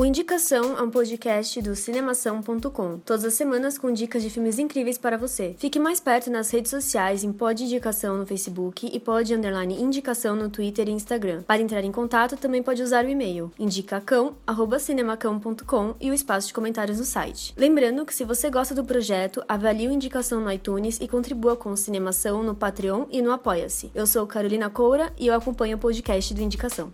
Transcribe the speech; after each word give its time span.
O 0.00 0.04
Indicação 0.06 0.78
é 0.78 0.82
um 0.82 0.88
podcast 0.88 1.60
do 1.60 1.76
cinemação.com, 1.76 2.98
todas 3.04 3.22
as 3.22 3.34
semanas 3.34 3.76
com 3.76 3.92
dicas 3.92 4.22
de 4.22 4.30
filmes 4.30 4.58
incríveis 4.58 4.96
para 4.96 5.18
você. 5.18 5.54
Fique 5.58 5.78
mais 5.78 6.00
perto 6.00 6.30
nas 6.30 6.50
redes 6.50 6.70
sociais 6.70 7.22
em 7.22 7.30
Pod 7.30 7.62
Indicação 7.62 8.16
no 8.16 8.26
Facebook 8.26 8.88
e 8.90 8.98
Pod 8.98 9.34
Underline 9.34 9.78
Indicação 9.78 10.34
no 10.34 10.48
Twitter 10.48 10.88
e 10.88 10.92
Instagram. 10.92 11.42
Para 11.42 11.60
entrar 11.60 11.84
em 11.84 11.92
contato, 11.92 12.38
também 12.38 12.62
pode 12.62 12.82
usar 12.82 13.04
o 13.04 13.10
e-mail 13.10 13.52
indicacão@cinemacão.com 13.58 15.94
e 16.00 16.10
o 16.10 16.14
espaço 16.14 16.46
de 16.46 16.54
comentários 16.54 16.98
no 16.98 17.04
site. 17.04 17.52
Lembrando 17.54 18.06
que 18.06 18.14
se 18.14 18.24
você 18.24 18.48
gosta 18.48 18.74
do 18.74 18.82
projeto, 18.82 19.44
avalie 19.46 19.86
o 19.86 19.92
Indicação 19.92 20.40
no 20.40 20.50
iTunes 20.50 20.96
e 20.98 21.06
contribua 21.06 21.56
com 21.56 21.72
o 21.72 21.76
Cinemação 21.76 22.42
no 22.42 22.54
Patreon 22.54 23.04
e 23.10 23.20
no 23.20 23.32
Apoia-se. 23.32 23.90
Eu 23.94 24.06
sou 24.06 24.26
Carolina 24.26 24.70
Coura 24.70 25.12
e 25.18 25.26
eu 25.26 25.34
acompanho 25.34 25.76
o 25.76 25.80
podcast 25.80 26.32
do 26.32 26.40
Indicação. 26.40 26.90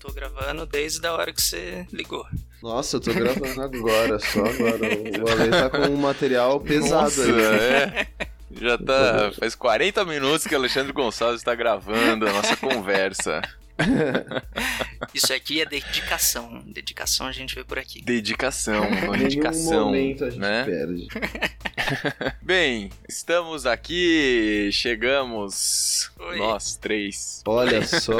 Tô 0.00 0.10
gravando 0.12 0.64
desde 0.64 1.06
a 1.06 1.12
hora 1.12 1.30
que 1.30 1.42
você 1.42 1.86
ligou. 1.92 2.26
Nossa, 2.62 2.96
eu 2.96 3.00
tô 3.00 3.12
gravando 3.12 3.60
agora, 3.60 4.18
só 4.18 4.40
agora. 4.40 4.88
O 5.22 5.28
Ale 5.30 5.50
tá 5.50 5.68
com 5.68 5.92
um 5.92 5.96
material 5.96 6.58
pesado 6.58 7.02
Nossa, 7.04 7.22
aí. 7.22 7.30
é. 7.30 8.06
Já 8.50 8.78
tá. 8.78 9.30
Faz 9.38 9.54
40 9.54 10.04
minutos 10.06 10.46
que 10.46 10.54
Alexandre 10.54 10.92
Gonçalves 10.92 11.40
está 11.40 11.54
gravando 11.54 12.26
a 12.26 12.32
nossa 12.32 12.56
conversa. 12.56 13.42
Isso 15.14 15.32
aqui 15.32 15.60
é 15.60 15.66
dedicação. 15.66 16.62
Dedicação 16.66 17.26
a 17.26 17.32
gente 17.32 17.54
vê 17.54 17.62
por 17.62 17.78
aqui. 17.78 18.02
Dedicação, 18.02 18.82
dedicação. 19.16 19.86
momento 19.86 20.24
a 20.24 20.30
gente 20.30 20.40
né? 20.40 20.64
perde. 20.64 21.08
Bem, 22.42 22.90
estamos 23.08 23.66
aqui, 23.66 24.70
chegamos. 24.72 26.09
Oi. 26.30 26.38
Nós 26.38 26.76
três. 26.76 27.42
Olha 27.46 27.82
só, 27.86 28.12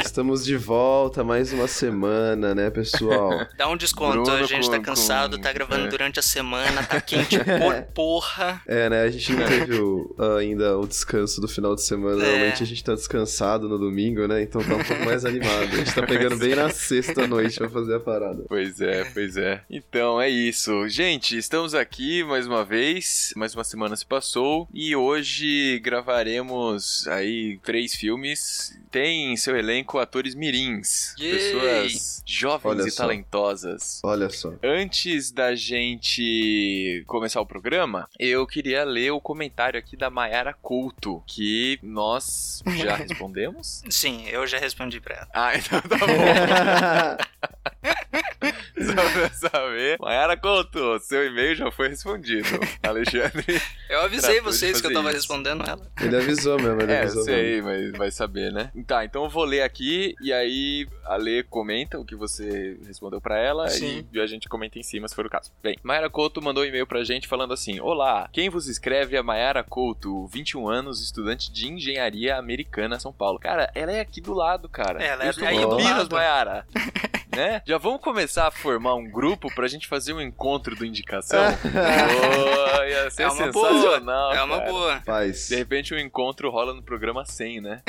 estamos 0.00 0.44
de 0.44 0.56
volta 0.56 1.24
mais 1.24 1.52
uma 1.52 1.66
semana, 1.66 2.54
né, 2.54 2.70
pessoal? 2.70 3.46
Dá 3.56 3.68
um 3.68 3.76
desconto, 3.76 4.22
Bruno 4.22 4.32
a 4.32 4.42
gente 4.44 4.70
tá 4.70 4.76
com- 4.76 4.82
cansado, 4.84 5.36
com- 5.36 5.42
tá 5.42 5.52
gravando 5.52 5.86
é. 5.86 5.88
durante 5.88 6.18
a 6.18 6.22
semana, 6.22 6.82
tá 6.84 7.00
quente 7.00 7.36
por 7.42 7.82
porra. 7.94 8.62
É, 8.66 8.88
né, 8.88 9.02
a 9.02 9.10
gente 9.10 9.32
não 9.32 9.44
teve 9.46 9.74
o- 9.80 10.14
ainda 10.38 10.78
o 10.78 10.86
descanso 10.86 11.40
do 11.40 11.48
final 11.48 11.74
de 11.74 11.82
semana. 11.82 12.22
É. 12.22 12.26
Normalmente 12.28 12.62
a 12.62 12.66
gente 12.66 12.84
tá 12.84 12.94
descansado 12.94 13.68
no 13.68 13.78
domingo, 13.78 14.26
né? 14.28 14.42
Então 14.42 14.62
tá 14.62 14.74
um 14.74 14.84
pouco 14.84 15.04
mais 15.04 15.24
animado. 15.24 15.64
A 15.72 15.76
gente 15.76 15.94
tá 15.94 16.06
pegando 16.06 16.36
bem 16.36 16.54
na 16.54 16.70
sexta 16.70 17.26
noite 17.26 17.58
pra 17.58 17.68
fazer 17.68 17.96
a 17.96 18.00
parada. 18.00 18.44
Pois 18.48 18.80
é, 18.80 19.04
pois 19.12 19.36
é. 19.36 19.62
Então 19.68 20.20
é 20.20 20.28
isso. 20.28 20.88
Gente, 20.88 21.36
estamos 21.36 21.74
aqui 21.74 22.22
mais 22.24 22.46
uma 22.46 22.64
vez. 22.64 23.32
Mais 23.36 23.54
uma 23.54 23.64
semana 23.64 23.96
se 23.96 24.06
passou. 24.06 24.68
E 24.72 24.94
hoje 24.94 25.80
gravaremos 25.82 27.06
aí 27.16 27.58
três 27.62 27.94
filmes. 27.94 28.78
Tem 28.90 29.32
em 29.32 29.36
seu 29.36 29.56
elenco 29.56 29.98
atores 29.98 30.34
mirins. 30.34 31.14
Yay! 31.18 31.32
Pessoas 31.32 32.22
jovens 32.24 32.64
Olha 32.80 32.86
e 32.86 32.90
só. 32.90 33.02
talentosas. 33.02 34.00
Olha 34.04 34.30
só. 34.30 34.52
Antes 34.62 35.30
da 35.30 35.54
gente 35.54 37.04
começar 37.06 37.40
o 37.40 37.46
programa, 37.46 38.08
eu 38.18 38.46
queria 38.46 38.84
ler 38.84 39.10
o 39.10 39.20
comentário 39.20 39.78
aqui 39.78 39.96
da 39.96 40.08
Mayara 40.08 40.54
Couto, 40.54 41.22
que 41.26 41.78
nós 41.82 42.62
já 42.78 42.96
respondemos. 42.96 43.82
Sim, 43.90 44.24
eu 44.28 44.46
já 44.46 44.58
respondi 44.58 45.00
pra 45.00 45.16
ela. 45.16 45.28
Ah, 45.34 45.56
então 45.56 45.80
tá 45.82 45.96
bom. 45.98 46.06
Só 48.76 49.10
pra 49.12 49.30
saber. 49.30 49.96
Mayara 49.98 50.36
Couto, 50.36 50.98
seu 51.00 51.26
e-mail 51.26 51.54
já 51.54 51.70
foi 51.70 51.88
respondido. 51.88 52.48
Alexandre. 52.82 53.60
Eu 53.88 54.00
avisei 54.02 54.40
vocês 54.40 54.80
que 54.80 54.86
eu 54.86 54.92
tava 54.92 55.08
isso. 55.08 55.18
respondendo 55.18 55.64
ela. 55.66 55.90
Ele 56.00 56.16
avisou 56.16 56.58
mesmo, 56.58 56.80
ele 56.82 56.92
É, 56.92 56.98
eu 56.98 57.02
avisou 57.02 57.24
sei, 57.24 57.62
mesmo. 57.62 57.68
mas 57.68 57.98
vai 57.98 58.10
saber, 58.10 58.52
né? 58.52 58.70
Tá, 58.86 59.04
então 59.04 59.24
eu 59.24 59.30
vou 59.30 59.44
ler 59.44 59.62
aqui 59.62 60.14
e 60.20 60.32
aí 60.32 60.86
a 61.04 61.16
Lê 61.16 61.42
comenta 61.42 61.98
o 61.98 62.04
que 62.04 62.14
você 62.14 62.78
respondeu 62.86 63.20
pra 63.20 63.38
ela 63.38 63.68
Sim. 63.68 64.06
e 64.12 64.20
a 64.20 64.26
gente 64.26 64.48
comenta 64.48 64.78
em 64.78 64.82
cima 64.82 65.08
se 65.08 65.14
for 65.14 65.26
o 65.26 65.30
caso. 65.30 65.50
Bem, 65.62 65.76
Mayara 65.82 66.10
Couto 66.10 66.42
mandou 66.42 66.62
um 66.62 66.66
e-mail 66.66 66.86
pra 66.86 67.04
gente 67.04 67.26
falando 67.26 67.54
assim: 67.54 67.80
Olá, 67.80 68.28
quem 68.32 68.48
vos 68.50 68.68
escreve 68.68 69.16
é 69.16 69.22
Mayara 69.22 69.64
Couto, 69.64 70.26
21 70.26 70.68
anos, 70.68 71.02
estudante 71.02 71.50
de 71.52 71.68
engenharia 71.68 72.36
americana, 72.36 73.00
São 73.00 73.12
Paulo. 73.12 73.38
Cara, 73.38 73.70
ela 73.74 73.92
é 73.92 74.00
aqui 74.00 74.20
do 74.20 74.34
lado, 74.34 74.68
cara. 74.68 75.02
Ela 75.02 75.24
é 75.24 75.32
aí 75.46 75.60
do 75.60 75.76
Minas, 75.76 75.98
lado. 75.98 76.14
Mayara. 76.14 76.66
né? 77.36 77.62
Já 77.66 77.75
vamos 77.78 78.00
começar 78.00 78.46
a 78.46 78.50
formar 78.50 78.94
um 78.94 79.08
grupo 79.10 79.52
pra 79.54 79.68
gente 79.68 79.86
fazer 79.86 80.12
um 80.12 80.20
encontro 80.20 80.74
do 80.74 80.84
Indicação? 80.84 81.38
Pô, 81.62 82.84
ia 82.84 83.10
ser 83.10 83.22
É 83.22 83.28
uma 83.28 83.52
boa, 83.52 83.72
sensacional. 83.72 84.32
É 84.34 84.42
uma 84.42 84.58
cara. 84.58 84.70
boa. 84.70 85.02
Paz, 85.04 85.48
De 85.48 85.56
repente 85.56 85.94
um 85.94 85.98
encontro 85.98 86.50
rola 86.50 86.72
no 86.74 86.82
programa 86.82 87.24
100, 87.24 87.60
né? 87.60 87.82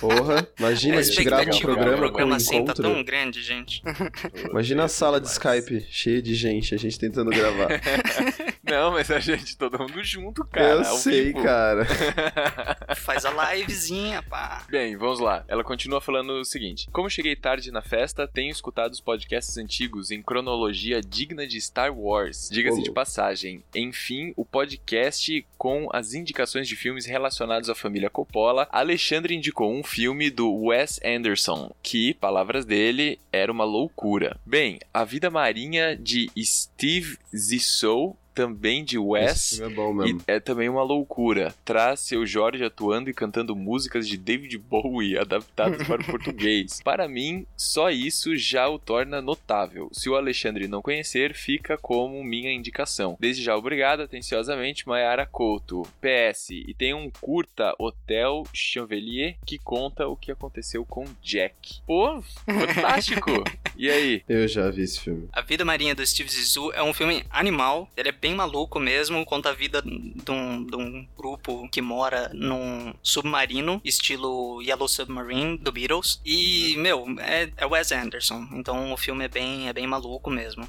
porra. 0.00 0.46
Imagina, 0.58 0.98
a 0.98 1.02
gente 1.02 1.24
grava 1.24 1.42
um 1.42 1.58
programa 1.58 1.94
um 1.94 1.98
programa 1.98 2.36
assim 2.36 2.56
tá 2.64 2.72
encontro. 2.72 2.82
tão 2.82 3.04
grande, 3.04 3.42
gente. 3.42 3.82
Imagina 4.50 4.84
a 4.84 4.88
sala 4.88 5.20
de. 5.20 5.32
Skype 5.32 5.86
cheia 5.90 6.20
de 6.22 6.34
gente, 6.34 6.74
a 6.74 6.78
gente 6.78 6.98
tentando 6.98 7.30
gravar. 7.30 7.68
Não, 8.62 8.92
mas 8.92 9.10
a 9.10 9.18
gente, 9.18 9.56
todo 9.56 9.78
mundo 9.78 10.02
junto, 10.04 10.44
cara. 10.44 10.66
Eu 10.74 10.78
ao 10.88 10.96
sei, 10.96 11.24
vivo. 11.32 11.42
cara. 11.42 11.86
Faz 12.96 13.24
a 13.24 13.54
livezinha, 13.54 14.22
pá. 14.22 14.62
Bem, 14.70 14.96
vamos 14.96 15.18
lá. 15.20 15.44
Ela 15.48 15.64
continua 15.64 16.00
falando 16.00 16.30
o 16.34 16.44
seguinte: 16.44 16.88
Como 16.92 17.10
cheguei 17.10 17.34
tarde 17.34 17.70
na 17.72 17.82
festa, 17.82 18.28
tenho 18.28 18.50
escutado 18.50 18.92
os 18.92 19.00
podcasts 19.00 19.31
antigos 19.56 20.10
em 20.10 20.20
cronologia 20.20 21.00
digna 21.00 21.46
de 21.46 21.60
Star 21.60 21.96
Wars. 21.96 22.48
Diga-se 22.50 22.82
de 22.82 22.90
passagem. 22.92 23.62
Enfim, 23.74 24.32
o 24.36 24.44
podcast 24.44 25.44
com 25.56 25.88
as 25.92 26.12
indicações 26.12 26.68
de 26.68 26.76
filmes 26.76 27.06
relacionados 27.06 27.70
à 27.70 27.74
família 27.74 28.10
Coppola. 28.10 28.68
Alexandre 28.70 29.34
indicou 29.34 29.72
um 29.72 29.82
filme 29.82 30.30
do 30.30 30.52
Wes 30.52 31.00
Anderson, 31.04 31.74
que, 31.82 32.14
palavras 32.14 32.64
dele, 32.64 33.18
era 33.32 33.50
uma 33.50 33.64
loucura. 33.64 34.38
Bem, 34.44 34.78
A 34.92 35.04
Vida 35.04 35.30
Marinha 35.30 35.96
de 35.96 36.30
Steve 36.38 37.16
Zissou. 37.34 38.16
Também 38.34 38.84
de 38.84 38.98
Wes, 38.98 39.60
é 39.60 39.68
bom 39.68 39.92
e 39.92 39.94
mesmo. 40.04 40.22
é 40.26 40.40
também 40.40 40.68
uma 40.68 40.82
loucura. 40.82 41.54
Traz 41.64 42.00
seu 42.00 42.24
Jorge 42.26 42.64
atuando 42.64 43.10
e 43.10 43.14
cantando 43.14 43.54
músicas 43.54 44.08
de 44.08 44.16
David 44.16 44.56
Bowie 44.58 45.18
adaptadas 45.18 45.86
para 45.86 46.02
o 46.02 46.04
português. 46.06 46.80
Para 46.82 47.06
mim, 47.08 47.46
só 47.56 47.90
isso 47.90 48.36
já 48.36 48.68
o 48.68 48.78
torna 48.78 49.20
notável. 49.20 49.88
Se 49.92 50.08
o 50.08 50.16
Alexandre 50.16 50.66
não 50.66 50.82
conhecer, 50.82 51.34
fica 51.34 51.76
como 51.76 52.22
minha 52.24 52.52
indicação. 52.52 53.16
Desde 53.20 53.42
já, 53.42 53.56
obrigado, 53.56 54.00
atenciosamente, 54.02 54.86
Mayara 54.88 55.26
Couto. 55.26 55.82
PS, 56.00 56.50
e 56.50 56.74
tem 56.74 56.94
um 56.94 57.10
curta 57.20 57.74
Hotel 57.78 58.44
Chanvelier 58.52 59.36
que 59.44 59.58
conta 59.58 60.06
o 60.08 60.16
que 60.16 60.32
aconteceu 60.32 60.84
com 60.84 61.04
Jack. 61.22 61.80
Pô, 61.86 62.22
fantástico! 62.46 63.44
e 63.76 63.90
aí? 63.90 64.22
Eu 64.28 64.46
já 64.48 64.70
vi 64.70 64.82
esse 64.82 65.00
filme. 65.00 65.28
A 65.32 65.40
Vida 65.40 65.64
Marinha 65.64 65.94
do 65.94 66.06
Steve 66.06 66.30
Zissou 66.30 66.72
é 66.72 66.82
um 66.82 66.92
filme 66.92 67.24
animal. 67.30 67.88
Ele 67.96 68.08
é 68.08 68.12
bem 68.22 68.36
maluco 68.36 68.78
mesmo. 68.78 69.24
Conta 69.26 69.50
a 69.50 69.52
vida 69.52 69.82
de 69.82 70.30
um, 70.30 70.64
de 70.64 70.76
um 70.76 71.04
grupo 71.18 71.68
que 71.70 71.82
mora 71.82 72.30
num 72.32 72.94
submarino, 73.02 73.80
estilo 73.84 74.62
Yellow 74.62 74.86
Submarine, 74.86 75.58
do 75.58 75.72
Beatles. 75.72 76.20
E, 76.24 76.76
meu, 76.78 77.04
é, 77.18 77.50
é 77.56 77.66
Wes 77.66 77.90
Anderson. 77.90 78.46
Então 78.52 78.92
o 78.92 78.96
filme 78.96 79.24
é 79.24 79.28
bem, 79.28 79.68
é 79.68 79.72
bem 79.72 79.88
maluco 79.88 80.30
mesmo. 80.30 80.68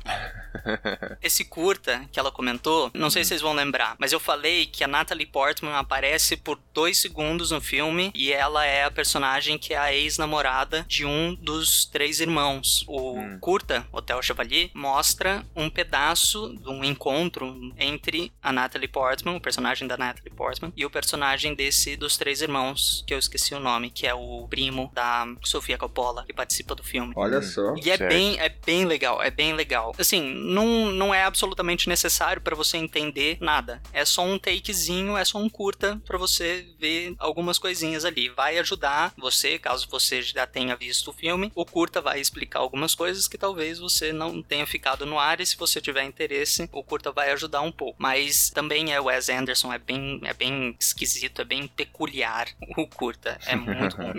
Esse 1.22 1.46
curta 1.46 2.06
que 2.12 2.20
ela 2.20 2.32
comentou, 2.32 2.90
não 2.94 3.12
sei 3.12 3.24
se 3.24 3.30
vocês 3.30 3.42
vão 3.42 3.54
lembrar, 3.54 3.96
mas 4.00 4.12
eu 4.12 4.20
falei 4.20 4.66
que 4.66 4.84
a 4.84 4.88
Natalie 4.88 5.28
Portman 5.28 5.76
aparece 5.76 6.36
por 6.36 6.60
dois 6.74 6.98
segundos 6.98 7.52
no 7.52 7.62
filme 7.62 8.12
e 8.16 8.34
ela 8.34 8.66
é 8.66 8.84
a 8.84 8.92
personagem 8.92 9.60
que 9.60 9.76
é 9.76 9.78
a 9.78 9.94
ex-namorada 9.94 10.86
de 10.88 11.06
um 11.06 11.36
dos 11.36 11.86
três 11.86 12.20
irmãos. 12.20 12.84
O 12.88 13.14
Hum. 13.20 13.38
curta, 13.40 13.86
Hotel 13.92 14.22
Chevalier, 14.24 14.72
mostra 14.74 15.46
um 15.56 15.70
pedaço 15.70 16.56
de 16.58 16.70
um 16.70 16.84
encontro 16.84 17.43
entre 17.78 18.32
a 18.42 18.52
Natalie 18.52 18.88
Portman, 18.88 19.36
o 19.36 19.42
personagem 19.42 19.88
da 19.88 19.98
Natalie 19.98 20.32
Portman, 20.32 20.72
e 20.76 20.86
o 20.86 20.90
personagem 20.90 21.54
desse 21.56 21.96
dos 21.96 22.18
três 22.18 22.42
irmãos, 22.42 23.04
que 23.08 23.14
eu 23.14 23.20
esqueci 23.20 23.54
o 23.54 23.60
nome, 23.60 23.90
que 23.90 24.06
é 24.08 24.14
o 24.14 24.48
primo 24.50 24.92
da 24.94 25.26
Sofia 25.44 25.78
Coppola, 25.78 26.26
que 26.26 26.34
participa 26.34 26.76
do 26.76 26.84
filme. 26.84 27.14
Olha 27.16 27.40
Hum. 27.40 27.42
só. 27.42 27.76
E 27.76 27.90
é 27.90 27.98
Certo. 27.98 28.10
bem, 28.10 28.40
é 28.40 28.50
bem 28.50 28.86
legal, 28.86 29.22
é 29.22 29.30
bem 29.32 29.54
legal. 29.54 29.94
Assim, 29.98 30.22
não, 30.22 30.92
não 30.92 31.14
é 31.14 31.24
absolutamente 31.24 31.88
necessário 31.90 32.42
para 32.42 32.56
você 32.56 32.78
entender 32.78 33.38
nada. 33.42 33.82
É 33.92 34.06
só 34.06 34.24
um 34.24 34.38
takezinho, 34.40 35.18
é 35.18 35.26
só 35.26 35.38
um 35.38 35.50
curta 35.50 36.02
para 36.06 36.18
você 36.18 36.66
ver 36.80 37.16
algumas 37.20 37.58
coisinhas 37.58 38.06
ali. 38.06 38.30
Vai 38.30 38.58
ajudar 38.60 39.14
você, 39.18 39.58
caso 39.60 39.88
você 39.90 40.22
já 40.22 40.46
tenha 40.48 40.76
visto 40.76 41.10
o 41.10 41.14
filme, 41.14 41.52
o 41.56 41.66
curta 41.66 42.02
vai 42.02 42.20
explicar 42.20 42.60
algumas 42.60 42.96
coisas 42.96 43.28
que 43.28 43.38
talvez 43.38 43.80
você 43.80 44.12
não 44.14 44.42
tenha 44.42 44.66
ficado 44.66 45.06
no 45.06 45.20
ar 45.20 45.40
e 45.42 45.46
se 45.46 45.58
você 45.58 45.82
tiver 45.82 46.04
interesse, 46.04 46.70
o 46.72 46.84
curta 46.84 47.12
vai 47.12 47.32
ajudar 47.34 47.62
um 47.62 47.72
pouco. 47.72 47.96
Mas 48.02 48.50
também 48.50 48.94
é 48.94 49.00
Wes 49.00 49.30
Anderson, 49.30 49.74
é 49.74 49.78
bem, 49.78 50.22
é 50.24 50.34
bem 50.34 50.76
esquisito, 50.80 51.42
é 51.42 51.46
bem 51.46 51.68
peculiar 51.68 52.48
o 52.78 52.88
curta. 52.88 53.38
É 53.46 53.56
muito 53.56 53.96
bom. 53.98 54.14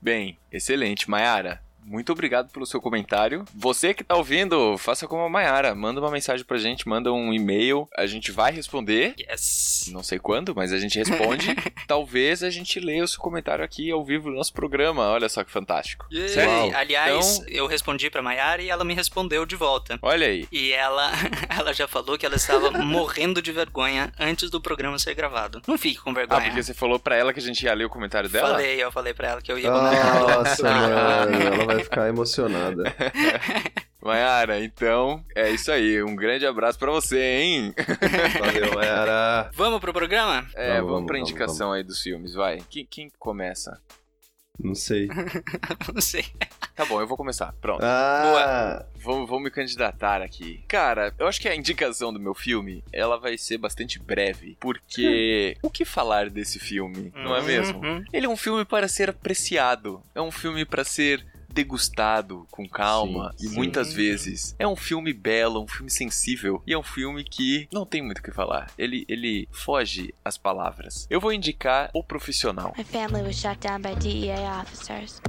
Bem, 0.00 0.38
excelente. 0.52 1.08
Mayara, 1.10 1.62
muito 1.86 2.12
obrigado 2.12 2.50
pelo 2.50 2.66
seu 2.66 2.80
comentário. 2.80 3.44
Você 3.54 3.94
que 3.94 4.02
tá 4.04 4.16
ouvindo, 4.16 4.76
faça 4.78 5.06
como 5.06 5.22
a 5.22 5.28
Mayara. 5.28 5.74
Manda 5.74 6.00
uma 6.00 6.10
mensagem 6.10 6.44
pra 6.44 6.58
gente, 6.58 6.88
manda 6.88 7.12
um 7.12 7.32
e-mail. 7.32 7.88
A 7.96 8.06
gente 8.06 8.32
vai 8.32 8.52
responder. 8.52 9.14
Yes. 9.18 9.88
Não 9.92 10.02
sei 10.02 10.18
quando, 10.18 10.54
mas 10.54 10.72
a 10.72 10.78
gente 10.78 10.98
responde. 10.98 11.54
Talvez 11.86 12.42
a 12.42 12.50
gente 12.50 12.80
leia 12.80 13.04
o 13.04 13.08
seu 13.08 13.20
comentário 13.20 13.64
aqui 13.64 13.90
ao 13.90 14.04
vivo 14.04 14.28
no 14.30 14.36
nosso 14.36 14.52
programa. 14.52 15.08
Olha 15.10 15.28
só 15.28 15.44
que 15.44 15.50
fantástico. 15.50 16.06
Certo? 16.28 16.76
Aliás, 16.76 17.36
Então- 17.38 17.48
eu 17.48 17.66
respondi 17.66 18.10
pra 18.10 18.22
Mayara 18.22 18.62
e 18.62 18.68
ela 18.68 18.84
me 18.84 18.94
respondeu 18.94 19.46
de 19.46 19.54
volta. 19.56 19.98
Olha 20.02 20.26
aí. 20.26 20.46
E 20.50 20.72
ela, 20.72 21.10
ela 21.48 21.72
já 21.72 21.86
falou 21.86 22.18
que 22.18 22.26
ela 22.26 22.36
estava 22.36 22.70
morrendo 22.70 23.40
de 23.40 23.52
vergonha 23.52 24.12
antes 24.18 24.50
do 24.50 24.60
programa 24.60 24.98
ser 24.98 25.14
gravado. 25.14 25.62
Não 25.66 25.78
fique 25.78 26.00
com 26.00 26.10
Ah, 26.10 26.14
vergonha. 26.14 26.40
porque 26.42 26.62
você 26.62 26.74
falou 26.74 26.98
pra 26.98 27.14
ela 27.16 27.32
que 27.32 27.38
a 27.38 27.42
gente 27.42 27.62
ia 27.64 27.74
ler 27.74 27.84
o 27.84 27.90
comentário 27.90 28.28
dela? 28.28 28.50
Falei, 28.50 28.82
eu 28.82 28.90
falei 28.90 29.14
pra 29.14 29.28
ela 29.28 29.42
que 29.42 29.52
eu 29.52 29.58
ia 29.58 29.70
comentar. 29.70 30.20
Nossa, 30.20 30.62
mano, 30.70 31.36
ela 31.36 31.64
vai 31.64 31.75
ficar 31.84 32.08
emocionada. 32.08 32.94
Mayara, 34.02 34.62
então 34.62 35.24
é 35.34 35.50
isso 35.50 35.70
aí. 35.72 36.02
Um 36.02 36.14
grande 36.14 36.46
abraço 36.46 36.78
pra 36.78 36.92
você, 36.92 37.18
hein? 37.18 37.74
Valeu, 38.38 38.74
Mayara. 38.74 39.50
Vamos 39.54 39.80
pro 39.80 39.92
programa? 39.92 40.46
É, 40.54 40.74
Vamos, 40.76 40.76
vamos, 40.76 40.90
vamos, 40.90 41.06
pra 41.06 41.16
vamos, 41.16 41.30
indicação 41.30 41.72
aí 41.72 41.82
dos 41.82 42.00
filmes, 42.00 42.34
vai. 42.34 42.58
Quem, 42.70 42.86
quem 42.86 43.10
começa? 43.18 43.80
Não 44.58 44.74
sei. 44.74 45.08
Não 45.92 46.00
sei. 46.00 46.24
Tá 46.74 46.84
bom, 46.84 47.00
eu 47.00 47.06
vou 47.06 47.16
começar. 47.16 47.52
Pronto. 47.60 47.82
Ah, 47.82 48.84
Vou, 48.96 49.26
vou 49.26 49.40
me 49.40 49.50
candidatar 49.50 50.22
aqui. 50.22 50.64
Cara, 50.66 51.14
eu 51.18 51.26
acho 51.26 51.40
que 51.40 51.48
a 51.48 51.54
indicação 51.54 52.12
do 52.12 52.20
meu 52.20 52.34
filme, 52.34 52.82
ela 52.92 53.18
vai 53.18 53.38
ser 53.38 53.58
bastante 53.58 53.98
breve, 53.98 54.56
porque 54.60 55.56
o 55.62 55.70
que 55.70 55.84
falar 55.84 56.28
desse 56.28 56.58
filme, 56.58 57.12
não 57.14 57.36
é 57.36 57.42
mesmo? 57.42 57.78
Uhum. 57.78 58.04
Ele 58.12 58.26
é 58.26 58.28
um 58.28 58.36
filme 58.36 58.64
para 58.64 58.88
ser 58.88 59.10
apreciado, 59.10 60.02
é 60.14 60.20
um 60.20 60.30
filme 60.30 60.64
para 60.64 60.84
ser 60.84 61.24
degustado 61.56 62.46
com 62.50 62.68
calma 62.68 63.32
Sim, 63.38 63.46
e 63.46 63.48
sim. 63.48 63.54
muitas 63.56 63.92
vezes. 63.94 64.54
É 64.58 64.68
um 64.68 64.76
filme 64.76 65.14
belo, 65.14 65.62
um 65.62 65.66
filme 65.66 65.90
sensível 65.90 66.62
e 66.66 66.74
é 66.74 66.78
um 66.78 66.82
filme 66.82 67.24
que 67.24 67.66
não 67.72 67.86
tem 67.86 68.02
muito 68.02 68.18
o 68.18 68.22
que 68.22 68.30
falar. 68.30 68.70
Ele, 68.76 69.06
ele 69.08 69.48
foge 69.50 70.14
às 70.22 70.36
palavras. 70.36 71.06
Eu 71.08 71.18
vou 71.18 71.32
indicar 71.32 71.88
O 71.94 72.04
Profissional. 72.04 72.74
My 72.76 72.84
family 72.84 73.22
was 73.22 73.36
shot 73.36 73.58
down 73.66 73.80
by 73.80 73.94
DEA 73.94 74.36
officers. 74.60 75.20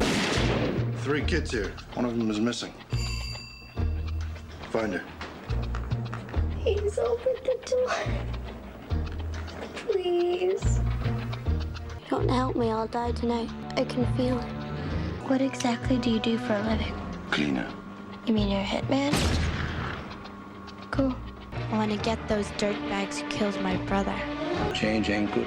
Three 1.06 1.24
kids 1.24 1.52
here. 1.54 1.72
One 1.96 2.06
of 2.06 2.18
them 2.18 2.30
is 2.30 2.40
missing. 2.40 2.74
Find 4.72 4.94
her. 4.94 5.04
Please 6.62 7.00
open 7.00 7.36
the 7.46 7.58
door. 7.66 7.94
Please. 9.88 10.82
You 12.04 12.10
don't 12.10 12.30
help 12.30 12.58
me, 12.58 12.70
I'll 12.70 12.88
die 12.88 13.14
tonight. 13.14 13.50
I 13.78 13.86
can 13.86 14.06
feel 14.18 14.38
it. 14.38 14.57
What 15.28 15.42
exactly 15.42 15.98
do 15.98 16.10
you 16.10 16.22
do 16.22 16.38
for 16.38 16.54
a 16.54 16.64
living? 16.64 16.94
Cleaner. 17.32 17.68
You 18.26 18.34
mean 18.34 18.50
you're 18.50 18.62
a 18.62 18.64
hitman? 18.64 19.14
Cool. 20.90 21.14
I 21.70 21.78
want 21.78 21.92
to 21.92 21.98
get 21.98 22.18
those 22.30 22.48
dirtbags 22.58 23.20
who 23.20 23.28
killed 23.28 23.62
my 23.62 23.76
brother. 23.88 24.16
Change 24.74 25.10
ain't 25.10 25.30
good. 25.34 25.46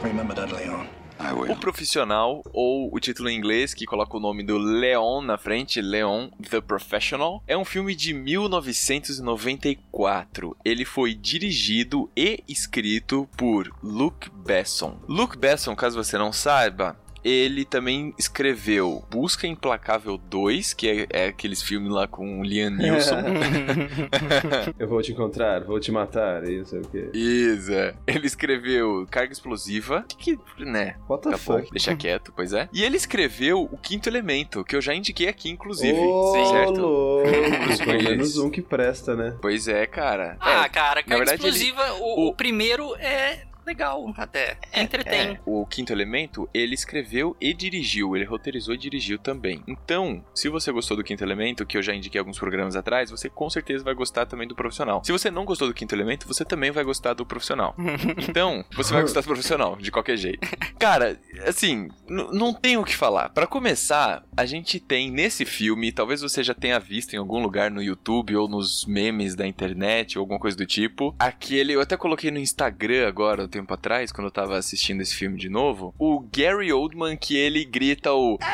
Remember 0.00 0.32
that, 0.32 0.52
Leon. 0.52 0.86
I 1.18 1.32
will. 1.32 1.50
O 1.50 1.56
Profissional, 1.56 2.44
ou 2.52 2.88
o 2.94 3.00
título 3.00 3.28
em 3.28 3.36
inglês, 3.36 3.74
que 3.74 3.84
coloca 3.84 4.16
o 4.16 4.20
nome 4.20 4.44
do 4.44 4.58
Leon 4.58 5.22
na 5.22 5.36
frente, 5.36 5.82
Leon 5.82 6.28
The 6.48 6.60
Professional, 6.60 7.42
é 7.48 7.56
um 7.56 7.64
filme 7.64 7.96
de 7.96 8.14
1994. 8.14 10.56
Ele 10.64 10.84
foi 10.84 11.14
dirigido 11.14 12.08
e 12.16 12.44
escrito 12.46 13.28
por 13.36 13.68
Luc 13.82 14.30
Besson. 14.30 15.00
Luc 15.08 15.36
Besson, 15.36 15.74
caso 15.74 15.96
você 15.96 16.16
não 16.16 16.32
saiba, 16.32 16.96
ele 17.28 17.64
também 17.64 18.14
escreveu 18.18 19.04
Busca 19.10 19.46
Implacável 19.46 20.16
2, 20.16 20.74
que 20.74 20.88
é, 20.88 21.06
é 21.24 21.26
aqueles 21.28 21.62
filmes 21.62 21.90
lá 21.90 22.06
com 22.06 22.40
o 22.40 22.44
Liam 22.44 22.70
Neeson. 22.76 23.16
eu 24.78 24.88
vou 24.88 25.02
te 25.02 25.12
encontrar, 25.12 25.64
vou 25.64 25.80
te 25.80 25.90
matar, 25.90 26.48
e 26.48 26.58
não 26.58 26.64
sei 26.64 26.80
o 26.80 26.88
quê. 26.88 27.10
Isso. 27.12 27.72
é. 27.72 27.94
Ele 28.06 28.26
escreveu 28.26 29.06
Carga 29.10 29.32
Explosiva, 29.32 30.04
que, 30.18 30.38
né, 30.58 30.96
What 31.08 31.24
the 31.24 31.30
bom, 31.30 31.36
fuck? 31.38 31.70
deixa 31.70 31.94
quieto, 31.96 32.32
pois 32.34 32.52
é. 32.52 32.68
E 32.72 32.82
ele 32.84 32.96
escreveu 32.96 33.62
o 33.70 33.76
Quinto 33.78 34.08
Elemento, 34.08 34.64
que 34.64 34.76
eu 34.76 34.80
já 34.80 34.94
indiquei 34.94 35.28
aqui, 35.28 35.50
inclusive. 35.50 35.98
Ô, 35.98 36.46
certo? 36.50 36.80
louco. 36.80 37.26
Pelo 37.84 38.02
menos 38.02 38.36
um 38.38 38.50
que 38.50 38.62
presta, 38.62 39.14
né? 39.14 39.36
Pois 39.40 39.68
é, 39.68 39.86
cara. 39.86 40.36
Ah, 40.40 40.64
É, 40.64 40.68
cara, 40.68 41.02
Carga 41.02 41.16
verdade, 41.16 41.42
ele- 41.42 41.48
Explosiva, 41.56 41.92
o, 42.00 42.26
o- 42.26 42.28
o 42.28 42.34
primeiro 42.34 42.94
é 42.96 43.42
legal 43.66 44.14
até. 44.16 44.56
Entretém. 44.74 45.32
É, 45.32 45.40
o 45.44 45.66
Quinto 45.66 45.92
Elemento, 45.92 46.48
ele 46.54 46.74
escreveu 46.74 47.36
e 47.40 47.52
dirigiu, 47.52 48.16
ele 48.16 48.24
roteirizou 48.24 48.74
e 48.74 48.78
dirigiu 48.78 49.18
também. 49.18 49.62
Então, 49.66 50.24
se 50.34 50.48
você 50.48 50.70
gostou 50.70 50.96
do 50.96 51.04
Quinto 51.04 51.24
Elemento, 51.24 51.66
que 51.66 51.76
eu 51.76 51.82
já 51.82 51.94
indiquei 51.94 52.18
alguns 52.18 52.38
programas 52.38 52.76
atrás, 52.76 53.10
você 53.10 53.28
com 53.28 53.50
certeza 53.50 53.84
vai 53.84 53.94
gostar 53.94 54.26
também 54.26 54.46
do 54.46 54.54
Profissional. 54.54 55.02
Se 55.04 55.12
você 55.12 55.30
não 55.30 55.44
gostou 55.44 55.68
do 55.68 55.74
Quinto 55.74 55.94
Elemento, 55.94 56.28
você 56.28 56.44
também 56.44 56.70
vai 56.70 56.84
gostar 56.84 57.14
do 57.14 57.26
Profissional. 57.26 57.74
Então, 58.28 58.64
você 58.74 58.92
vai 58.92 59.02
gostar 59.02 59.20
do 59.20 59.26
Profissional, 59.26 59.76
de 59.76 59.90
qualquer 59.90 60.16
jeito. 60.16 60.46
Cara, 60.78 61.18
assim, 61.46 61.88
não 62.08 62.52
tem 62.52 62.76
o 62.76 62.84
que 62.84 62.94
falar. 62.94 63.30
Pra 63.30 63.46
começar, 63.46 64.24
a 64.36 64.46
gente 64.46 64.78
tem 64.78 65.10
nesse 65.10 65.44
filme, 65.44 65.92
talvez 65.92 66.20
você 66.20 66.42
já 66.42 66.54
tenha 66.54 66.78
visto 66.78 67.14
em 67.14 67.18
algum 67.18 67.40
lugar 67.40 67.70
no 67.70 67.82
YouTube 67.82 68.36
ou 68.36 68.48
nos 68.48 68.84
memes 68.86 69.34
da 69.34 69.46
internet 69.46 70.18
ou 70.18 70.22
alguma 70.22 70.38
coisa 70.38 70.56
do 70.56 70.66
tipo, 70.66 71.14
aquele, 71.18 71.72
eu 71.72 71.80
até 71.80 71.96
coloquei 71.96 72.30
no 72.30 72.38
Instagram 72.38 73.08
agora, 73.08 73.48
tempo 73.56 73.74
atrás, 73.74 74.12
quando 74.12 74.26
eu 74.26 74.30
tava 74.30 74.56
assistindo 74.56 75.00
esse 75.00 75.14
filme 75.14 75.38
de 75.38 75.48
novo, 75.48 75.94
o 75.98 76.20
Gary 76.20 76.72
Oldman 76.72 77.16
que 77.16 77.36
ele 77.36 77.64
grita 77.64 78.12
o 78.12 78.38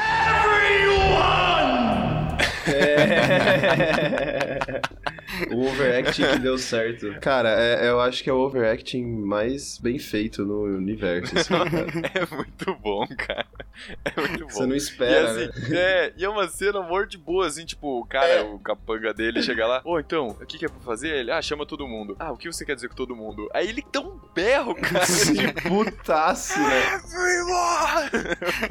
o 5.51 5.67
overacting 5.67 6.23
que 6.27 6.39
deu 6.39 6.57
certo. 6.59 7.13
Cara, 7.21 7.51
é- 7.51 7.89
eu 7.89 8.01
acho 8.01 8.23
que 8.23 8.31
é 8.31 8.33
o 8.33 8.39
overacting 8.39 9.05
mais 9.05 9.79
bem 9.79 9.99
feito 9.99 10.45
no 10.45 10.63
universo. 10.63 11.37
assim, 11.39 11.49
cara. 11.55 12.11
É 12.15 12.35
muito 12.37 12.75
bom, 12.77 13.07
cara. 13.17 13.47
É 14.05 14.21
muito 14.21 14.45
bom. 14.45 14.51
Você 14.51 14.67
não 14.67 14.75
E 14.75 14.79
espera, 14.79 15.31
assim, 15.31 15.71
né? 15.71 15.77
é, 15.79 16.13
e 16.17 16.25
é 16.25 16.29
uma 16.29 16.49
cena 16.49 16.79
amor 16.81 17.07
de 17.07 17.17
boa, 17.19 17.47
assim, 17.47 17.65
tipo, 17.65 18.01
o 18.01 18.05
cara, 18.07 18.45
o 18.45 18.59
capanga 18.59 19.13
dele 19.15 19.43
chega 19.43 19.67
lá, 19.67 19.81
ô, 19.85 19.99
então, 19.99 20.29
o 20.29 20.47
que 20.47 20.59
que 20.59 20.65
é 20.67 20.69
pra 20.69 20.81
fazer? 20.81 21.09
Ele, 21.09 21.31
ah, 21.31 21.41
chama 21.43 21.65
todo 21.67 21.87
mundo. 21.89 22.17
Ah, 22.19 22.33
o 22.33 22.37
que 22.37 22.51
você 22.53 22.65
quer 22.65 22.75
dizer 22.75 22.89
com 22.89 22.95
todo 22.95 23.17
mundo? 23.17 23.49
Aí 23.55 23.69
ele 23.69 23.85
dá 23.93 24.01
um 24.01 24.19
berro, 24.35 24.75
cara, 24.75 25.05
De 25.33 25.53
putaço, 25.69 26.59
né? 26.59 26.95
Everyone! 26.95 28.11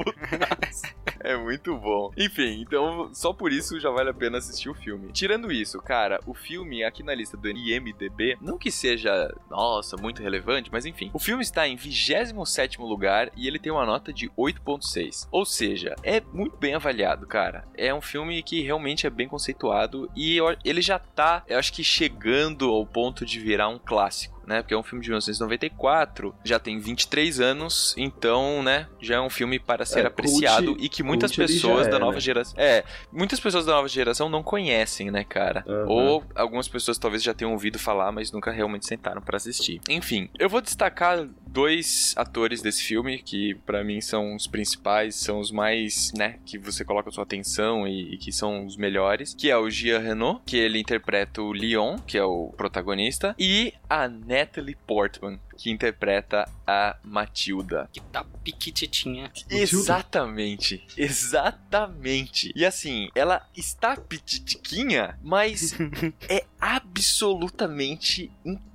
Putaço. 0.04 0.82
É 1.20 1.36
muito 1.36 1.76
bom. 1.76 2.10
Enfim, 2.16 2.60
então 2.60 3.10
só 3.12 3.32
por 3.32 3.52
isso 3.52 3.78
já 3.78 3.90
vale 3.90 4.10
a 4.10 4.14
pena 4.14 4.38
assistir 4.38 4.68
o 4.68 4.74
filme. 4.74 5.12
Tirando 5.12 5.52
isso, 5.52 5.80
cara, 5.80 6.18
o 6.26 6.34
filme 6.34 6.51
aqui 6.86 7.02
na 7.02 7.14
lista 7.14 7.36
do 7.36 7.48
IMDB, 7.48 8.36
não 8.40 8.58
que 8.58 8.70
seja, 8.70 9.32
nossa, 9.50 9.96
muito 9.96 10.22
relevante, 10.22 10.70
mas 10.72 10.86
enfim, 10.86 11.10
o 11.12 11.18
filme 11.18 11.42
está 11.42 11.66
em 11.66 11.76
27º 11.76 12.80
lugar 12.80 13.30
e 13.36 13.46
ele 13.46 13.58
tem 13.58 13.72
uma 13.72 13.86
nota 13.86 14.12
de 14.12 14.28
8.6. 14.30 15.28
Ou 15.30 15.44
seja, 15.44 15.94
é 16.02 16.20
muito 16.32 16.56
bem 16.56 16.74
avaliado, 16.74 17.26
cara. 17.26 17.64
É 17.76 17.94
um 17.94 18.00
filme 18.00 18.42
que 18.42 18.62
realmente 18.62 19.06
é 19.06 19.10
bem 19.10 19.28
conceituado 19.28 20.10
e 20.16 20.38
ele 20.64 20.82
já 20.82 20.98
tá, 20.98 21.42
eu 21.48 21.58
acho 21.58 21.72
que 21.72 21.84
chegando 21.84 22.70
ao 22.70 22.86
ponto 22.86 23.24
de 23.24 23.38
virar 23.40 23.68
um 23.68 23.78
clássico. 23.78 24.41
Né, 24.46 24.60
porque 24.62 24.74
é 24.74 24.76
um 24.76 24.82
filme 24.82 25.02
de 25.02 25.08
1994, 25.10 26.34
já 26.44 26.58
tem 26.58 26.78
23 26.78 27.40
anos, 27.40 27.94
então, 27.96 28.62
né, 28.62 28.86
já 29.00 29.16
é 29.16 29.20
um 29.20 29.30
filme 29.30 29.58
para 29.58 29.84
ser 29.84 30.00
É, 30.00 30.06
apreciado 30.06 30.66
cult- 30.72 30.82
e 30.84 30.88
que 30.88 31.02
muitas 31.02 31.34
pessoas 31.34 31.86
é, 31.86 31.90
da 31.90 31.98
nova 31.98 32.14
né? 32.14 32.20
geração. 32.20 32.54
É, 32.58 32.84
muitas 33.12 33.38
pessoas 33.40 33.64
da 33.66 33.72
nova 33.72 33.88
geração 33.88 34.28
não 34.28 34.42
conhecem, 34.42 35.10
né, 35.10 35.24
cara? 35.24 35.64
Aham. 35.66 35.86
Ou 35.88 36.24
algumas 36.34 36.68
pessoas 36.68 36.98
talvez 36.98 37.22
já 37.22 37.32
tenham 37.34 37.52
ouvido 37.52 37.78
falar, 37.78 38.10
mas 38.12 38.32
nunca 38.32 38.50
realmente 38.50 38.86
sentaram 38.86 39.20
pra 39.22 39.36
assistir. 39.36 39.80
Enfim, 39.88 40.28
eu 40.38 40.48
vou 40.48 40.60
destacar 40.60 41.26
dois 41.46 42.14
atores 42.16 42.62
desse 42.62 42.82
filme 42.82 43.18
que 43.18 43.54
pra 43.66 43.84
mim 43.84 44.00
são 44.00 44.34
os 44.34 44.46
principais, 44.46 45.16
são 45.16 45.38
os 45.38 45.50
mais, 45.50 46.10
né, 46.16 46.38
que 46.46 46.58
você 46.58 46.84
coloca 46.84 47.10
sua 47.10 47.24
atenção 47.24 47.86
e, 47.86 48.14
e 48.14 48.18
que 48.18 48.32
são 48.32 48.66
os 48.66 48.76
melhores, 48.76 49.34
que 49.34 49.50
é 49.50 49.56
o 49.56 49.68
Gia 49.70 49.98
Renault, 49.98 50.42
que 50.46 50.56
ele 50.56 50.78
interpreta 50.80 51.42
o 51.42 51.52
Leon, 51.52 51.96
que 52.06 52.16
é 52.18 52.24
o 52.24 52.52
protagonista, 52.56 53.34
e 53.38 53.72
a 53.92 54.08
Natalie 54.08 54.76
Portman, 54.86 55.40
que 55.56 55.70
interpreta 55.70 56.48
a 56.66 56.96
Matilda. 57.02 57.88
Que 57.92 58.00
tá 58.00 58.24
piquititinha. 58.42 59.30
Exatamente, 59.48 60.84
exatamente. 60.96 62.52
E 62.54 62.64
assim, 62.64 63.08
ela 63.14 63.46
está 63.56 63.96
pititiquinha, 63.96 65.18
mas 65.22 65.74
é 66.28 66.44
absolutamente 66.60 68.30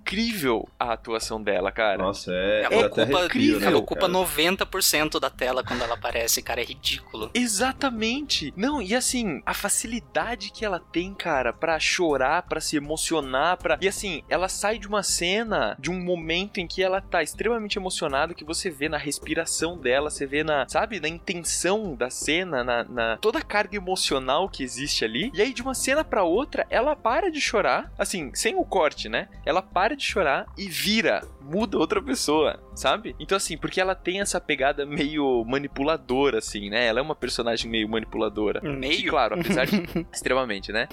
incrível 0.07 0.67
a 0.79 0.93
atuação 0.93 1.41
dela, 1.41 1.71
cara. 1.71 1.97
Nossa, 1.97 2.31
é. 2.33 2.63
Ela 2.63 2.85
até 2.85 3.03
ocupa, 3.03 3.19
arrepio, 3.19 3.59
né, 3.59 3.67
ela 3.67 3.77
ocupa 3.77 4.01
cara? 4.01 4.13
90% 4.13 5.19
da 5.19 5.29
tela 5.29 5.63
quando 5.63 5.81
ela 5.81 5.95
aparece, 5.95 6.41
cara. 6.41 6.61
É 6.61 6.63
ridículo. 6.63 7.29
Exatamente. 7.33 8.53
Não, 8.55 8.81
e 8.81 8.95
assim, 8.95 9.41
a 9.45 9.53
facilidade 9.53 10.51
que 10.51 10.63
ela 10.63 10.79
tem, 10.79 11.13
cara, 11.13 11.51
pra 11.51 11.79
chorar, 11.79 12.43
pra 12.43 12.61
se 12.61 12.77
emocionar, 12.77 13.57
pra. 13.57 13.77
E 13.81 13.87
assim, 13.87 14.23
ela 14.29 14.47
sai 14.47 14.79
de 14.79 14.87
uma 14.87 15.03
cena, 15.03 15.75
de 15.79 15.91
um 15.91 15.99
momento 15.99 16.59
em 16.59 16.66
que 16.67 16.83
ela 16.83 17.01
tá 17.01 17.23
extremamente 17.23 17.77
emocionada, 17.77 18.33
que 18.33 18.43
você 18.43 18.69
vê 18.69 18.89
na 18.89 18.97
respiração 18.97 19.77
dela, 19.77 20.09
você 20.09 20.25
vê 20.25 20.43
na, 20.43 20.67
sabe, 20.67 20.99
na 20.99 21.07
intenção 21.07 21.95
da 21.95 22.09
cena, 22.09 22.63
na, 22.63 22.83
na 22.83 23.17
toda 23.17 23.39
a 23.39 23.43
carga 23.43 23.75
emocional 23.77 24.49
que 24.49 24.63
existe 24.63 25.05
ali. 25.05 25.31
E 25.33 25.41
aí, 25.41 25.53
de 25.53 25.61
uma 25.61 25.73
cena 25.73 26.03
pra 26.03 26.23
outra, 26.23 26.65
ela 26.69 26.95
para 26.95 27.31
de 27.31 27.39
chorar, 27.39 27.91
assim, 27.97 28.31
sem 28.33 28.55
o 28.55 28.63
corte, 28.63 29.09
né? 29.09 29.29
Ela 29.45 29.61
para 29.61 29.95
de 29.95 30.03
chorar 30.03 30.47
e 30.57 30.67
vira, 30.67 31.23
muda 31.47 31.77
outra 31.77 32.01
pessoa, 32.01 32.59
sabe? 32.75 33.15
Então, 33.19 33.35
assim, 33.35 33.57
porque 33.57 33.79
ela 33.79 33.95
tem 33.95 34.21
essa 34.21 34.39
pegada 34.39 34.85
meio 34.85 35.43
manipuladora, 35.45 36.39
assim, 36.39 36.69
né? 36.69 36.85
Ela 36.85 36.99
é 36.99 37.01
uma 37.01 37.15
personagem 37.15 37.69
meio 37.69 37.87
manipuladora. 37.87 38.61
Meio? 38.61 38.97
Que, 38.97 39.07
claro, 39.07 39.39
apesar 39.39 39.65
de. 39.65 39.77
extremamente, 40.11 40.71
né? 40.71 40.87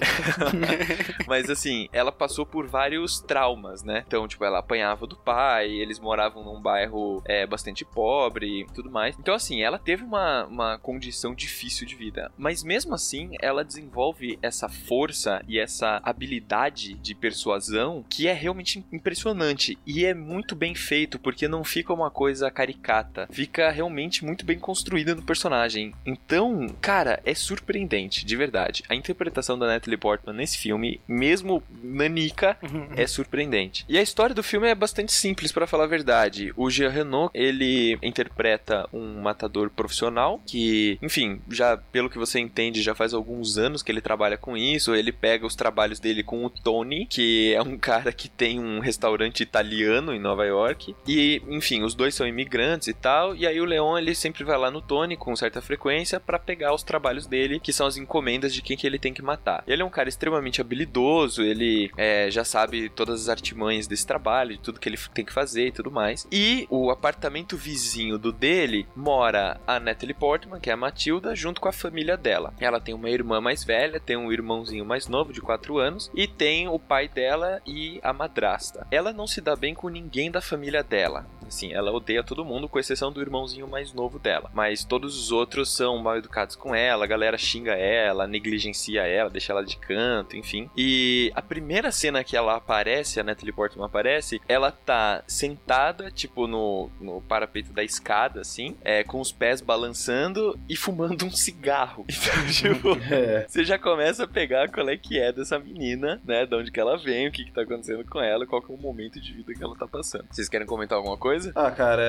Mas 1.27 1.49
assim, 1.49 1.89
ela 1.91 2.11
passou 2.11 2.45
por 2.45 2.67
vários 2.67 3.19
traumas, 3.21 3.83
né? 3.83 4.03
Então, 4.07 4.27
tipo, 4.27 4.43
ela 4.45 4.59
apanhava 4.59 5.07
do 5.07 5.15
pai, 5.15 5.69
eles 5.69 5.99
moravam 5.99 6.43
num 6.43 6.61
bairro 6.61 7.21
é, 7.25 7.45
bastante 7.45 7.83
pobre 7.83 8.61
e 8.61 8.65
tudo 8.67 8.89
mais. 8.89 9.17
Então, 9.19 9.33
assim, 9.33 9.61
ela 9.61 9.79
teve 9.79 10.03
uma, 10.03 10.45
uma 10.45 10.77
condição 10.77 11.33
difícil 11.33 11.85
de 11.85 11.95
vida. 11.95 12.31
Mas 12.37 12.63
mesmo 12.63 12.93
assim, 12.93 13.31
ela 13.41 13.63
desenvolve 13.63 14.37
essa 14.41 14.69
força 14.69 15.43
e 15.47 15.59
essa 15.59 15.99
habilidade 16.03 16.93
de 16.95 17.15
persuasão 17.15 18.05
que 18.09 18.27
é 18.27 18.33
realmente 18.33 18.85
impressionante. 18.91 19.77
E 19.85 20.05
é 20.05 20.13
muito 20.13 20.44
bem 20.53 20.75
feito, 20.75 21.17
porque 21.17 21.47
não 21.47 21.63
fica 21.63 21.93
uma 21.93 22.11
coisa 22.11 22.51
caricata. 22.51 23.27
Fica 23.31 23.71
realmente 23.71 24.25
muito 24.25 24.45
bem 24.45 24.59
construída 24.59 25.15
no 25.15 25.23
personagem. 25.23 25.93
Então, 26.05 26.67
cara, 26.81 27.21
é 27.25 27.33
surpreendente, 27.33 28.25
de 28.25 28.35
verdade. 28.35 28.83
A 28.89 28.95
interpretação 28.95 29.57
da 29.57 29.67
Natalie 29.67 29.97
Portman 29.97 30.35
nesse 30.35 30.57
filme, 30.57 30.99
mesmo 31.07 31.63
nanica, 31.81 32.57
é 32.95 33.07
surpreendente. 33.07 33.85
E 33.87 33.97
a 33.97 34.01
história 34.01 34.35
do 34.35 34.43
filme 34.43 34.67
é 34.67 34.75
bastante 34.75 35.13
simples, 35.13 35.51
pra 35.51 35.67
falar 35.67 35.85
a 35.85 35.87
verdade. 35.87 36.53
O 36.57 36.69
Jean 36.69 36.89
Renault, 36.89 37.31
ele 37.33 37.97
interpreta 38.03 38.87
um 38.91 39.21
matador 39.21 39.69
profissional 39.69 40.41
que, 40.45 40.97
enfim, 41.01 41.39
já 41.49 41.77
pelo 41.77 42.09
que 42.09 42.17
você 42.17 42.39
entende, 42.39 42.81
já 42.81 42.93
faz 42.93 43.13
alguns 43.13 43.57
anos 43.57 43.81
que 43.81 43.91
ele 43.91 44.01
trabalha 44.01 44.37
com 44.37 44.57
isso. 44.57 44.93
Ele 44.93 45.11
pega 45.11 45.45
os 45.45 45.55
trabalhos 45.55 45.99
dele 45.99 46.23
com 46.23 46.43
o 46.43 46.49
Tony, 46.49 47.05
que 47.05 47.53
é 47.53 47.61
um 47.61 47.77
cara 47.79 48.11
que 48.11 48.27
tem 48.27 48.59
um 48.59 48.79
restaurante 48.79 49.41
italiano 49.41 50.13
em 50.13 50.19
Nova 50.19 50.34
York. 50.43 50.95
E, 51.07 51.41
enfim, 51.47 51.83
os 51.83 51.95
dois 51.95 52.15
são 52.15 52.27
imigrantes 52.27 52.87
e 52.87 52.93
tal. 52.93 53.35
E 53.35 53.45
aí 53.47 53.59
o 53.59 53.65
Leon, 53.65 53.97
ele 53.97 54.15
sempre 54.15 54.43
vai 54.43 54.57
lá 54.57 54.69
no 54.69 54.81
Tony 54.81 55.15
com 55.15 55.35
certa 55.35 55.61
frequência 55.61 56.19
pra 56.19 56.39
pegar 56.39 56.73
os 56.73 56.83
trabalhos 56.83 57.27
dele, 57.27 57.59
que 57.59 57.73
são 57.73 57.87
as 57.87 57.97
encomendas 57.97 58.53
de 58.53 58.61
quem 58.61 58.77
que 58.77 58.85
ele 58.85 58.99
tem 58.99 59.13
que 59.13 59.21
matar. 59.21 59.63
Ele 59.67 59.81
é 59.81 59.85
um 59.85 59.89
cara 59.89 60.09
extremamente 60.09 60.61
habilidoso, 60.61 61.41
ele 61.41 61.91
é, 61.97 62.29
já 62.29 62.43
sabe 62.43 62.89
todas 62.89 63.21
as 63.21 63.29
artimanhas 63.29 63.87
desse 63.87 64.05
trabalho, 64.05 64.51
de 64.51 64.59
tudo 64.59 64.79
que 64.79 64.89
ele 64.89 64.97
tem 65.13 65.25
que 65.25 65.33
fazer 65.33 65.67
e 65.67 65.71
tudo 65.71 65.91
mais. 65.91 66.27
E 66.31 66.67
o 66.69 66.89
apartamento 66.89 67.57
vizinho 67.57 68.17
do 68.17 68.31
dele 68.31 68.87
mora 68.95 69.59
a 69.65 69.79
Natalie 69.79 70.13
Portman, 70.13 70.59
que 70.59 70.69
é 70.69 70.73
a 70.73 70.77
Matilda, 70.77 71.35
junto 71.35 71.61
com 71.61 71.69
a 71.69 71.73
família 71.73 72.17
dela. 72.17 72.53
Ela 72.59 72.79
tem 72.79 72.93
uma 72.93 73.09
irmã 73.09 73.41
mais 73.41 73.63
velha, 73.63 73.99
tem 73.99 74.17
um 74.17 74.31
irmãozinho 74.31 74.85
mais 74.85 75.07
novo, 75.07 75.33
de 75.33 75.41
4 75.41 75.77
anos, 75.77 76.11
e 76.13 76.27
tem 76.27 76.67
o 76.67 76.79
pai 76.79 77.07
dela 77.07 77.61
e 77.65 77.99
a 78.03 78.13
madrasta. 78.13 78.87
Ela 78.91 79.13
não 79.13 79.27
se 79.27 79.41
dá 79.41 79.55
bem 79.55 79.73
com 79.73 79.89
ninguém 79.89 80.24
da 80.31 80.41
família 80.41 80.83
dela. 80.83 81.25
Assim, 81.47 81.71
ela 81.73 81.91
odeia 81.91 82.23
todo 82.23 82.43
mundo, 82.43 82.67
com 82.67 82.79
exceção 82.79 83.11
do 83.11 83.21
irmãozinho 83.21 83.67
mais 83.67 83.93
novo 83.93 84.17
dela. 84.17 84.49
Mas 84.51 84.83
todos 84.83 85.15
os 85.15 85.31
outros 85.31 85.71
são 85.71 85.95
mal 85.99 86.17
educados 86.17 86.55
com 86.55 86.73
ela, 86.73 87.03
a 87.05 87.07
galera 87.07 87.37
xinga 87.37 87.73
ela, 87.73 88.25
negligencia 88.25 89.03
ela, 89.03 89.29
deixa 89.29 89.53
ela 89.53 89.63
de 89.63 89.77
canto, 89.77 90.35
enfim. 90.35 90.67
E 90.75 91.31
a 91.35 91.43
primeira 91.43 91.91
cena 91.91 92.23
que 92.23 92.35
ela 92.35 92.55
aparece, 92.55 93.19
a 93.19 93.23
Natalie 93.23 93.53
Portman 93.53 93.85
aparece, 93.85 94.41
ela 94.49 94.71
tá 94.71 95.23
sentada, 95.27 96.09
tipo, 96.09 96.47
no, 96.47 96.89
no 96.99 97.21
parapeito 97.21 97.71
da 97.71 97.83
escada, 97.83 98.41
assim, 98.41 98.75
é, 98.83 99.03
com 99.03 99.21
os 99.21 99.31
pés 99.31 99.61
balançando 99.61 100.59
e 100.67 100.75
fumando 100.75 101.25
um 101.25 101.31
cigarro. 101.31 102.05
Então, 102.09 102.47
tipo, 102.51 102.97
É. 103.13 103.45
você 103.47 103.63
já 103.63 103.77
começa 103.77 104.23
a 104.23 104.27
pegar 104.27 104.67
qual 104.71 104.89
é 104.89 104.97
que 104.97 105.19
é 105.19 105.31
dessa 105.31 105.59
menina, 105.59 106.19
né? 106.25 106.45
De 106.47 106.55
onde 106.55 106.71
que 106.71 106.79
ela 106.79 106.97
vem, 106.97 107.27
o 107.27 107.31
que 107.31 107.45
que 107.45 107.51
tá 107.51 107.61
acontecendo 107.61 108.03
com 108.05 108.19
ela, 108.19 108.47
qual 108.47 108.61
que 108.63 108.71
é 108.71 108.75
o 108.75 108.81
momento 108.81 109.21
de 109.21 109.31
vida 109.31 109.53
que 109.53 109.63
ela 109.63 109.75
tá 109.75 109.87
passando. 109.87 110.04
Vocês 110.29 110.47
querem 110.49 110.67
comentar 110.67 110.97
alguma 110.97 111.17
coisa? 111.17 111.51
Ah, 111.55 111.71
cara, 111.71 112.01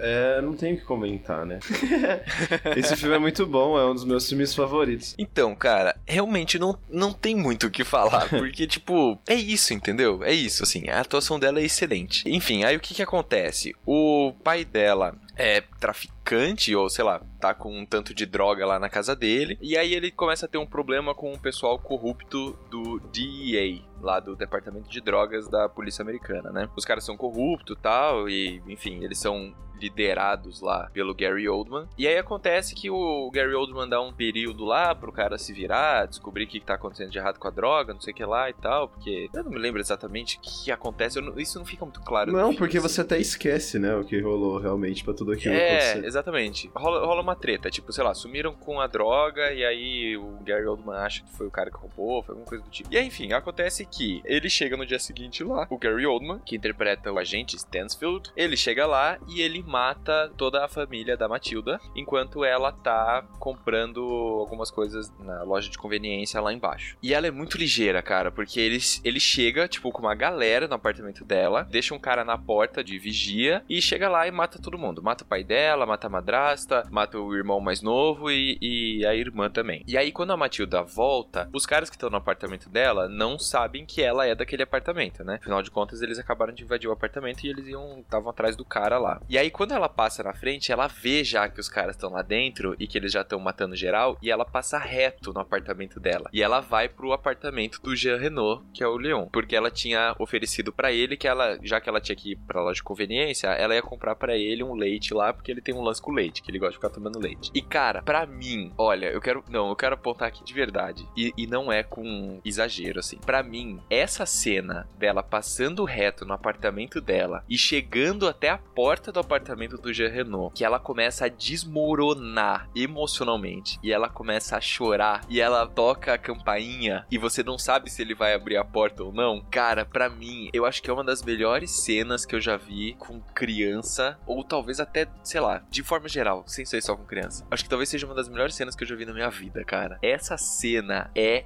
é, 0.00 0.38
é- 0.38 0.42
não 0.42 0.54
tenho 0.54 0.76
o 0.76 0.78
que 0.78 0.84
comentar, 0.84 1.44
né? 1.46 1.58
Esse 2.76 2.96
filme 2.96 3.14
é 3.16 3.18
muito 3.18 3.46
bom, 3.46 3.78
é 3.78 3.84
um 3.84 3.94
dos 3.94 4.04
meus 4.04 4.28
filmes 4.28 4.54
favoritos. 4.54 5.14
Então, 5.18 5.54
cara, 5.54 5.96
realmente 6.06 6.58
não, 6.58 6.78
não 6.88 7.12
tem 7.12 7.34
muito 7.34 7.66
o 7.66 7.70
que 7.70 7.84
falar, 7.84 8.28
porque, 8.30 8.66
tipo, 8.66 9.18
é 9.26 9.34
isso, 9.34 9.72
entendeu? 9.74 10.22
É 10.22 10.32
isso, 10.32 10.62
assim, 10.62 10.88
a 10.88 11.00
atuação 11.00 11.38
dela 11.38 11.60
é 11.60 11.64
excelente. 11.64 12.22
Enfim, 12.26 12.64
aí 12.64 12.76
o 12.76 12.80
que 12.80 12.94
que 12.94 13.02
acontece? 13.02 13.74
O 13.84 14.32
pai 14.42 14.64
dela 14.64 15.14
é 15.36 15.60
traficante, 15.78 16.74
ou 16.74 16.88
sei 16.88 17.04
lá, 17.04 17.20
tá 17.38 17.54
com 17.54 17.78
um 17.78 17.84
tanto 17.84 18.14
de 18.14 18.24
droga 18.24 18.64
lá 18.66 18.78
na 18.78 18.88
casa 18.88 19.14
dele, 19.14 19.58
e 19.60 19.76
aí 19.76 19.94
ele 19.94 20.10
começa 20.10 20.46
a 20.46 20.48
ter 20.48 20.58
um 20.58 20.66
problema 20.66 21.14
com 21.14 21.32
o 21.32 21.38
pessoal 21.38 21.78
corrupto 21.78 22.58
do 22.70 22.98
DEA, 23.12 23.82
lá 24.00 24.18
do 24.18 24.34
Departamento 24.34 24.88
de 24.88 25.00
Drogas 25.00 25.48
da 25.48 25.68
Polícia 25.68 26.02
Americana, 26.02 26.50
né? 26.50 26.68
Os 26.74 26.84
caras 26.84 27.04
são 27.04 27.16
corruptos 27.16 27.76
tal, 27.82 28.28
e, 28.28 28.62
enfim, 28.66 29.04
eles 29.04 29.18
são 29.18 29.54
liderados 29.80 30.60
lá 30.60 30.90
pelo 30.92 31.14
Gary 31.14 31.48
Oldman. 31.48 31.86
E 31.96 32.06
aí 32.06 32.16
acontece 32.18 32.74
que 32.74 32.90
o 32.90 33.30
Gary 33.32 33.54
Oldman 33.54 33.88
dá 33.88 34.00
um 34.00 34.12
período 34.12 34.64
lá 34.64 34.94
pro 34.94 35.12
cara 35.12 35.38
se 35.38 35.52
virar, 35.52 36.06
descobrir 36.06 36.44
o 36.44 36.46
que, 36.46 36.60
tá 36.60 36.74
acontecendo 36.74 37.10
de 37.10 37.18
errado 37.18 37.38
com 37.38 37.46
a 37.48 37.50
droga, 37.50 37.92
não 37.94 38.00
sei 38.00 38.12
o 38.12 38.16
que 38.16 38.24
lá 38.24 38.48
e 38.50 38.52
tal, 38.54 38.88
porque 38.88 39.28
eu 39.32 39.44
não 39.44 39.50
me 39.50 39.58
lembro 39.58 39.80
exatamente 39.80 40.36
o 40.38 40.40
que, 40.40 40.70
acontece, 40.70 41.20
não- 41.20 41.38
isso 41.38 41.58
não 41.58 41.66
fica 41.66 41.84
muito 41.84 42.00
claro. 42.00 42.32
Não, 42.32 42.40
filme, 42.40 42.56
porque 42.56 42.78
assim. 42.78 42.88
você 42.88 43.00
até 43.00 43.18
esquece, 43.18 43.78
né, 43.78 43.94
o 43.94 44.04
que 44.04 44.18
rolou 44.20 44.58
realmente 44.58 45.04
pra 45.04 45.14
tudo 45.14 45.32
aquilo 45.32 45.54
É, 45.54 45.78
acontecer. 45.90 46.06
exatamente. 46.06 46.70
Rola, 46.74 47.04
rola 47.06 47.22
uma 47.22 47.36
treta, 47.36 47.70
tipo, 47.70 47.92
sei 47.92 48.02
lá, 48.04 48.14
sumiram 48.14 48.54
com 48.54 48.80
a 48.80 48.86
droga 48.86 49.52
e 49.52 49.64
aí 49.64 50.16
o 50.16 50.38
Gary 50.44 50.66
Oldman 50.66 50.96
acha 50.96 51.22
que 51.22 51.30
foi 51.36 51.46
o 51.46 51.50
cara 51.50 51.70
que 51.70 51.76
roubou, 51.76 52.22
foi 52.22 52.32
alguma 52.32 52.48
coisa 52.48 52.64
do 52.64 52.70
tipo. 52.70 52.88
E 52.92 52.96
aí, 52.98 53.06
enfim, 53.06 53.32
acontece 53.32 53.84
que 53.86 54.20
ele 54.24 54.48
chega 54.48 54.76
no 54.76 54.86
dia 54.86 54.98
seguinte 54.98 55.44
lá, 55.44 55.66
o 55.70 55.78
Gary 55.78 56.06
Oldman, 56.06 56.40
que 56.44 56.56
interpreta 56.56 57.12
o 57.12 57.18
agente 57.18 57.56
Stansfield, 57.56 58.30
ele 58.36 58.56
chega 58.56 58.86
lá 58.86 59.18
e 59.28 59.40
ele 59.40 59.62
mata 59.66 60.30
toda 60.36 60.64
a 60.64 60.68
família 60.68 61.16
da 61.16 61.28
Matilda, 61.28 61.80
enquanto 61.94 62.44
ela 62.44 62.72
tá 62.72 63.24
comprando 63.38 64.00
algumas 64.40 64.70
coisas 64.70 65.12
na 65.18 65.42
loja 65.42 65.70
de 65.70 65.78
conveniência 65.78 66.40
lá 66.40 66.52
embaixo. 66.52 66.96
E 67.02 67.12
ela 67.12 67.26
é 67.26 67.30
muito 67.30 67.58
ligeira, 67.58 68.02
cara, 68.02 68.30
porque 68.30 68.60
ele, 68.60 68.78
ele 69.04 69.20
chega, 69.20 69.68
tipo, 69.68 69.90
com 69.90 70.02
uma 70.02 70.14
galera 70.14 70.68
no 70.68 70.74
apartamento 70.74 71.24
dela, 71.24 71.66
deixa 71.70 71.94
um 71.94 71.98
cara 71.98 72.24
na 72.24 72.38
porta 72.38 72.82
de 72.82 72.98
vigia 72.98 73.62
e 73.68 73.80
chega 73.80 74.08
lá 74.08 74.26
e 74.26 74.30
mata 74.30 74.60
todo 74.60 74.78
mundo. 74.78 75.02
Mata 75.02 75.24
o 75.24 75.26
pai 75.26 75.42
dela, 75.44 75.86
mata 75.86 76.06
a 76.06 76.10
madrasta, 76.10 76.86
mata 76.90 77.18
o 77.18 77.34
irmão 77.34 77.60
mais 77.60 77.82
novo 77.82 78.30
e, 78.30 78.58
e 78.60 79.06
a 79.06 79.14
irmã 79.14 79.50
também. 79.50 79.82
E 79.86 79.96
aí, 79.96 80.12
quando 80.12 80.32
a 80.32 80.36
Matilda 80.36 80.82
volta, 80.82 81.48
os 81.52 81.66
caras 81.66 81.90
que 81.90 81.96
estão 81.96 82.10
no 82.10 82.16
apartamento 82.16 82.68
dela 82.68 83.08
não 83.08 83.38
sabem 83.38 83.84
que 83.84 84.02
ela 84.02 84.26
é 84.26 84.34
daquele 84.34 84.62
apartamento, 84.62 85.24
né? 85.24 85.38
Afinal 85.40 85.62
de 85.62 85.70
contas, 85.70 86.02
eles 86.02 86.18
acabaram 86.18 86.52
de 86.52 86.62
invadir 86.62 86.88
o 86.88 86.92
apartamento 86.92 87.44
e 87.44 87.48
eles 87.48 87.66
iam 87.66 88.00
estavam 88.00 88.30
atrás 88.30 88.56
do 88.56 88.64
cara 88.64 88.98
lá. 88.98 89.20
E 89.28 89.38
aí, 89.38 89.50
quando 89.56 89.72
ela 89.72 89.88
passa 89.88 90.22
na 90.22 90.34
frente, 90.34 90.70
ela 90.70 90.86
vê 90.86 91.24
já 91.24 91.48
que 91.48 91.58
os 91.58 91.66
caras 91.66 91.96
estão 91.96 92.10
lá 92.10 92.20
dentro 92.20 92.76
e 92.78 92.86
que 92.86 92.98
eles 92.98 93.10
já 93.10 93.22
estão 93.22 93.40
matando 93.40 93.74
geral, 93.74 94.18
e 94.20 94.30
ela 94.30 94.44
passa 94.44 94.76
reto 94.76 95.32
no 95.32 95.40
apartamento 95.40 95.98
dela. 95.98 96.28
E 96.30 96.42
ela 96.42 96.60
vai 96.60 96.90
pro 96.90 97.14
apartamento 97.14 97.80
do 97.80 97.96
Jean 97.96 98.18
Renault, 98.18 98.62
que 98.74 98.84
é 98.84 98.86
o 98.86 98.98
Leon, 98.98 99.28
porque 99.32 99.56
ela 99.56 99.70
tinha 99.70 100.14
oferecido 100.18 100.74
pra 100.74 100.92
ele 100.92 101.16
que 101.16 101.26
ela, 101.26 101.58
já 101.62 101.80
que 101.80 101.88
ela 101.88 102.02
tinha 102.02 102.14
que 102.14 102.32
ir 102.32 102.36
pra 102.46 102.60
loja 102.60 102.74
de 102.74 102.82
conveniência, 102.82 103.46
ela 103.46 103.74
ia 103.74 103.80
comprar 103.80 104.14
pra 104.14 104.36
ele 104.36 104.62
um 104.62 104.74
leite 104.74 105.14
lá, 105.14 105.32
porque 105.32 105.50
ele 105.50 105.62
tem 105.62 105.74
um 105.74 105.82
lance 105.82 106.02
com 106.02 106.12
leite, 106.12 106.42
que 106.42 106.50
ele 106.50 106.58
gosta 106.58 106.72
de 106.72 106.76
ficar 106.76 106.90
tomando 106.90 107.18
leite. 107.18 107.50
E 107.54 107.62
cara, 107.62 108.02
pra 108.02 108.26
mim, 108.26 108.74
olha, 108.76 109.06
eu 109.06 109.22
quero, 109.22 109.42
não, 109.48 109.70
eu 109.70 109.76
quero 109.76 109.94
apontar 109.94 110.28
aqui 110.28 110.44
de 110.44 110.52
verdade, 110.52 111.08
e, 111.16 111.32
e 111.34 111.46
não 111.46 111.72
é 111.72 111.82
com 111.82 112.42
exagero 112.44 113.00
assim. 113.00 113.16
Pra 113.24 113.42
mim, 113.42 113.80
essa 113.88 114.26
cena 114.26 114.86
dela 114.98 115.22
passando 115.22 115.82
reto 115.84 116.26
no 116.26 116.34
apartamento 116.34 117.00
dela 117.00 117.42
e 117.48 117.56
chegando 117.56 118.28
até 118.28 118.50
a 118.50 118.58
porta 118.58 119.10
do 119.10 119.20
apartamento 119.20 119.45
apartamento 119.46 119.78
do 119.78 119.92
Jean 119.92 120.08
Renault, 120.08 120.54
que 120.54 120.64
ela 120.64 120.80
começa 120.80 121.26
a 121.26 121.28
desmoronar 121.28 122.68
emocionalmente 122.74 123.78
e 123.82 123.92
ela 123.92 124.08
começa 124.08 124.56
a 124.56 124.60
chorar 124.60 125.24
e 125.28 125.40
ela 125.40 125.66
toca 125.66 126.14
a 126.14 126.18
campainha 126.18 127.06
e 127.10 127.16
você 127.16 127.42
não 127.42 127.56
sabe 127.56 127.88
se 127.88 128.02
ele 128.02 128.14
vai 128.14 128.34
abrir 128.34 128.56
a 128.56 128.64
porta 128.64 129.04
ou 129.04 129.12
não. 129.12 129.44
Cara, 129.50 129.84
pra 129.84 130.08
mim, 130.08 130.50
eu 130.52 130.66
acho 130.66 130.82
que 130.82 130.90
é 130.90 130.92
uma 130.92 131.04
das 131.04 131.22
melhores 131.22 131.70
cenas 131.70 132.26
que 132.26 132.34
eu 132.34 132.40
já 132.40 132.56
vi 132.56 132.94
com 132.98 133.20
criança 133.20 134.18
ou 134.26 134.42
talvez 134.42 134.80
até, 134.80 135.06
sei 135.22 135.40
lá, 135.40 135.62
de 135.70 135.82
forma 135.82 136.08
geral, 136.08 136.42
sem 136.46 136.64
ser 136.64 136.82
só 136.82 136.96
com 136.96 137.04
criança. 137.04 137.46
Acho 137.50 137.62
que 137.62 137.70
talvez 137.70 137.88
seja 137.88 138.06
uma 138.06 138.14
das 138.14 138.28
melhores 138.28 138.54
cenas 138.54 138.74
que 138.74 138.82
eu 138.82 138.88
já 138.88 138.96
vi 138.96 139.06
na 139.06 139.12
minha 139.12 139.30
vida, 139.30 139.64
cara. 139.64 139.98
Essa 140.02 140.36
cena 140.36 141.10
é 141.14 141.44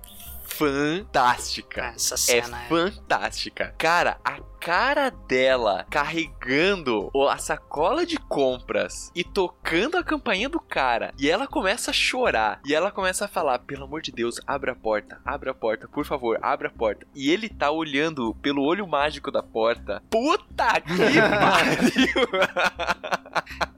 fantástica. 0.50 1.92
Essa 1.97 2.14
É 2.14 2.19
cena 2.42 2.62
é. 2.62 2.69
fantástica. 2.69 3.75
Cara, 3.78 4.19
a 4.25 4.38
cara 4.61 5.11
dela 5.11 5.87
carregando 5.88 7.11
a 7.30 7.38
sacola 7.38 8.04
de 8.04 8.19
compras 8.19 9.11
e 9.14 9.25
tocando 9.25 9.97
a 9.97 10.04
campainha 10.04 10.49
do 10.49 10.61
cara. 10.61 11.14
E 11.19 11.30
ela 11.30 11.47
começa 11.47 11.90
a 11.90 11.95
chorar. 11.95 12.61
E 12.66 12.75
ela 12.75 12.90
começa 12.90 13.25
a 13.25 13.28
falar: 13.28 13.59
pelo 13.61 13.85
amor 13.85 14.02
de 14.02 14.12
Deus, 14.12 14.40
abre 14.47 14.71
a 14.71 14.75
porta, 14.75 15.21
abre 15.25 15.49
a 15.50 15.54
porta, 15.54 15.88
por 15.88 16.04
favor, 16.04 16.38
abre 16.42 16.66
a 16.69 16.71
porta. 16.71 17.07
E 17.14 17.30
ele 17.30 17.49
tá 17.49 17.71
olhando 17.71 18.35
pelo 18.42 18.62
olho 18.62 18.87
mágico 18.87 19.30
da 19.30 19.42
porta. 19.42 20.02
Puta 20.11 20.80
que 20.80 21.21
pariu! 21.40 22.28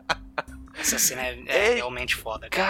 Essa 0.83 0.99
cena 0.99 1.23
é, 1.23 1.39
é 1.47 1.71
É- 1.71 1.75
realmente 1.77 2.15
foda, 2.17 2.49
cara. 2.49 2.63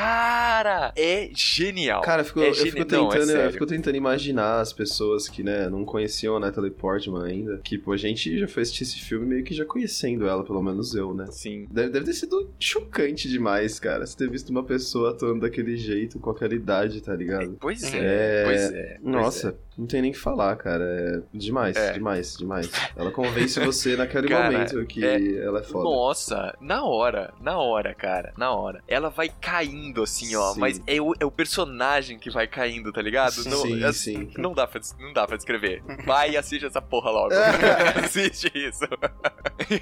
Cara, 0.62 0.92
é 0.96 1.30
genial. 1.34 2.02
Cara, 2.02 2.20
eu 2.22 2.26
fico, 2.26 2.40
É 2.40 2.48
eu, 2.50 2.54
geni- 2.54 2.70
fico 2.72 2.78
não, 2.92 3.06
é 3.08 3.10
tentando, 3.10 3.30
eu 3.30 3.36
sério. 3.36 3.52
fico 3.52 3.66
tentando 3.66 3.96
imaginar 3.96 4.60
as 4.60 4.72
pessoas 4.72 5.28
que, 5.28 5.42
né, 5.42 5.68
não 5.68 5.84
conheciam 5.84 6.36
a 6.36 6.40
Natalie 6.40 6.70
Portman 6.70 7.24
ainda. 7.24 7.60
Que, 7.64 7.78
pô, 7.78 7.92
a 7.92 7.96
gente 7.96 8.38
já 8.38 8.46
foi 8.46 8.62
assistir 8.62 8.82
esse 8.84 9.00
filme 9.00 9.26
meio 9.26 9.44
que 9.44 9.54
já 9.54 9.64
conhecendo 9.64 10.26
ela, 10.26 10.44
pelo 10.44 10.62
menos 10.62 10.94
eu, 10.94 11.14
né? 11.14 11.26
Sim. 11.30 11.66
Deve, 11.70 11.90
deve 11.90 12.04
ter 12.06 12.12
sido 12.12 12.50
chocante 12.60 13.28
demais, 13.28 13.78
cara. 13.80 14.06
Você 14.06 14.16
ter 14.16 14.28
visto 14.30 14.50
uma 14.50 14.62
pessoa 14.62 15.10
atuando 15.10 15.40
daquele 15.40 15.76
jeito, 15.76 16.18
com 16.18 16.30
aquela 16.30 16.54
idade, 16.54 17.00
tá 17.00 17.14
ligado? 17.14 17.56
Pois 17.60 17.82
é, 17.82 17.98
É, 17.98 18.44
pois 18.44 18.60
é. 18.72 18.98
pois 19.02 19.14
Nossa, 19.14 19.56
não 19.76 19.86
tem 19.86 20.02
nem 20.02 20.10
o 20.10 20.14
que 20.14 20.20
falar, 20.20 20.56
cara. 20.56 20.84
É 20.84 21.36
demais, 21.36 21.76
É. 21.76 21.92
demais, 21.92 22.36
demais. 22.36 22.70
Ela 22.96 23.10
convence 23.10 23.58
você 23.60 23.96
naquele 23.96 24.28
Cara, 24.28 24.50
momento 24.52 24.84
que 24.86 25.04
é- 25.04 25.36
ela 25.44 25.60
é 25.60 25.62
foda. 25.62 25.84
Nossa, 25.84 26.56
na 26.60 26.84
hora, 26.84 27.32
na 27.40 27.58
hora, 27.58 27.94
cara, 27.94 28.32
na 28.36 28.52
hora. 28.52 28.82
Ela 28.86 29.08
vai 29.08 29.28
caindo 29.40 30.02
assim, 30.02 30.34
ó, 30.36 30.52
Sim. 30.54 30.60
mas 30.60 30.82
é 30.86 31.00
o, 31.00 31.14
é 31.18 31.24
o 31.24 31.30
personagem 31.30 32.18
que 32.18 32.30
vai 32.30 32.46
caindo, 32.46 32.92
tá 32.92 33.00
ligado? 33.02 33.44
Não, 33.44 33.58
sim, 33.58 33.84
assim, 33.84 34.30
sim. 34.30 34.30
não 34.38 34.52
dá 34.52 34.66
pra, 34.66 34.80
não 34.98 35.12
dá 35.12 35.26
pra 35.26 35.36
descrever. 35.36 35.82
Vai 36.04 36.32
e 36.32 36.36
assiste 36.36 36.66
essa 36.66 36.80
porra 36.82 37.10
logo. 37.10 37.32
assiste 38.04 38.50
isso. 38.54 38.84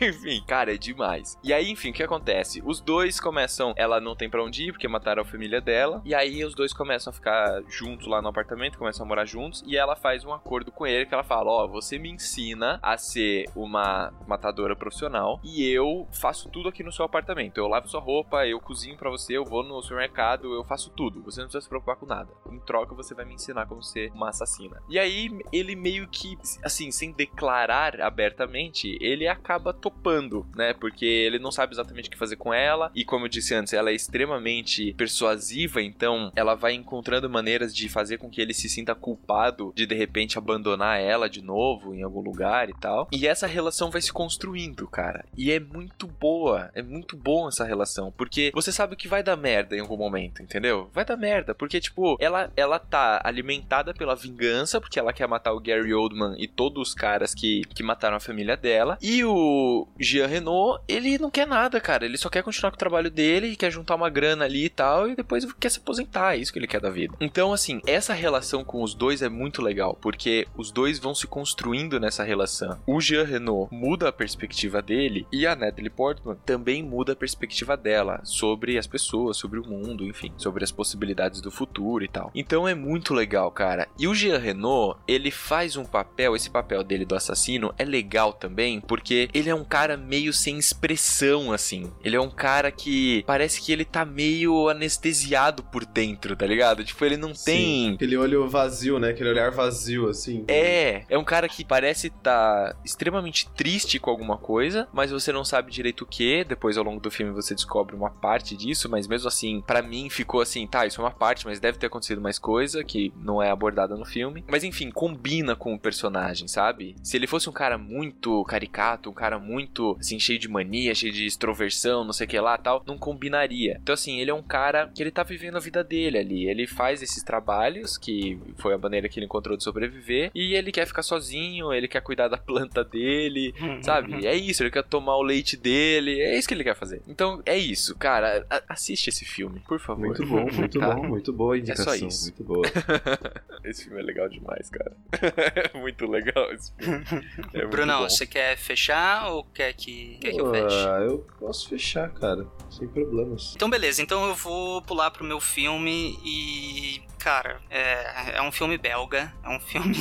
enfim, 0.01 0.43
cara, 0.47 0.75
é 0.75 0.79
demais. 0.79 1.37
E 1.43 1.53
aí, 1.53 1.71
enfim, 1.71 1.91
o 1.91 1.93
que 1.93 2.03
acontece? 2.03 2.63
Os 2.65 2.81
dois 2.81 3.19
começam, 3.21 3.73
ela 3.77 4.01
não 4.01 4.15
tem 4.15 4.29
pra 4.29 4.43
onde 4.43 4.69
ir 4.69 4.73
porque 4.73 4.87
mataram 4.89 5.23
a 5.23 5.25
família 5.25 5.61
dela, 5.61 6.01
e 6.05 6.15
aí 6.15 6.45
os 6.45 6.55
dois 6.55 6.73
começam 6.73 7.11
a 7.11 7.15
ficar 7.15 7.63
juntos 7.69 8.07
lá 8.07 8.21
no 8.23 8.29
apartamento, 8.29 8.79
começam 8.79 9.05
a 9.05 9.09
morar 9.09 9.25
juntos, 9.25 9.63
e 9.67 9.77
ela 9.81 9.97
faz 9.97 10.25
um 10.25 10.33
acordo 10.33 10.71
com 10.71 10.87
ele 10.87 11.07
que 11.07 11.15
ela 11.15 11.25
fala: 11.25 11.51
Ó, 11.51 11.67
você 11.67 11.99
me 11.99 12.11
ensina 12.11 12.79
a 12.83 12.97
ser 12.97 13.47
uma 13.55 14.13
matadora 14.27 14.77
profissional 14.77 15.41
e 15.43 15.67
eu 15.67 16.07
faço 16.13 16.49
tudo 16.49 16.69
aqui 16.69 16.83
no 16.83 16.93
seu 16.93 17.05
apartamento. 17.05 17.59
Eu 17.59 17.67
lavo 17.67 17.89
sua 17.89 18.01
roupa, 18.01 18.47
eu 18.47 18.61
cozinho 18.61 18.97
pra 18.97 19.11
você, 19.11 19.37
eu 19.37 19.45
vou 19.45 19.65
no 19.65 19.83
supermercado, 19.83 20.53
eu 20.55 20.65
faço 20.65 20.91
tudo. 20.91 21.23
Você 21.23 21.41
não 21.41 21.47
precisa 21.47 21.63
se 21.63 21.69
preocupar 21.69 21.97
com 21.97 22.07
nada. 22.07 22.31
Em 22.51 22.59
troca, 22.61 22.95
você 22.95 23.15
vai 23.15 23.25
me 23.25 23.35
ensinar 23.35 23.67
como 23.67 23.83
ser 23.83 24.11
uma 24.13 24.29
assassina. 24.29 24.83
E 24.89 24.99
aí, 24.99 25.31
ele 25.53 25.75
meio 25.75 26.07
que, 26.09 26.39
assim, 26.63 26.91
sem 26.91 27.13
declarar 27.13 28.01
abertamente, 28.01 28.97
ele 29.01 29.27
acaba 29.27 29.73
topando, 29.73 30.47
né? 30.55 30.75
Porque 30.75 31.05
ele 31.05 31.39
não 31.39 31.51
sabe 31.51 31.75
exatamente 31.75 32.09
o 32.09 32.13
que 32.13 32.19
fazer 32.19 32.37
com 32.37 32.53
ela. 32.53 32.91
E 32.95 33.05
como 33.05 33.25
eu 33.25 33.29
disse 33.29 33.55
antes, 33.55 33.73
ela 33.73 33.91
é 33.91 33.95
extremamente 33.95 34.93
persuasiva, 34.95 35.83
então 35.83 36.33
ela 36.35 36.55
vai 36.55 36.75
encontrando 36.75 37.29
maneiras 37.29 37.75
de 37.75 37.89
fazer 37.89 38.19
com 38.19 38.31
que 38.31 38.41
ele 38.41 38.55
se 38.55 38.69
sinta 38.69 38.95
culpado 38.95 39.70
de 39.75 39.87
de 39.87 39.95
repente 39.95 40.39
abandonar 40.39 41.01
ela 41.01 41.29
de 41.29 41.43
novo 41.43 41.95
em 41.95 42.03
algum 42.03 42.21
lugar 42.21 42.69
e 42.69 42.75
tal. 42.75 43.09
E 43.13 43.27
essa 43.27 43.47
relação 43.47 43.91
vai 43.91 44.01
se 44.01 44.13
construindo, 44.13 44.87
cara. 44.87 45.25
E 45.37 45.51
é 45.51 45.59
muito 45.59 46.07
boa, 46.07 46.71
é 46.75 46.83
muito 46.83 47.17
bom 47.17 47.49
essa 47.49 47.65
relação, 47.65 48.13
porque 48.17 48.51
você 48.55 48.73
sabe 48.73 48.97
que 48.97 49.09
vai 49.09 49.23
dar 49.23 49.37
merda 49.37 49.77
em 49.77 49.81
algum 49.81 49.97
momento, 49.97 50.43
entendeu? 50.43 50.91
Vai 50.93 51.05
dar 51.05 51.17
merda, 51.17 51.55
porque 51.55 51.81
tipo, 51.81 52.17
ela 52.21 52.51
ela 52.57 52.79
tá 52.79 53.21
alimentada 53.25 53.95
pela 53.95 54.15
vingança, 54.15 54.81
porque 54.81 54.99
ela 54.99 55.13
quer 55.13 55.27
matar 55.27 55.53
o 55.53 55.61
Gary 55.61 55.93
Oldman 55.93 56.35
e 56.39 56.47
todos 56.47 56.89
os 56.89 56.95
caras 56.95 57.35
que, 57.35 57.63
que 57.75 57.83
mataram 57.83 58.17
a 58.17 58.21
família 58.21 58.57
dela. 58.57 58.99
E 59.01 59.25
o 59.25 59.87
Jean 59.99 60.27
Renault, 60.27 60.83
ele 60.89 61.19
não 61.19 61.31
quer 61.31 61.47
nada, 61.47 61.81
cara. 61.81 62.05
Ele 62.05 62.19
só 62.19 62.29
quer 62.29 62.43
continuar 62.43 62.71
com 62.71 62.77
o 62.77 62.79
trabalho 62.79 63.11
dele, 63.11 63.57
quer 63.57 63.71
juntar 63.71 63.95
uma 63.95 64.11
grana 64.11 64.45
ali 64.45 64.67
e 64.67 64.69
tal, 64.71 65.09
e 65.09 65.15
depois 65.15 65.51
quer 65.55 65.71
se 65.71 65.79
aposentar. 65.79 66.35
É 66.35 66.39
isso 66.39 66.53
que 66.53 66.59
ele 66.59 66.67
quer 66.67 66.81
da 66.81 66.91
vida. 66.91 67.15
Então, 67.21 67.53
assim, 67.53 67.81
essa 67.87 68.13
relação 68.13 68.65
com 68.65 68.83
os 68.83 68.95
dois 68.95 69.23
é 69.23 69.29
muito 69.29 69.60
legal, 69.61 69.97
porque 70.01 70.47
os 70.57 70.71
dois 70.71 70.99
vão 70.99 71.15
se 71.15 71.27
construindo 71.27 72.01
nessa 72.01 72.25
relação. 72.25 72.79
O 72.87 73.01
Jean 73.01 73.25
Renault 73.25 73.73
muda 73.75 74.09
a 74.09 74.13
perspectiva 74.13 74.83
dele 74.83 75.27
e 75.33 75.47
a 75.47 75.55
Natalie 75.55 75.91
Portman 75.91 76.37
também 76.45 76.83
muda 76.83 77.13
a 77.13 77.17
perspectiva 77.17 77.77
dela 77.77 78.21
sobre 78.25 78.79
as 78.79 78.87
pessoas, 78.87 79.37
sobre 79.37 79.59
o 79.59 79.67
mundo, 79.67 80.05
enfim, 80.05 80.33
sobre 80.37 80.65
as 80.65 80.73
possibilidades 80.73 81.41
do 81.41 81.51
futuro 81.51 82.05
e 82.05 82.09
tal. 82.09 82.31
Então 82.35 82.67
é 82.67 82.75
muito 82.75 83.15
legal, 83.15 83.51
cara. 83.51 83.89
E 83.99 84.07
o 84.09 84.15
Jean 84.15 84.39
Renault, 84.39 84.99
ele 85.07 85.31
faz 85.31 85.77
um 85.77 85.85
papel, 85.85 86.35
esse 86.35 86.51
papel 86.51 86.83
dele 86.83 87.05
do 87.05 87.15
assassino 87.15 87.73
é 87.79 87.85
legal 87.85 88.33
também, 88.33 88.81
porque 88.81 89.29
ele 89.33 89.51
é 89.51 89.55
um 89.55 89.65
cara 89.65 89.97
meio 89.97 90.33
sem 90.33 90.59
expressão, 90.59 91.53
assim. 91.53 91.91
Ele 92.03 92.17
é 92.17 92.21
um 92.21 92.31
cara 92.31 92.71
que 92.71 93.23
parece 93.27 93.61
que 93.61 93.73
ele 93.73 93.85
tá 93.85 94.05
meio 94.05 94.69
anestesiado 94.69 95.63
por 95.63 95.85
dentro, 95.85 96.37
tá 96.37 96.47
ligado? 96.47 96.85
Tipo, 96.85 97.05
ele 97.05 97.17
não 97.17 97.33
tem. 97.33 97.37
Sim, 97.61 97.95
Aquele 97.95 98.17
olho 98.17 98.49
vazio, 98.49 98.99
né? 98.99 99.11
Aquele 99.11 99.31
olhar 99.31 99.50
vazio, 99.51 100.09
assim. 100.09 100.45
É, 100.49 101.05
é 101.09 101.19
um 101.19 101.25
cara 101.25 101.49
que 101.49 101.65
parece 101.65 102.09
estar 102.09 102.77
extremamente 102.85 103.49
triste 103.51 103.99
com 103.99 104.11
alguma 104.11 104.39
coisa, 104.39 104.89
mas 104.93 105.11
você 105.11 105.33
não 105.33 105.45
sabe 105.45 105.71
direito 105.71 106.03
o 106.03 106.07
que. 106.07 106.45
Depois, 106.45 106.77
ao 106.77 106.85
longo 106.85 107.01
do 107.01 107.11
filme, 107.11 107.33
você 107.33 107.55
descobre 107.55 107.95
uma 107.95 108.11
parte 108.11 108.57
disso, 108.57 108.89
mas 108.89 109.07
mesmo 109.07 109.29
assim, 109.29 109.63
pra 109.67 109.83
mim 109.83 110.09
ficou 110.09 110.41
assim, 110.41 110.67
tá, 110.67 110.87
isso 110.87 111.01
é 111.01 111.05
uma 111.05 111.11
parte, 111.11 111.47
mas 111.47 111.61
deve 111.61 111.79
ter 111.79 111.87
acontecido 111.87 112.21
mais 112.21 112.39
coisa 112.39 112.85
que 112.85 113.13
não 113.17 113.43
é 113.43 113.51
abordada 113.51 113.97
no 113.97 114.05
filme. 114.05 114.45
Mas 114.49 114.65
enfim, 114.65 114.91
combina 114.91 115.57
com 115.57 115.75
o 115.75 115.79
personagem, 115.79 116.49
sabe? 116.49 116.95
Se 117.03 117.17
ele 117.17 117.27
fosse 117.27 117.49
um 117.49 117.53
cara 117.53 117.77
muito 117.79 118.45
caricato, 118.45 119.11
um 119.11 119.15
cara 119.15 119.39
muito, 119.39 119.97
assim, 119.99 120.19
cheio 120.19 120.39
de 120.39 120.49
mania, 120.49 120.95
cheio 120.95 121.13
de 121.13 121.27
extroversão, 121.27 122.05
não 122.05 122.13
sei 122.13 122.27
o 122.27 122.31
que 122.31 122.41
lá 122.41 122.57
tal, 122.57 122.83
não 122.87 122.99
combinaria. 122.99 123.79
Então, 123.83 123.93
assim, 123.93 124.21
ele 124.21 124.31
é 124.31 124.35
um 124.35 124.43
cara 124.43 124.91
que 124.95 125.03
ele 125.03 125.11
tá 125.11 125.23
vivendo 125.23 125.57
a 125.57 125.61
vida 125.61 125.83
dele 125.83 126.19
ali. 126.19 126.49
Ele 126.49 126.67
faz 126.67 127.03
esses 127.03 127.23
trabalhos, 127.23 127.97
que 127.97 128.39
foi 128.57 128.75
a 128.75 128.79
maneira 128.79 129.09
que 129.09 129.19
ele 129.19 129.27
encontrou 129.27 129.40
de 129.57 129.65
sobreviver, 129.65 130.31
e 130.35 130.55
ele 130.55 130.71
quer 130.73 130.87
ficar 130.87 131.03
sozinho, 131.03 131.73
ele 131.73 131.89
quer 131.89 132.01
cuidar 132.01 132.29
da 132.29 132.37
planta 132.37 132.85
dele, 132.85 133.55
sabe? 133.83 134.27
É 134.27 134.35
isso, 134.35 134.63
ele 134.63 134.71
quer 134.71 134.85
tomar 134.85 135.17
o 135.17 135.23
leite 135.23 135.57
dele, 135.57 136.21
é 136.21 136.39
isso 136.39 136.47
que 136.49 136.55
ele 136.55 136.65
quer 136.65 136.77
fazer. 136.77 137.03
Então, 137.09 137.43
é 137.47 137.57
isso, 137.57 137.97
cara. 137.97 138.47
a- 138.51 138.63
assiste 138.69 139.09
esse 139.09 139.25
filme, 139.25 139.61
por 139.67 139.79
favor. 139.81 140.07
Muito 140.07 140.27
bom, 140.27 140.47
muito 140.53 140.79
Tá? 140.81 140.95
bom, 140.95 141.07
muito 141.09 141.33
boa 141.33 141.59
indicação. 141.59 141.95
isso. 141.95 142.25
Muito 142.25 142.45
boa. 142.45 142.63
Esse 143.65 143.85
filme 143.85 144.01
é 144.01 144.03
legal 144.03 144.29
demais, 144.29 144.71
cara. 144.71 144.97
é 145.13 145.77
muito 145.79 146.07
legal 146.07 146.51
esse 146.53 146.73
filme. 146.79 147.05
É 147.53 147.67
Brunão, 147.67 148.09
você 148.09 148.27
quer 148.27 148.57
fechar 148.57 149.29
ou 149.33 149.45
quer 149.45 149.73
que, 149.75 150.17
quer 150.21 150.33
que 150.33 150.41
eu 150.41 150.51
feche? 150.51 150.75
Ah, 150.87 151.01
eu 151.03 151.27
posso 151.39 151.69
fechar, 151.69 152.09
cara. 152.11 152.47
Sem 152.71 152.89
problemas. 152.89 153.53
Então, 153.55 153.69
beleza. 153.69 154.01
Então 154.01 154.27
eu 154.29 154.35
vou 154.35 154.81
pular 154.83 155.11
pro 155.11 155.25
meu 155.25 155.41
filme 155.41 156.19
e. 156.25 157.03
Cara, 157.21 157.61
é, 157.69 158.39
é 158.39 158.43
um 158.43 158.51
filme 158.51 158.79
belga. 158.79 159.31
É 159.45 159.49
um 159.51 159.61
filme 159.61 159.95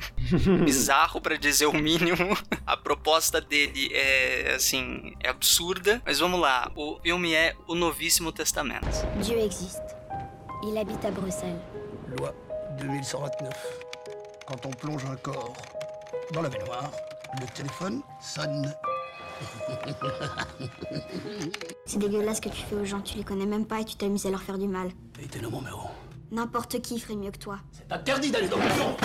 bizarro, 0.64 1.20
pra 1.20 1.36
dizer 1.36 1.66
o 1.66 1.74
mínimo. 1.74 2.34
A 2.66 2.74
proposta 2.74 3.38
dele 3.38 3.90
é, 3.92 4.54
assim, 4.56 5.14
é 5.20 5.28
absurda. 5.28 6.00
Mas 6.06 6.20
vamos 6.20 6.40
lá. 6.40 6.72
O 6.74 6.98
filme 7.02 7.34
é 7.34 7.54
O 7.68 7.74
Novíssimo 7.74 8.32
Testamento. 8.32 8.86
Dieu 9.20 9.38
existe. 9.38 9.82
Il 10.62 10.78
habite 10.78 11.06
à 11.06 11.10
Bruxelles. 11.10 11.60
Loi 12.18 12.34
2129. 12.78 13.52
Quand 14.46 14.66
on 14.66 14.70
plonge 14.70 15.04
un 15.04 15.16
corps 15.16 15.52
dans 16.32 16.40
la 16.40 16.48
baignoire, 16.48 16.90
le 17.40 17.46
téléphone 17.48 18.02
sonne. 18.22 18.74
C'est 21.84 21.98
dégueulasse 21.98 22.36
ce 22.36 22.40
que 22.40 22.48
tu 22.48 22.62
fais 22.62 22.76
aux 22.76 22.86
gens, 22.86 23.02
tu 23.02 23.18
les 23.18 23.24
connais 23.24 23.44
même 23.44 23.66
pas 23.66 23.80
et 23.80 23.84
tu 23.84 23.96
t'amuses 23.96 24.24
à 24.24 24.30
leur 24.30 24.42
faire 24.42 24.56
du 24.56 24.68
mal. 24.68 24.88
Et 25.20 25.26
t'es 25.26 25.40
le 25.40 25.50
mon 25.50 25.66
héros. 25.66 25.90
N'importe 26.34 26.82
qui 26.82 26.98
ferait 26.98 27.14
mieux 27.14 27.30
que 27.30 27.38
toi. 27.38 27.60
C'est 27.70 27.92
interdit 27.92 28.32
d'aller 28.32 28.48
dans 28.48 28.56
le 28.56 28.68
fond 28.70 28.96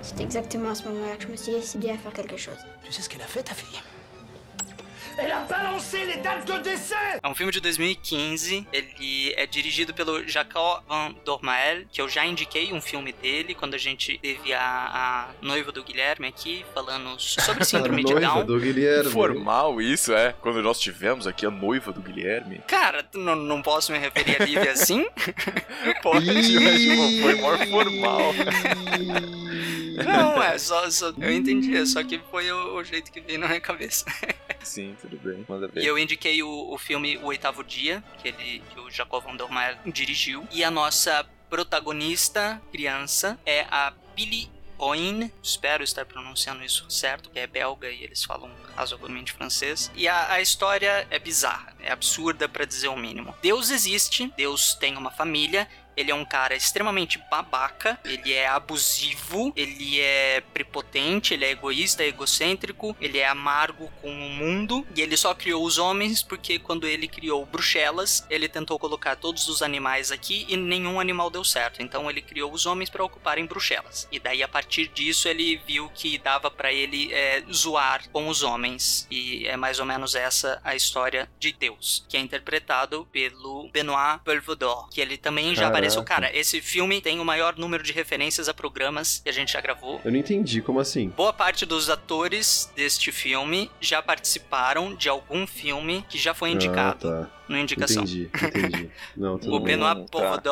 C'est 0.00 0.20
exactement 0.20 0.70
à 0.70 0.76
ce 0.76 0.84
moment-là 0.84 1.16
que 1.16 1.24
je 1.24 1.28
me 1.28 1.34
suis 1.34 1.50
décidée 1.50 1.90
à 1.90 1.98
faire 1.98 2.12
quelque 2.12 2.36
chose. 2.36 2.54
Tu 2.84 2.92
sais 2.92 3.02
ce 3.02 3.08
qu'elle 3.08 3.20
a 3.20 3.26
fait, 3.26 3.42
ta 3.42 3.52
fille? 3.52 3.80
Elle 5.18 5.30
a 5.32 5.40
balancé 5.40 6.04
les 6.06 6.16
dates 6.18 6.44
de 6.44 6.58
décès 6.62 7.20
É 7.22 7.28
um 7.28 7.34
filme 7.34 7.52
de 7.52 7.60
2015, 7.60 8.66
ele 8.72 9.34
é 9.36 9.46
dirigido 9.46 9.92
pelo 9.92 10.26
Jacob 10.26 10.82
Van 10.88 11.14
Dormael, 11.24 11.84
que 11.90 12.00
eu 12.00 12.08
já 12.08 12.24
indiquei 12.24 12.72
um 12.72 12.80
filme 12.80 13.12
dele 13.12 13.54
quando 13.54 13.74
a 13.74 13.78
gente 13.78 14.18
teve 14.18 14.52
a, 14.52 14.60
a 14.62 15.28
noiva 15.42 15.70
do 15.70 15.82
Guilherme 15.84 16.28
aqui, 16.28 16.64
falando 16.74 17.18
sobre 17.18 17.62
A 17.62 17.64
síndrome 17.64 18.02
de 18.04 18.12
noiva 18.14 18.34
Down. 18.36 18.46
do 18.46 18.58
Guilherme. 18.58 19.10
Formal 19.10 19.80
isso, 19.80 20.12
é. 20.12 20.34
Quando 20.40 20.62
nós 20.62 20.80
tivemos 20.80 21.26
aqui 21.26 21.46
a 21.46 21.50
noiva 21.50 21.92
do 21.92 22.00
Guilherme. 22.00 22.60
Cara, 22.66 23.04
não, 23.14 23.36
não 23.36 23.62
posso 23.62 23.92
me 23.92 23.98
referir 23.98 24.40
a 24.40 24.44
Lívia 24.44 24.72
assim? 24.72 25.06
Pode, 26.02 26.26
mas 26.26 26.46
tipo, 26.46 27.22
foi 27.22 27.34
maior 27.40 27.66
formal. 27.66 28.32
Não, 30.04 30.42
é 30.42 30.58
só, 30.58 30.88
só- 30.90 31.12
Eu 31.18 31.32
entendi, 31.32 31.76
é 31.76 31.84
só 31.86 32.02
que 32.02 32.18
foi 32.30 32.50
o, 32.50 32.74
o 32.76 32.84
jeito 32.84 33.10
que 33.12 33.20
veio 33.20 33.38
na 33.38 33.48
minha 33.48 33.60
cabeça. 33.60 34.04
Sim, 34.62 34.96
tudo 35.00 35.16
bem. 35.18 35.44
Manda 35.48 35.66
ver. 35.68 35.82
E 35.82 35.86
eu 35.86 35.98
indiquei 35.98 36.42
o, 36.42 36.72
o 36.72 36.78
filme 36.78 37.16
O 37.18 37.26
Oitavo 37.26 37.64
Dia, 37.64 38.02
que, 38.20 38.28
ele, 38.28 38.62
que 38.72 38.80
o 38.80 38.90
Jacob 38.90 39.22
Van 39.24 39.36
Dormael 39.36 39.76
dirigiu. 39.86 40.46
E 40.52 40.62
a 40.62 40.70
nossa 40.70 41.26
protagonista, 41.50 42.60
criança, 42.70 43.38
é 43.44 43.66
a 43.70 43.92
Billy 44.14 44.48
Oin, 44.78 45.30
espero 45.40 45.84
estar 45.84 46.04
pronunciando 46.04 46.64
isso 46.64 46.84
certo, 46.90 47.30
que 47.30 47.38
é 47.38 47.46
belga 47.46 47.88
e 47.88 48.02
eles 48.02 48.24
falam 48.24 48.50
razoavelmente 48.74 49.32
francês. 49.32 49.90
E 49.94 50.08
a, 50.08 50.32
a 50.32 50.40
história 50.40 51.06
é 51.08 51.18
bizarra, 51.20 51.72
é 51.80 51.92
absurda 51.92 52.48
pra 52.48 52.64
dizer 52.64 52.88
o 52.88 52.96
mínimo. 52.96 53.32
Deus 53.40 53.70
existe, 53.70 54.32
Deus 54.36 54.74
tem 54.74 54.96
uma 54.96 55.10
família, 55.12 55.68
ele 55.96 56.10
é 56.10 56.14
um 56.14 56.24
cara 56.24 56.54
extremamente 56.54 57.18
babaca, 57.30 57.98
ele 58.04 58.32
é 58.32 58.46
abusivo, 58.46 59.52
ele 59.56 60.00
é 60.00 60.42
prepotente, 60.52 61.34
ele 61.34 61.44
é 61.44 61.50
egoísta, 61.50 62.04
egocêntrico, 62.04 62.96
ele 63.00 63.18
é 63.18 63.26
amargo 63.26 63.90
com 64.00 64.10
o 64.10 64.30
mundo 64.30 64.86
e 64.94 65.00
ele 65.00 65.16
só 65.16 65.34
criou 65.34 65.64
os 65.64 65.78
homens 65.78 66.22
porque 66.22 66.58
quando 66.58 66.86
ele 66.86 67.08
criou 67.08 67.44
Bruxelas, 67.44 68.26
ele 68.30 68.48
tentou 68.48 68.78
colocar 68.78 69.16
todos 69.16 69.48
os 69.48 69.62
animais 69.62 70.10
aqui 70.10 70.46
e 70.48 70.56
nenhum 70.56 71.00
animal 71.00 71.30
deu 71.30 71.44
certo. 71.44 71.82
Então 71.82 72.08
ele 72.10 72.22
criou 72.22 72.52
os 72.52 72.66
homens 72.66 72.90
para 72.90 73.04
ocuparem 73.04 73.46
Bruxelas. 73.46 74.08
E 74.10 74.18
daí 74.18 74.42
a 74.42 74.48
partir 74.48 74.88
disso 74.88 75.28
ele 75.28 75.60
viu 75.66 75.88
que 75.94 76.18
dava 76.18 76.50
para 76.50 76.72
ele 76.72 77.12
é, 77.12 77.42
zoar 77.52 78.08
com 78.10 78.28
os 78.28 78.42
homens 78.42 79.06
e 79.10 79.46
é 79.46 79.56
mais 79.56 79.78
ou 79.78 79.86
menos 79.86 80.14
essa 80.14 80.60
a 80.64 80.74
história 80.74 81.28
de 81.38 81.52
Deus, 81.52 82.04
que 82.08 82.16
é 82.16 82.20
interpretado 82.20 83.06
pelo 83.12 83.68
Benoit 83.70 84.20
Belvedere, 84.24 84.88
que 84.90 85.00
ele 85.00 85.16
também 85.16 85.54
já. 85.54 85.81
Apareceu. 85.86 86.02
Cara, 86.04 86.36
esse 86.36 86.60
filme 86.60 87.00
tem 87.00 87.20
o 87.20 87.24
maior 87.24 87.56
número 87.56 87.82
de 87.82 87.92
referências 87.92 88.48
a 88.48 88.54
programas 88.54 89.20
que 89.22 89.28
a 89.28 89.32
gente 89.32 89.52
já 89.52 89.60
gravou. 89.60 90.00
Eu 90.04 90.10
não 90.12 90.18
entendi, 90.18 90.60
como 90.60 90.80
assim? 90.80 91.08
Boa 91.10 91.32
parte 91.32 91.64
dos 91.66 91.88
atores 91.90 92.70
deste 92.76 93.10
filme 93.12 93.70
já 93.80 94.02
participaram 94.02 94.94
de 94.94 95.08
algum 95.08 95.46
filme 95.46 96.04
que 96.08 96.18
já 96.18 96.34
foi 96.34 96.50
indicado 96.50 97.08
Ah, 97.08 97.24
tá. 97.24 97.30
No 97.48 97.58
Indicação. 97.58 98.02
Entendi, 98.04 98.30
entendi. 98.34 98.90
Não, 99.16 99.34
O. 99.34 99.60
Benoit 99.60 100.00
tá. 100.02 100.06
Poivre 100.10 100.42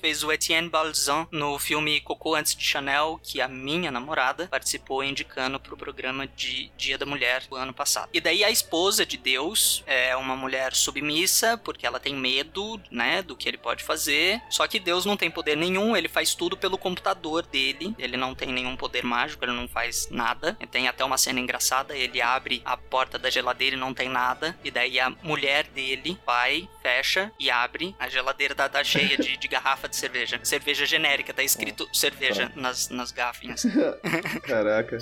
fez 0.00 0.22
o 0.22 0.32
Etienne 0.32 0.68
Balzan 0.68 1.26
no 1.30 1.58
filme 1.58 2.00
Cocô 2.00 2.34
Antes 2.34 2.54
de 2.54 2.64
Chanel, 2.64 3.20
que 3.22 3.40
a 3.40 3.48
minha 3.48 3.90
namorada 3.90 4.48
participou 4.48 5.02
indicando 5.04 5.58
pro 5.60 5.76
programa 5.76 6.26
de 6.26 6.70
Dia 6.76 6.98
da 6.98 7.06
Mulher 7.06 7.44
do 7.48 7.56
ano 7.56 7.72
passado. 7.72 8.08
E 8.12 8.20
daí 8.20 8.44
a 8.44 8.50
esposa 8.50 9.06
de 9.06 9.16
Deus 9.16 9.82
é 9.86 10.16
uma 10.16 10.36
mulher 10.36 10.74
submissa, 10.74 11.56
porque 11.58 11.86
ela 11.86 12.00
tem 12.00 12.14
medo, 12.14 12.80
né, 12.90 13.22
do 13.22 13.36
que 13.36 13.48
ele 13.48 13.58
pode 13.58 13.84
fazer. 13.84 14.40
Só 14.50 14.66
que 14.66 14.80
Deus 14.80 15.04
não 15.04 15.16
tem 15.16 15.30
poder 15.30 15.56
nenhum, 15.56 15.96
ele 15.96 16.08
faz 16.08 16.34
tudo 16.34 16.56
pelo 16.56 16.78
computador 16.78 17.44
dele. 17.46 17.94
Ele 17.98 18.16
não 18.16 18.34
tem 18.34 18.48
nenhum 18.52 18.76
poder 18.76 19.04
mágico, 19.04 19.44
ele 19.44 19.52
não 19.52 19.68
faz 19.68 20.08
nada. 20.10 20.56
Tem 20.70 20.88
até 20.88 21.04
uma 21.04 21.18
cena 21.18 21.40
engraçada, 21.40 21.96
ele 21.96 22.20
abre 22.20 22.62
a 22.64 22.76
porta 22.76 23.18
da 23.18 23.30
geladeira 23.30 23.76
e 23.76 23.78
não 23.78 23.94
tem 23.94 24.08
nada. 24.08 24.58
E 24.62 24.70
daí 24.70 24.98
a 25.00 25.10
mulher 25.22 25.66
dele 25.68 26.18
vai, 26.26 26.45
fecha 26.82 27.32
e 27.38 27.50
abre. 27.50 27.94
A 27.98 28.08
geladeira 28.08 28.54
tá, 28.54 28.68
tá 28.68 28.82
cheia 28.84 29.16
de, 29.16 29.36
de 29.36 29.48
garrafa 29.48 29.88
de 29.88 29.96
cerveja. 29.96 30.38
Cerveja 30.42 30.86
genérica, 30.86 31.32
tá 31.32 31.42
escrito 31.42 31.88
cerveja 31.92 32.50
nas, 32.54 32.88
nas 32.88 33.10
garrafinhas. 33.12 33.64
Caraca. 34.44 34.98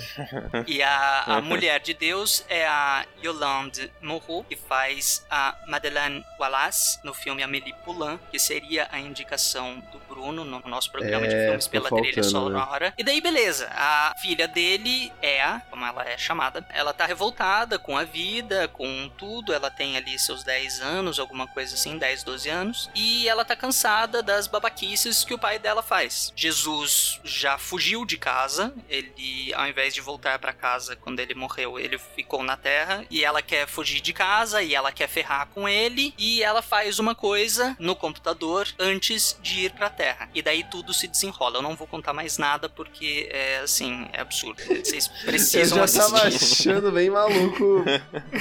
E 0.67 0.81
a, 0.81 1.23
a 1.37 1.41
mulher 1.41 1.79
de 1.79 1.93
Deus 1.93 2.45
é 2.49 2.65
a 2.65 3.05
Yolande 3.23 3.91
Moreau, 4.01 4.43
que 4.43 4.55
faz 4.55 5.25
a 5.29 5.55
Madeleine 5.67 6.23
Wallace 6.39 6.99
no 7.03 7.13
filme 7.13 7.43
Amélie 7.43 7.73
Poulain, 7.83 8.19
que 8.31 8.39
seria 8.39 8.87
a 8.91 8.99
indicação 8.99 9.79
do 9.91 9.99
Bruno 10.07 10.43
no 10.43 10.59
nosso 10.61 10.91
programa 10.91 11.27
de 11.27 11.35
É, 11.35 11.45
filmes 11.47 11.67
ficou 11.67 11.81
pela 11.89 12.01
trilha 12.01 12.23
faltando, 12.23 12.49
né? 12.49 12.59
sonora. 12.59 12.93
E 12.97 13.03
daí, 13.03 13.21
beleza. 13.21 13.67
A 13.71 14.13
filha 14.21 14.47
dele 14.47 15.11
é 15.21 15.41
a, 15.41 15.61
como 15.69 15.85
ela 15.85 16.03
é 16.07 16.17
chamada, 16.17 16.65
ela 16.69 16.93
tá 16.93 17.05
revoltada 17.05 17.77
com 17.77 17.97
a 17.97 18.03
vida, 18.03 18.67
com 18.69 19.09
tudo. 19.17 19.53
Ela 19.53 19.69
tem 19.69 19.97
ali 19.97 20.17
seus 20.17 20.43
10 20.43 20.81
anos, 20.81 21.19
alguma 21.25 21.47
coisa 21.47 21.73
assim, 21.75 21.97
10, 21.97 22.23
12 22.23 22.49
anos. 22.49 22.89
E 22.95 23.27
ela 23.27 23.43
tá 23.43 23.55
cansada 23.55 24.21
das 24.23 24.47
babaquices 24.47 25.23
que 25.23 25.33
o 25.33 25.37
pai 25.39 25.59
dela 25.59 25.81
faz. 25.83 26.31
Jesus 26.35 27.19
já 27.23 27.57
fugiu 27.57 28.05
de 28.05 28.17
casa. 28.17 28.73
Ele, 28.89 29.53
ao 29.53 29.67
invés 29.67 29.93
de 29.93 30.01
voltar 30.01 30.39
pra 30.39 30.53
casa 30.53 30.95
quando 30.95 31.19
ele 31.19 31.33
morreu, 31.35 31.79
ele 31.79 31.97
ficou 31.97 32.43
na 32.43 32.55
terra. 32.57 33.05
E 33.09 33.23
ela 33.23 33.41
quer 33.41 33.67
fugir 33.67 34.01
de 34.01 34.13
casa 34.13 34.61
e 34.61 34.73
ela 34.75 34.91
quer 34.91 35.07
ferrar 35.07 35.47
com 35.47 35.67
ele. 35.67 36.13
E 36.17 36.41
ela 36.43 36.61
faz 36.61 36.99
uma 36.99 37.15
coisa 37.15 37.75
no 37.79 37.95
computador 37.95 38.67
antes 38.79 39.37
de 39.41 39.65
ir 39.65 39.71
pra 39.71 39.89
terra. 39.89 40.29
E 40.33 40.41
daí 40.41 40.63
tudo 40.63 40.93
se 40.93 41.07
desenrola. 41.07 41.57
Eu 41.57 41.61
não 41.61 41.75
vou 41.75 41.87
contar 41.87 42.13
mais 42.13 42.37
nada 42.37 42.69
porque 42.69 43.29
é 43.31 43.59
assim, 43.59 44.07
é 44.13 44.21
absurdo. 44.21 44.61
Vocês 44.63 45.09
Eu 45.25 45.25
precisam 45.25 45.87
já 45.87 46.01
tava 46.01 46.27
assistir. 46.27 46.69
achando 46.69 46.91
bem 46.91 47.09
maluco, 47.09 47.83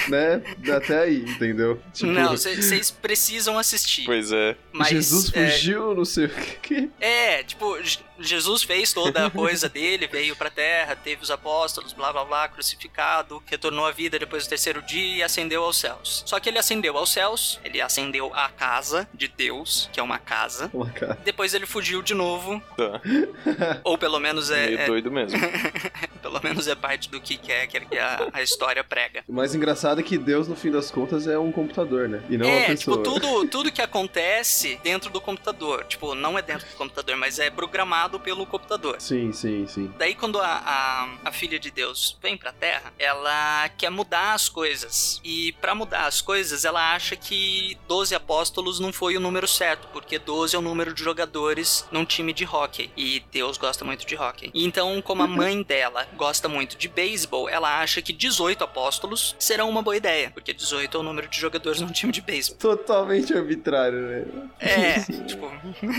né? 0.09 0.43
Até 0.77 1.01
aí, 1.01 1.23
entendeu? 1.23 1.81
Tipo, 1.93 2.11
Não, 2.13 2.31
vocês 2.31 2.59
precisam 2.91 3.59
assistir. 3.59 4.05
Pois 4.05 4.33
é. 4.33 4.57
Mas 4.73 4.89
Jesus 4.89 5.33
é, 5.35 5.51
fugiu, 5.51 5.95
não 5.95 6.05
sei 6.05 6.27
o 6.27 6.31
que. 6.31 6.91
É, 7.01 7.43
tipo, 7.43 7.81
Je- 7.83 7.99
Jesus 8.19 8.63
fez 8.63 8.93
toda 8.93 9.27
a 9.27 9.31
coisa 9.31 9.69
dele, 9.69 10.07
veio 10.07 10.37
pra 10.37 10.49
terra, 10.51 10.95
teve 10.95 11.23
os 11.23 11.31
apóstolos, 11.31 11.93
blá 11.93 12.13
blá 12.13 12.25
blá, 12.25 12.49
crucificado, 12.49 13.43
retornou 13.47 13.87
à 13.87 13.91
vida 13.91 14.19
depois 14.19 14.45
do 14.45 14.49
terceiro 14.49 14.81
dia 14.83 15.17
e 15.17 15.23
ascendeu 15.23 15.65
aos 15.65 15.77
céus. 15.79 16.23
Só 16.27 16.39
que 16.39 16.49
ele 16.49 16.59
ascendeu 16.59 16.97
aos 16.97 17.13
céus, 17.13 17.59
ele 17.65 17.81
ascendeu 17.81 18.33
à 18.35 18.49
casa 18.49 19.09
de 19.13 19.27
Deus, 19.29 19.89
que 19.93 19.99
é 19.99 20.03
uma 20.03 20.19
casa. 20.19 20.71
Uma 20.73 20.91
cara. 20.91 21.19
Depois 21.25 21.55
ele 21.55 21.67
fugiu 21.67 22.03
de 22.03 22.15
novo, 22.15 22.63
Tá. 22.77 23.01
ou 23.83 23.99
pelo 23.99 24.19
menos 24.21 24.51
é, 24.51 24.67
Meio 24.67 24.79
é- 24.81 24.87
doido 24.87 25.11
mesmo. 25.11 25.39
pelo 26.23 26.41
menos 26.43 26.67
é 26.69 26.75
parte 26.75 27.09
do 27.11 27.21
que 27.21 27.37
quer 27.37 27.67
que 27.67 27.99
a, 27.99 28.29
a 28.33 28.43
história 28.43 28.83
prega. 28.85 29.25
O 29.29 29.33
mais 29.33 29.55
engraçado 29.55 30.01
é 30.01 30.03
que 30.05 30.17
Deus, 30.17 30.47
no 30.49 30.55
fim 30.57 30.71
das 30.71 30.91
contas, 30.91 31.27
é 31.27 31.39
um 31.39 31.51
computador, 31.53 32.09
né? 32.09 32.23
E 32.31 32.37
não 32.37 32.47
uma 32.49 32.64
É, 32.65 32.75
tipo, 32.75 32.97
tudo, 32.99 33.47
tudo 33.49 33.73
que 33.73 33.83
acontece 33.83 34.79
dentro 34.83 35.11
do 35.11 35.21
computador. 35.21 35.85
Tipo, 35.85 36.15
não 36.15 36.39
é 36.39 36.43
dentro 36.43 36.67
do 36.69 36.77
computador, 36.77 37.17
mas 37.17 37.39
é 37.39 37.51
programado 37.51 38.19
pelo 38.21 38.47
computador. 38.47 39.01
Sim, 39.01 39.33
sim, 39.33 39.67
sim. 39.67 39.93
Daí, 39.99 40.15
quando 40.15 40.41
a, 40.41 40.47
a, 40.47 41.09
a 41.29 41.33
filha 41.33 41.59
de 41.59 41.71
Deus 41.71 42.17
vem 42.23 42.37
pra 42.37 42.53
Terra, 42.53 42.93
ela 42.99 43.69
quer 43.71 43.91
mudar 43.91 44.35
as 44.35 44.49
coisas. 44.49 45.21
E 45.25 45.53
pra 45.61 45.75
mudar 45.75 46.07
as 46.07 46.21
coisas, 46.21 46.65
ela 46.65 46.95
acha 46.95 47.17
que 47.17 47.79
12 47.89 48.15
apóstolos 48.15 48.81
não 48.81 48.93
foi 48.93 49.17
o 49.17 49.21
número 49.21 49.47
certo, 49.47 49.89
porque 49.93 50.19
12 50.19 50.57
é 50.57 50.59
o 50.59 50.63
número 50.63 50.93
de 50.95 51.03
jogadores 51.03 51.87
num 51.91 52.05
time 52.05 52.33
de 52.33 52.45
hockey. 52.45 52.91
E 52.97 53.21
Deus 53.31 53.57
gosta 53.57 53.85
muito 53.85 54.07
de 54.07 54.17
hockey. 54.17 54.51
Então, 54.55 55.01
como 55.03 55.23
a 55.23 55.27
mãe 55.27 55.63
dela 55.63 56.07
gosta 56.17 56.49
muito 56.49 56.77
de 56.77 56.89
beisebol, 56.89 57.49
ela 57.49 57.81
acha 57.81 58.01
que 58.03 58.13
18 58.13 58.63
apóstolos 58.65 59.37
serão 59.39 59.69
uma 59.69 59.83
boa 59.83 59.97
ideia, 59.97 60.31
porque 60.31 60.53
18 60.53 60.97
é 60.97 61.01
o 61.01 61.03
número 61.03 61.29
de 61.29 61.39
jogadores 61.39 61.81
num 61.81 61.93
time 61.93 62.13
de 62.13 62.21
beisebol. 62.21 62.54
Totalmente 62.59 63.33
arbitrário, 63.35 64.01
né? 64.01 64.25
É, 64.61 65.01
tipo, 65.27 65.51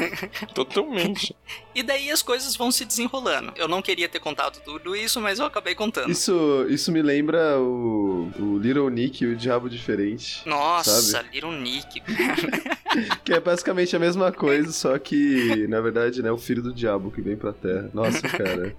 Totalmente. 0.53 1.35
e 1.73 1.83
daí 1.83 2.11
as 2.11 2.21
coisas 2.21 2.55
vão 2.55 2.71
se 2.71 2.85
desenrolando. 2.85 3.53
Eu 3.55 3.67
não 3.67 3.81
queria 3.81 4.09
ter 4.09 4.19
contado 4.19 4.59
tudo 4.63 4.95
isso, 4.95 5.21
mas 5.21 5.39
eu 5.39 5.45
acabei 5.45 5.75
contando. 5.75 6.09
Isso, 6.09 6.65
isso 6.69 6.91
me 6.91 7.01
lembra 7.01 7.59
o, 7.59 8.31
o 8.39 8.57
Little 8.57 8.89
Nick 8.89 9.23
e 9.23 9.27
o 9.27 9.35
Diabo 9.35 9.69
Diferente. 9.69 10.41
Nossa, 10.47 11.01
sabe? 11.01 11.29
Little 11.33 11.51
Nick. 11.51 12.01
Que 13.25 13.33
é 13.33 13.41
basicamente 13.41 13.93
a 13.93 13.99
mesma 13.99 14.31
coisa, 14.31 14.71
só 14.71 14.97
que, 14.97 15.67
na 15.67 15.81
verdade, 15.81 16.21
né, 16.21 16.31
o 16.31 16.37
filho 16.37 16.61
do 16.61 16.73
diabo 16.73 17.11
que 17.11 17.19
vem 17.21 17.35
pra 17.35 17.51
Terra. 17.51 17.89
Nossa, 17.93 18.21
cara. 18.21 18.73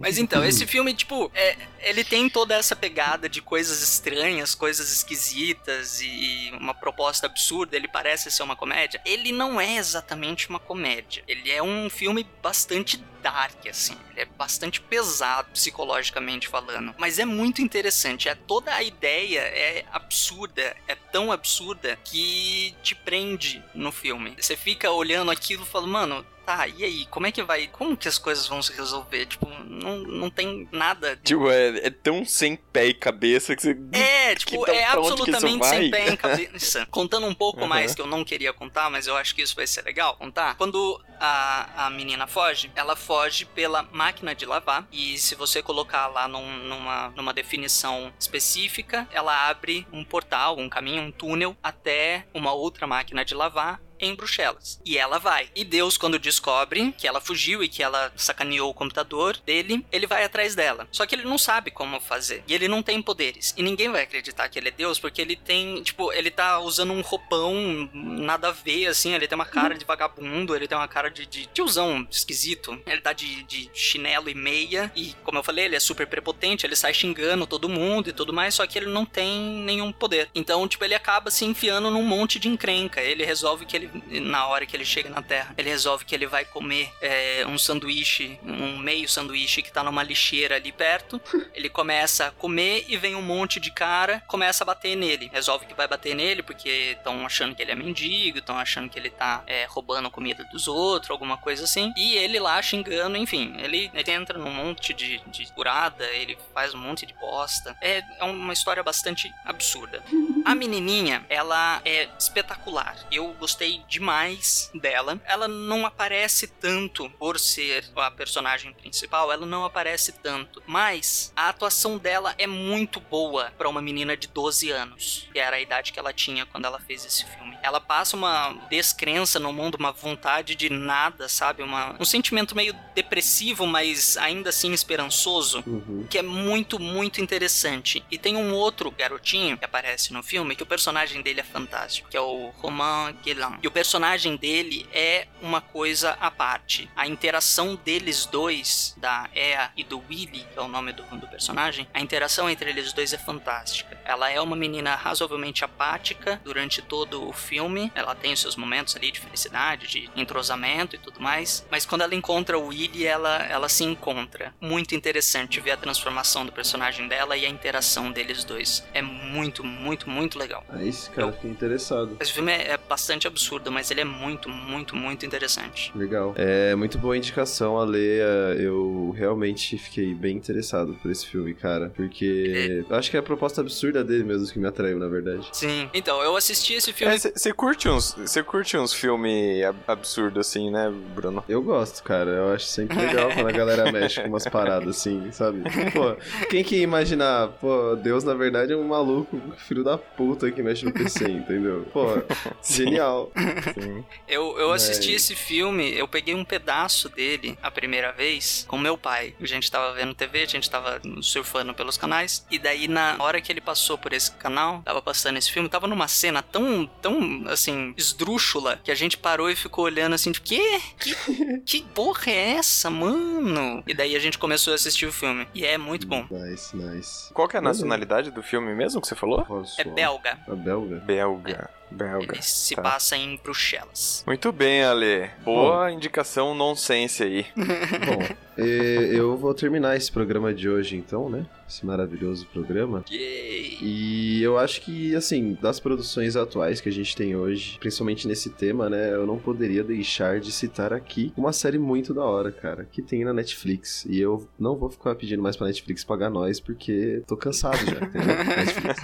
Mas 0.00 0.18
então, 0.18 0.44
esse 0.44 0.66
filme, 0.66 0.92
tipo, 0.92 1.30
é, 1.32 1.56
ele 1.82 2.02
tem 2.02 2.28
toda 2.28 2.54
essa 2.54 2.74
pegada 2.74 3.28
de 3.28 3.40
coisas 3.40 3.80
estranhas, 3.80 4.56
coisas 4.56 4.90
esquisitas 4.90 6.00
e 6.00 6.50
uma 6.58 6.74
proposta 6.74 7.03
absurda. 7.26 7.76
Ele 7.76 7.88
parece 7.88 8.30
ser 8.30 8.42
uma 8.42 8.56
comédia. 8.56 9.00
Ele 9.04 9.32
não 9.32 9.60
é 9.60 9.76
exatamente 9.76 10.48
uma 10.48 10.58
comédia. 10.58 11.24
Ele 11.26 11.50
é 11.50 11.62
um 11.62 11.88
filme 11.90 12.26
bastante 12.42 13.02
dark, 13.24 13.66
assim. 13.66 13.96
Ele 14.12 14.20
é 14.20 14.24
bastante 14.26 14.80
pesado 14.80 15.48
psicologicamente 15.52 16.46
falando. 16.46 16.94
Mas 16.98 17.18
é 17.18 17.24
muito 17.24 17.62
interessante. 17.62 18.28
É, 18.28 18.34
toda 18.34 18.72
a 18.72 18.82
ideia 18.82 19.40
é 19.40 19.84
absurda. 19.90 20.76
É 20.86 20.94
tão 20.94 21.32
absurda 21.32 21.98
que 22.04 22.74
te 22.82 22.94
prende 22.94 23.64
no 23.74 23.90
filme. 23.90 24.36
Você 24.38 24.56
fica 24.56 24.90
olhando 24.90 25.30
aquilo 25.30 25.62
e 25.62 25.66
fala, 25.66 25.86
mano, 25.86 26.24
tá, 26.44 26.68
e 26.68 26.84
aí, 26.84 27.06
como 27.06 27.26
é 27.26 27.32
que 27.32 27.42
vai, 27.42 27.66
como 27.68 27.96
que 27.96 28.06
as 28.06 28.18
coisas 28.18 28.46
vão 28.46 28.60
se 28.62 28.70
resolver? 28.72 29.24
Tipo, 29.24 29.48
não, 29.64 29.98
não 30.00 30.28
tem 30.30 30.68
nada. 30.70 31.18
Tipo, 31.24 31.50
é, 31.50 31.86
é 31.86 31.90
tão 31.90 32.24
sem 32.26 32.54
pé 32.56 32.88
e 32.88 32.94
cabeça 32.94 33.56
que 33.56 33.62
você. 33.62 33.76
É, 33.92 34.34
tipo, 34.34 34.62
que 34.64 34.70
é 34.70 34.84
absolutamente 34.84 35.66
sem 35.66 35.90
pé 35.90 36.10
em 36.10 36.16
cabeça. 36.16 36.86
Contando 36.90 37.26
um 37.26 37.34
pouco 37.34 37.62
Uhum. 37.62 37.66
mais, 37.68 37.94
que 37.94 38.02
eu 38.02 38.06
não 38.06 38.22
queria 38.24 38.52
contar, 38.52 38.90
mas 38.90 39.06
eu 39.06 39.16
acho 39.16 39.34
que 39.34 39.40
isso 39.40 39.56
vai 39.56 39.66
ser 39.66 39.82
legal 39.82 40.16
contar. 40.16 40.54
Quando 40.56 41.00
a, 41.24 41.86
a 41.86 41.90
menina 41.90 42.26
foge, 42.26 42.70
ela 42.74 42.94
foge 42.94 43.44
pela 43.46 43.82
máquina 43.90 44.34
de 44.34 44.44
lavar. 44.44 44.86
E 44.92 45.16
se 45.18 45.34
você 45.34 45.62
colocar 45.62 46.06
lá 46.08 46.28
num- 46.28 46.58
numa, 46.58 47.08
numa 47.10 47.32
definição 47.32 48.12
específica, 48.18 49.08
ela 49.10 49.48
abre 49.48 49.86
um 49.92 50.04
portal, 50.04 50.58
um 50.58 50.68
caminho, 50.68 51.02
um 51.02 51.10
túnel 51.10 51.56
até 51.62 52.26
uma 52.34 52.52
outra 52.52 52.86
máquina 52.86 53.24
de 53.24 53.34
lavar 53.34 53.80
em 54.06 54.14
Bruxelas. 54.14 54.80
E 54.84 54.98
ela 54.98 55.18
vai. 55.18 55.48
E 55.54 55.64
Deus, 55.64 55.96
quando 55.96 56.18
descobre 56.18 56.92
que 56.92 57.06
ela 57.06 57.20
fugiu 57.20 57.62
e 57.62 57.68
que 57.68 57.82
ela 57.82 58.12
sacaneou 58.16 58.70
o 58.70 58.74
computador 58.74 59.36
dele, 59.38 59.84
ele 59.90 60.06
vai 60.06 60.24
atrás 60.24 60.54
dela. 60.54 60.88
Só 60.90 61.06
que 61.06 61.14
ele 61.14 61.24
não 61.24 61.38
sabe 61.38 61.70
como 61.70 62.00
fazer. 62.00 62.42
E 62.46 62.54
ele 62.54 62.68
não 62.68 62.82
tem 62.82 63.00
poderes. 63.02 63.54
E 63.56 63.62
ninguém 63.62 63.90
vai 63.90 64.02
acreditar 64.02 64.48
que 64.48 64.58
ele 64.58 64.68
é 64.68 64.72
Deus, 64.72 64.98
porque 64.98 65.20
ele 65.20 65.36
tem, 65.36 65.82
tipo, 65.82 66.12
ele 66.12 66.30
tá 66.30 66.58
usando 66.60 66.92
um 66.92 67.00
roupão 67.00 67.90
nada 67.92 68.48
a 68.48 68.52
ver, 68.52 68.86
assim. 68.86 69.14
Ele 69.14 69.26
tem 69.26 69.36
uma 69.36 69.46
cara 69.46 69.74
de 69.74 69.84
vagabundo, 69.84 70.54
ele 70.54 70.68
tem 70.68 70.76
uma 70.76 70.88
cara 70.88 71.10
de, 71.10 71.26
de 71.26 71.46
tiozão 71.46 72.06
esquisito. 72.10 72.80
Ele 72.86 73.00
tá 73.00 73.12
de, 73.12 73.42
de 73.44 73.70
chinelo 73.72 74.28
e 74.28 74.34
meia. 74.34 74.90
E, 74.94 75.14
como 75.24 75.38
eu 75.38 75.42
falei, 75.42 75.66
ele 75.66 75.76
é 75.76 75.80
super 75.80 76.06
prepotente, 76.06 76.66
ele 76.66 76.76
sai 76.76 76.94
xingando 76.94 77.46
todo 77.46 77.68
mundo 77.68 78.08
e 78.08 78.12
tudo 78.12 78.32
mais, 78.32 78.54
só 78.54 78.66
que 78.66 78.78
ele 78.78 78.86
não 78.86 79.04
tem 79.04 79.40
nenhum 79.40 79.92
poder. 79.92 80.28
Então, 80.34 80.66
tipo, 80.66 80.84
ele 80.84 80.94
acaba 80.94 81.30
se 81.30 81.44
enfiando 81.44 81.90
num 81.90 82.02
monte 82.02 82.38
de 82.38 82.48
encrenca. 82.48 83.00
Ele 83.00 83.24
resolve 83.24 83.66
que 83.66 83.76
ele, 83.76 83.90
na 84.22 84.46
hora 84.46 84.66
que 84.66 84.76
ele 84.76 84.84
chega 84.84 85.08
na 85.08 85.22
Terra, 85.22 85.54
ele 85.56 85.68
resolve 85.68 86.04
que 86.04 86.14
ele 86.14 86.26
vai 86.26 86.44
comer 86.44 86.92
é, 87.00 87.44
um 87.46 87.58
sanduíche, 87.58 88.38
um 88.42 88.78
meio 88.78 89.08
sanduíche 89.08 89.62
que 89.62 89.72
tá 89.72 89.82
numa 89.82 90.02
lixeira 90.02 90.56
ali 90.56 90.72
perto. 90.72 91.20
Ele 91.54 91.68
começa 91.68 92.26
a 92.26 92.30
comer 92.30 92.84
e 92.88 92.96
vem 92.96 93.14
um 93.14 93.22
monte 93.22 93.60
de 93.60 93.70
cara, 93.70 94.22
começa 94.26 94.64
a 94.64 94.66
bater 94.66 94.96
nele. 94.96 95.30
Resolve 95.32 95.66
que 95.66 95.74
vai 95.74 95.86
bater 95.86 96.14
nele 96.14 96.42
porque 96.42 96.96
estão 96.96 97.24
achando 97.24 97.54
que 97.54 97.62
ele 97.62 97.70
é 97.70 97.74
mendigo, 97.74 98.38
estão 98.38 98.58
achando 98.58 98.88
que 98.88 98.98
ele 98.98 99.10
tá 99.10 99.42
é, 99.46 99.64
roubando 99.66 100.10
comida 100.10 100.44
dos 100.52 100.66
outros, 100.66 101.10
alguma 101.10 101.36
coisa 101.36 101.64
assim. 101.64 101.92
E 101.96 102.16
ele 102.16 102.38
lá 102.40 102.60
xingando, 102.60 103.16
enfim, 103.16 103.54
ele, 103.58 103.90
ele 103.94 104.10
entra 104.10 104.38
num 104.38 104.50
monte 104.50 104.92
de, 104.92 105.20
de 105.26 105.46
furada, 105.54 106.04
ele 106.06 106.36
faz 106.52 106.74
um 106.74 106.78
monte 106.78 107.06
de 107.06 107.14
bosta. 107.14 107.76
É, 107.80 108.02
é 108.18 108.24
uma 108.24 108.52
história 108.52 108.82
bastante 108.82 109.32
absurda. 109.44 110.02
A 110.44 110.54
menininha, 110.54 111.24
ela 111.28 111.80
é 111.84 112.08
espetacular. 112.18 112.96
Eu 113.10 113.32
gostei 113.34 113.73
demais 113.88 114.70
dela. 114.74 115.20
Ela 115.24 115.48
não 115.48 115.86
aparece 115.86 116.46
tanto 116.46 117.08
por 117.10 117.38
ser 117.38 117.84
a 117.96 118.10
personagem 118.10 118.72
principal, 118.72 119.32
ela 119.32 119.46
não 119.46 119.64
aparece 119.64 120.12
tanto. 120.12 120.62
Mas 120.66 121.32
a 121.36 121.48
atuação 121.48 121.98
dela 121.98 122.34
é 122.38 122.46
muito 122.46 123.00
boa 123.00 123.52
pra 123.56 123.68
uma 123.68 123.82
menina 123.82 124.16
de 124.16 124.28
12 124.28 124.70
anos, 124.70 125.28
que 125.32 125.38
era 125.38 125.56
a 125.56 125.60
idade 125.60 125.92
que 125.92 125.98
ela 125.98 126.12
tinha 126.12 126.46
quando 126.46 126.64
ela 126.64 126.80
fez 126.80 127.04
esse 127.04 127.24
filme. 127.24 127.43
Ela 127.64 127.80
passa 127.80 128.14
uma 128.14 128.54
descrença 128.68 129.38
no 129.40 129.50
mundo, 129.52 129.76
uma 129.76 129.90
vontade 129.90 130.54
de 130.54 130.68
nada, 130.68 131.28
sabe? 131.30 131.62
Uma, 131.62 131.96
um 131.98 132.04
sentimento 132.04 132.54
meio 132.54 132.74
depressivo, 132.94 133.66
mas 133.66 134.18
ainda 134.18 134.50
assim 134.50 134.72
esperançoso 134.72 135.62
Uhum. 135.66 136.06
que 136.10 136.18
é 136.18 136.22
muito, 136.22 136.78
muito 136.78 137.22
interessante. 137.22 138.04
E 138.10 138.18
tem 138.18 138.36
um 138.36 138.52
outro 138.52 138.90
garotinho 138.90 139.56
que 139.56 139.64
aparece 139.64 140.12
no 140.12 140.22
filme, 140.22 140.54
que 140.54 140.62
o 140.62 140.66
personagem 140.66 141.22
dele 141.22 141.40
é 141.40 141.44
fantástico, 141.44 142.08
que 142.10 142.16
é 142.16 142.20
o 142.20 142.50
Romain 142.58 143.14
Guélan. 143.24 143.58
E 143.62 143.66
o 143.66 143.70
personagem 143.70 144.36
dele 144.36 144.86
é 144.92 145.26
uma 145.40 145.60
coisa 145.62 146.18
à 146.20 146.30
parte. 146.30 146.90
A 146.94 147.06
interação 147.06 147.76
deles 147.76 148.26
dois, 148.26 148.94
da 148.98 149.28
Ea 149.34 149.70
e 149.76 149.82
do 149.82 150.02
Willy, 150.10 150.46
que 150.52 150.58
é 150.58 150.62
o 150.62 150.68
nome 150.68 150.92
do, 150.92 151.02
do 151.02 151.26
personagem, 151.28 151.88
a 151.94 152.00
interação 152.00 152.50
entre 152.50 152.68
eles 152.68 152.92
dois 152.92 153.12
é 153.14 153.18
fantástica. 153.18 153.98
Ela 154.04 154.30
é 154.30 154.40
uma 154.40 154.54
menina 154.56 154.94
razoavelmente 154.94 155.64
apática 155.64 156.38
durante 156.44 156.82
todo 156.82 157.26
o 157.26 157.32
filme. 157.32 157.53
Ela 157.94 158.14
tem 158.14 158.32
os 158.32 158.40
seus 158.40 158.56
momentos 158.56 158.96
ali 158.96 159.10
de 159.10 159.20
felicidade, 159.20 159.86
de 159.86 160.10
entrosamento 160.16 160.96
e 160.96 160.98
tudo 160.98 161.20
mais. 161.20 161.66
Mas 161.70 161.84
quando 161.86 162.02
ela 162.02 162.14
encontra 162.14 162.58
o 162.58 162.68
Willy, 162.68 163.06
ela, 163.06 163.42
ela 163.44 163.68
se 163.68 163.84
encontra. 163.84 164.54
Muito 164.60 164.94
interessante 164.94 165.60
ver 165.60 165.72
a 165.72 165.76
transformação 165.76 166.44
do 166.46 166.52
personagem 166.52 167.08
dela 167.08 167.36
e 167.36 167.44
a 167.46 167.48
interação 167.48 168.10
deles 168.12 168.44
dois. 168.44 168.84
É 168.92 169.02
muito, 169.02 169.64
muito, 169.64 170.08
muito 170.08 170.38
legal. 170.38 170.64
Aí 170.68 170.88
esse 170.88 171.10
cara 171.10 171.32
fica 171.32 171.48
interessado. 171.48 172.16
Esse 172.20 172.32
filme 172.32 172.52
é, 172.52 172.72
é 172.72 172.76
bastante 172.76 173.26
absurdo, 173.26 173.70
mas 173.70 173.90
ele 173.90 174.00
é 174.00 174.04
muito, 174.04 174.48
muito, 174.48 174.96
muito 174.96 175.24
interessante. 175.26 175.92
Legal. 175.94 176.34
É 176.36 176.74
muito 176.74 176.98
boa 176.98 177.16
indicação, 177.16 177.78
Ale. 177.78 177.98
É, 177.98 178.56
Eu 178.58 179.14
realmente 179.16 179.76
fiquei 179.78 180.14
bem 180.14 180.36
interessado 180.36 180.94
por 181.02 181.10
esse 181.10 181.26
filme, 181.26 181.54
cara. 181.54 181.90
Porque 181.94 182.84
eu 182.88 182.96
acho 182.96 183.10
que 183.10 183.16
é 183.16 183.20
a 183.20 183.22
proposta 183.22 183.60
absurda 183.60 184.02
dele 184.04 184.24
mesmo 184.24 184.46
que 184.52 184.58
me 184.58 184.66
atraiu, 184.66 184.98
na 184.98 185.08
verdade. 185.08 185.48
Sim. 185.52 185.88
Então, 185.92 186.22
eu 186.22 186.36
assisti 186.36 186.74
esse 186.74 186.92
filme. 186.92 187.18
Você 187.18 187.43
curte 187.52 187.88
uns, 187.88 188.14
você 188.14 188.42
curte 188.42 188.76
uns 188.76 188.92
filmes 188.92 189.64
absurdos 189.86 190.46
assim, 190.46 190.70
né, 190.70 190.90
Bruno? 191.14 191.44
Eu 191.48 191.62
gosto, 191.62 192.02
cara. 192.02 192.30
Eu 192.30 192.52
acho 192.52 192.66
sempre 192.66 192.96
legal 192.98 193.30
quando 193.32 193.48
a 193.48 193.52
galera 193.52 193.90
mexe 193.92 194.20
com 194.20 194.28
umas 194.28 194.46
paradas 194.46 194.96
assim, 194.96 195.30
sabe? 195.32 195.62
Pô, 195.92 196.16
quem 196.48 196.62
que 196.64 196.76
ia 196.76 196.82
imaginar? 196.82 197.48
Pô, 197.60 197.96
Deus 197.96 198.24
na 198.24 198.34
verdade 198.34 198.72
é 198.72 198.76
um 198.76 198.86
maluco, 198.88 199.40
filho 199.58 199.82
da 199.84 199.96
puta 199.98 200.50
que 200.50 200.62
mexe 200.62 200.84
no 200.84 200.92
PC, 200.92 201.28
entendeu? 201.28 201.86
Pô, 201.92 202.06
genial. 202.62 203.30
Sim. 203.74 204.04
Eu, 204.28 204.58
eu 204.58 204.72
assisti 204.72 205.12
É. 205.12 205.16
esse 205.16 205.34
filme, 205.34 205.92
eu 205.96 206.06
peguei 206.08 206.34
um 206.34 206.44
pedaço 206.44 207.08
dele 207.08 207.58
a 207.62 207.70
primeira 207.70 208.12
vez 208.12 208.64
com 208.68 208.78
meu 208.78 208.96
pai. 208.96 209.34
A 209.40 209.46
gente 209.46 209.70
tava 209.70 209.92
vendo 209.94 210.14
TV, 210.14 210.42
a 210.42 210.46
gente 210.46 210.68
tava 210.70 211.00
surfando 211.20 211.74
pelos 211.74 211.96
canais. 211.96 212.46
E 212.50 212.58
daí, 212.58 212.88
na 212.88 213.16
hora 213.18 213.40
que 213.40 213.50
ele 213.52 213.60
passou 213.60 213.96
por 213.98 214.12
esse 214.12 214.30
canal, 214.32 214.82
tava 214.84 215.00
passando 215.02 215.36
esse 215.36 215.50
filme, 215.50 215.68
tava 215.68 215.86
numa 215.86 216.08
cena 216.08 216.42
tão, 216.42 216.86
tão, 217.00 217.20
assim, 217.46 217.94
esdrúxula, 217.96 218.78
que 218.82 218.90
a 218.90 218.94
gente 218.94 219.16
parou 219.16 219.50
e 219.50 219.56
ficou 219.56 219.84
olhando 219.84 220.14
assim, 220.14 220.32
tipo, 220.32 220.46
quê? 220.46 220.80
Que, 220.98 221.14
que 221.64 221.82
porra 221.94 222.30
é 222.30 222.50
essa, 222.56 222.90
mano? 222.90 223.82
E 223.86 223.94
daí 223.94 224.16
a 224.16 224.18
gente 224.18 224.38
começou 224.38 224.72
a 224.72 224.76
assistir 224.76 225.06
o 225.06 225.12
filme. 225.12 225.46
E 225.54 225.64
é 225.64 225.78
muito 225.78 226.06
bom. 226.06 226.26
Nice, 226.30 226.76
nice. 226.76 227.32
Qual 227.32 227.48
que 227.48 227.56
é 227.56 227.58
a 227.58 227.62
nacionalidade 227.62 228.30
do 228.30 228.42
filme 228.42 228.74
mesmo 228.74 229.00
que 229.00 229.08
você 229.08 229.14
falou? 229.14 229.46
É 229.78 229.84
belga. 229.84 230.38
A 230.48 230.54
belga? 230.54 230.96
Belga. 231.00 231.70
Belga. 231.90 232.34
Ele 232.34 232.42
se 232.42 232.74
tá. 232.74 232.82
passa 232.82 233.16
em 233.16 233.36
Bruxelas. 233.42 234.24
Muito 234.26 234.50
bem, 234.52 234.82
Ale. 234.84 235.30
Boa 235.44 235.90
indicação 235.92 236.54
nonsense 236.54 237.22
aí. 237.22 237.46
Bom, 237.56 238.34
e- 238.62 239.10
eu 239.12 239.36
vou 239.36 239.54
terminar 239.54 239.96
esse 239.96 240.10
programa 240.10 240.52
de 240.52 240.68
hoje 240.68 240.96
então, 240.96 241.28
né? 241.28 241.46
Esse 241.68 241.86
maravilhoso 241.86 242.46
programa. 242.52 243.04
Yay! 243.10 243.78
E 243.80 244.42
eu 244.42 244.58
acho 244.58 244.80
que, 244.82 245.14
assim, 245.14 245.56
das 245.60 245.80
produções 245.80 246.36
atuais 246.36 246.80
que 246.80 246.88
a 246.88 246.92
gente 246.92 247.16
tem 247.16 247.34
hoje, 247.36 247.78
principalmente 247.78 248.28
nesse 248.28 248.50
tema, 248.50 248.90
né, 248.90 249.14
eu 249.14 249.26
não 249.26 249.38
poderia 249.38 249.82
deixar 249.82 250.40
de 250.40 250.52
citar 250.52 250.92
aqui 250.92 251.32
uma 251.36 251.52
série 251.52 251.78
muito 251.78 252.12
da 252.12 252.22
hora, 252.22 252.52
cara, 252.52 252.84
que 252.90 253.00
tem 253.02 253.24
na 253.24 253.32
Netflix. 253.32 254.04
E 254.04 254.20
eu 254.20 254.46
não 254.58 254.76
vou 254.76 254.90
ficar 254.90 255.14
pedindo 255.14 255.42
mais 255.42 255.56
pra 255.56 255.66
Netflix 255.66 256.04
pagar 256.04 256.28
nós, 256.30 256.60
porque 256.60 257.22
tô 257.26 257.36
cansado 257.36 257.78
já, 257.78 258.04
entendeu? 258.04 258.36
Netflix. 258.56 259.00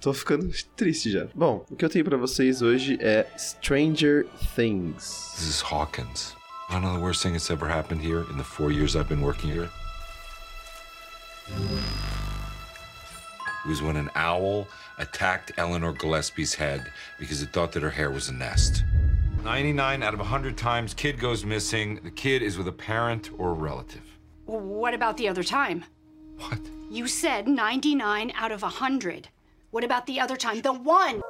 Tô 0.00 0.12
ficando 0.12 0.48
triste 0.76 1.10
já. 1.10 1.26
Bom, 1.34 1.64
o 1.68 1.74
que 1.74 1.84
eu 1.84 1.88
tenho 1.88 2.04
para 2.04 2.16
vocês 2.16 2.62
hoje 2.62 2.96
é 3.00 3.26
Stranger 3.36 4.26
Things. 4.54 5.32
This 5.36 5.48
is 5.48 5.60
Hawkins. 5.60 6.36
I 6.70 6.78
know 6.78 6.94
the 6.94 7.00
worst 7.00 7.22
thing 7.22 7.32
that's 7.32 7.50
ever 7.50 7.66
happened 7.68 8.00
here 8.00 8.24
in 8.30 8.36
the 8.36 8.44
four 8.44 8.70
years 8.70 8.94
I've 8.94 9.08
been 9.08 9.22
working 9.22 9.50
here. 9.50 9.68
It 13.64 13.68
was 13.68 13.82
when 13.82 13.96
an 13.96 14.10
owl 14.14 14.68
attacked 14.98 15.52
Eleanor 15.56 15.92
Gillespie's 15.92 16.54
head 16.54 16.92
because 17.18 17.42
it 17.42 17.52
thought 17.52 17.72
that 17.72 17.82
her 17.82 17.90
hair 17.90 18.10
was 18.10 18.28
a 18.28 18.34
nest. 18.34 18.84
99 19.42 20.02
out 20.02 20.14
of 20.14 20.20
100 20.20 20.56
times, 20.56 20.94
kid 20.94 21.18
goes 21.18 21.44
missing. 21.44 22.00
The 22.04 22.10
kid 22.10 22.42
is 22.42 22.56
with 22.56 22.68
a 22.68 22.72
parent 22.72 23.30
or 23.36 23.50
a 23.50 23.54
relative. 23.54 24.02
What 24.46 24.94
about 24.94 25.16
the 25.16 25.28
other 25.28 25.42
time? 25.42 25.84
What? 26.36 26.60
You 26.90 27.08
said 27.08 27.48
99 27.48 28.32
out 28.36 28.52
of 28.52 28.62
100. 28.62 29.28
What 29.70 29.84
about 29.84 30.06
the 30.06 30.18
other 30.18 30.36
time? 30.36 30.62
The 30.62 30.72
one! 30.72 31.20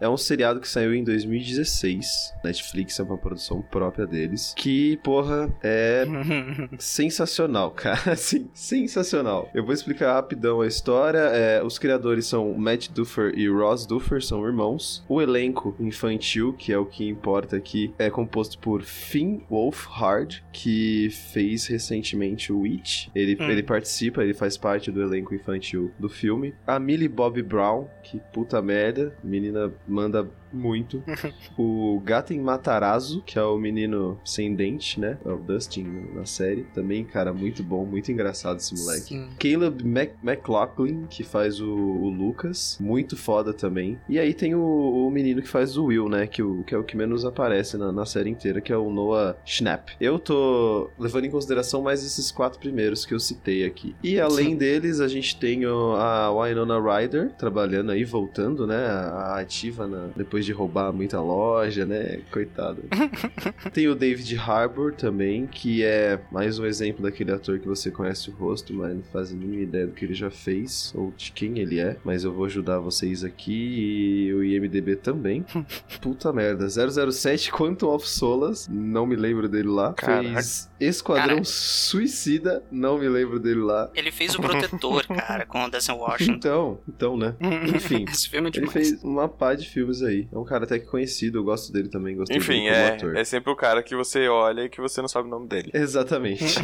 É 0.00 0.08
um 0.08 0.16
seriado 0.16 0.60
que 0.60 0.68
saiu 0.68 0.92
em 0.94 1.04
2016. 1.04 2.34
Netflix 2.44 2.98
é 2.98 3.02
uma 3.02 3.16
produção 3.16 3.62
própria 3.62 4.06
deles. 4.06 4.52
Que, 4.56 4.96
porra, 4.98 5.48
é 5.62 6.04
sensacional, 6.78 7.70
cara. 7.70 8.12
Assim, 8.18 8.48
sensacional. 8.52 9.48
Eu 9.54 9.64
vou 9.64 9.72
explicar 9.72 10.14
rapidão 10.14 10.60
a 10.60 10.66
história. 10.66 11.18
É, 11.18 11.62
os 11.62 11.78
criadores 11.78 12.26
são 12.26 12.52
Matt 12.54 12.88
Duffer 12.90 13.32
e 13.36 13.48
Ross 13.48 13.86
Duffer, 13.86 14.22
são 14.22 14.44
irmãos. 14.44 15.04
O 15.08 15.22
elenco 15.22 15.76
infantil, 15.78 16.52
que 16.52 16.72
é 16.72 16.78
o 16.78 16.86
que 16.86 17.06
importa 17.08 17.56
aqui, 17.56 17.94
é 17.98 18.10
composto 18.10 18.58
por 18.58 18.82
Finn 18.82 19.40
Wolfhard, 19.50 20.42
que 20.52 21.08
fez 21.32 21.66
recentemente 21.66 22.52
o 22.52 22.60
Witch. 22.60 23.08
Ele, 23.14 23.36
Hum. 23.40 23.50
ele 23.50 23.62
participa, 23.62 24.22
ele 24.24 24.34
faz 24.34 24.56
parte 24.56 24.90
do 24.90 25.00
elenco 25.02 25.34
infantil 25.34 25.92
do 25.98 26.08
filme. 26.08 26.54
A 26.66 26.78
Millie 26.80 27.08
Bobby 27.08 27.42
Brown, 27.42 27.86
que 28.02 28.20
puta 28.32 28.60
merda, 28.60 28.87
menina 29.22 29.70
manda 29.86 30.24
muito. 30.52 31.02
o 31.56 32.00
Gaten 32.04 32.40
Matarazzo, 32.40 33.22
que 33.24 33.38
é 33.38 33.42
o 33.42 33.58
menino 33.58 34.18
sem 34.24 34.54
dente, 34.54 34.98
né? 35.00 35.18
É 35.24 35.28
o 35.30 35.38
Dustin 35.38 35.84
na 36.14 36.24
série. 36.24 36.64
Também, 36.74 37.04
cara, 37.04 37.32
muito 37.32 37.62
bom, 37.62 37.84
muito 37.84 38.10
engraçado 38.12 38.58
esse 38.58 38.74
moleque. 38.78 39.08
Sim. 39.08 39.28
Caleb 39.38 39.84
Mac 39.84 40.10
McLaughlin, 40.22 41.06
que 41.08 41.22
faz 41.24 41.60
o, 41.60 41.68
o 41.70 42.08
Lucas, 42.08 42.76
muito 42.80 43.16
foda 43.16 43.52
também. 43.52 43.98
E 44.08 44.18
aí 44.18 44.32
tem 44.34 44.54
o, 44.54 44.60
o 45.06 45.10
menino 45.10 45.42
que 45.42 45.48
faz 45.48 45.76
o 45.76 45.86
Will, 45.86 46.08
né? 46.08 46.26
Que, 46.26 46.42
o, 46.42 46.62
que 46.64 46.74
é 46.74 46.78
o 46.78 46.84
que 46.84 46.96
menos 46.96 47.24
aparece 47.24 47.76
na, 47.76 47.90
na 47.92 48.06
série 48.06 48.30
inteira, 48.30 48.60
que 48.60 48.72
é 48.72 48.76
o 48.76 48.90
Noah 48.90 49.36
Schnapp. 49.44 49.94
Eu 50.00 50.18
tô 50.18 50.90
levando 50.98 51.24
em 51.24 51.30
consideração 51.30 51.82
mais 51.82 52.04
esses 52.04 52.30
quatro 52.30 52.58
primeiros 52.58 53.04
que 53.04 53.14
eu 53.14 53.20
citei 53.20 53.64
aqui. 53.64 53.94
E 54.02 54.18
além 54.20 54.56
deles, 54.56 55.00
a 55.00 55.08
gente 55.08 55.36
tem 55.38 55.66
o- 55.66 55.94
a 55.96 56.30
Winona 56.30 56.78
Ryder 56.80 57.30
trabalhando 57.38 57.90
aí, 57.92 58.04
voltando, 58.04 58.66
né? 58.66 58.86
A, 58.86 59.34
a 59.36 59.40
ativa 59.40 59.86
na- 59.86 60.08
depois 60.16 60.37
de 60.44 60.52
roubar 60.52 60.92
muita 60.92 61.20
loja, 61.20 61.84
né? 61.84 62.20
Coitado. 62.30 62.82
Tem 63.72 63.88
o 63.88 63.94
David 63.94 64.36
Harbour 64.36 64.92
também, 64.92 65.46
que 65.46 65.82
é 65.84 66.20
mais 66.30 66.58
um 66.58 66.66
exemplo 66.66 67.02
daquele 67.02 67.32
ator 67.32 67.58
que 67.58 67.66
você 67.66 67.90
conhece 67.90 68.30
o 68.30 68.32
rosto, 68.32 68.72
mas 68.74 68.94
não 68.94 69.02
faz 69.12 69.32
a 69.32 69.34
mínima 69.34 69.62
ideia 69.62 69.86
do 69.86 69.92
que 69.92 70.04
ele 70.04 70.14
já 70.14 70.30
fez 70.30 70.92
ou 70.94 71.12
de 71.16 71.32
quem 71.32 71.58
ele 71.58 71.78
é. 71.80 71.96
Mas 72.04 72.24
eu 72.24 72.32
vou 72.32 72.44
ajudar 72.46 72.78
vocês 72.78 73.24
aqui 73.24 74.28
e 74.28 74.34
o 74.34 74.44
IMDB 74.44 74.96
também. 74.96 75.44
Puta 76.00 76.32
merda. 76.32 76.68
007 76.68 77.50
Quantum 77.52 77.88
of 77.88 78.08
Solas, 78.08 78.68
não 78.68 79.06
me 79.06 79.16
lembro 79.16 79.48
dele 79.48 79.68
lá. 79.68 79.92
Caraca. 79.92 80.28
Fez 80.34 80.68
Esquadrão 80.80 81.36
Cara. 81.36 81.44
Suicida, 81.44 82.62
não 82.70 82.98
me 82.98 83.08
lembro 83.08 83.40
dele 83.40 83.60
lá. 83.60 83.90
Ele 83.94 84.12
fez 84.12 84.34
o 84.34 84.40
Protetor, 84.40 85.06
cara, 85.06 85.44
com 85.44 85.64
o 85.64 85.70
Denzel 85.70 85.96
Washington. 85.96 86.32
Então, 86.32 86.78
então, 86.88 87.16
né? 87.16 87.34
Enfim. 87.74 88.04
Esse 88.08 88.28
filme 88.28 88.50
é 88.54 88.58
Ele 88.58 88.66
fez 88.68 89.02
uma 89.02 89.28
pá 89.28 89.54
de 89.54 89.68
filmes 89.68 90.02
aí. 90.02 90.27
É 90.32 90.38
um 90.38 90.44
cara 90.44 90.64
até 90.64 90.78
que 90.78 90.86
conhecido, 90.86 91.38
eu 91.38 91.44
gosto 91.44 91.72
dele 91.72 91.88
também, 91.88 92.16
gostei 92.16 92.36
Enfim, 92.36 92.64
dele 92.64 92.68
é, 92.68 92.88
ator. 92.88 93.16
é 93.16 93.24
sempre 93.24 93.50
o 93.52 93.56
cara 93.56 93.82
que 93.82 93.96
você 93.96 94.28
olha 94.28 94.62
e 94.62 94.68
que 94.68 94.80
você 94.80 95.00
não 95.00 95.08
sabe 95.08 95.28
o 95.28 95.30
nome 95.30 95.48
dele. 95.48 95.70
Exatamente. 95.72 96.56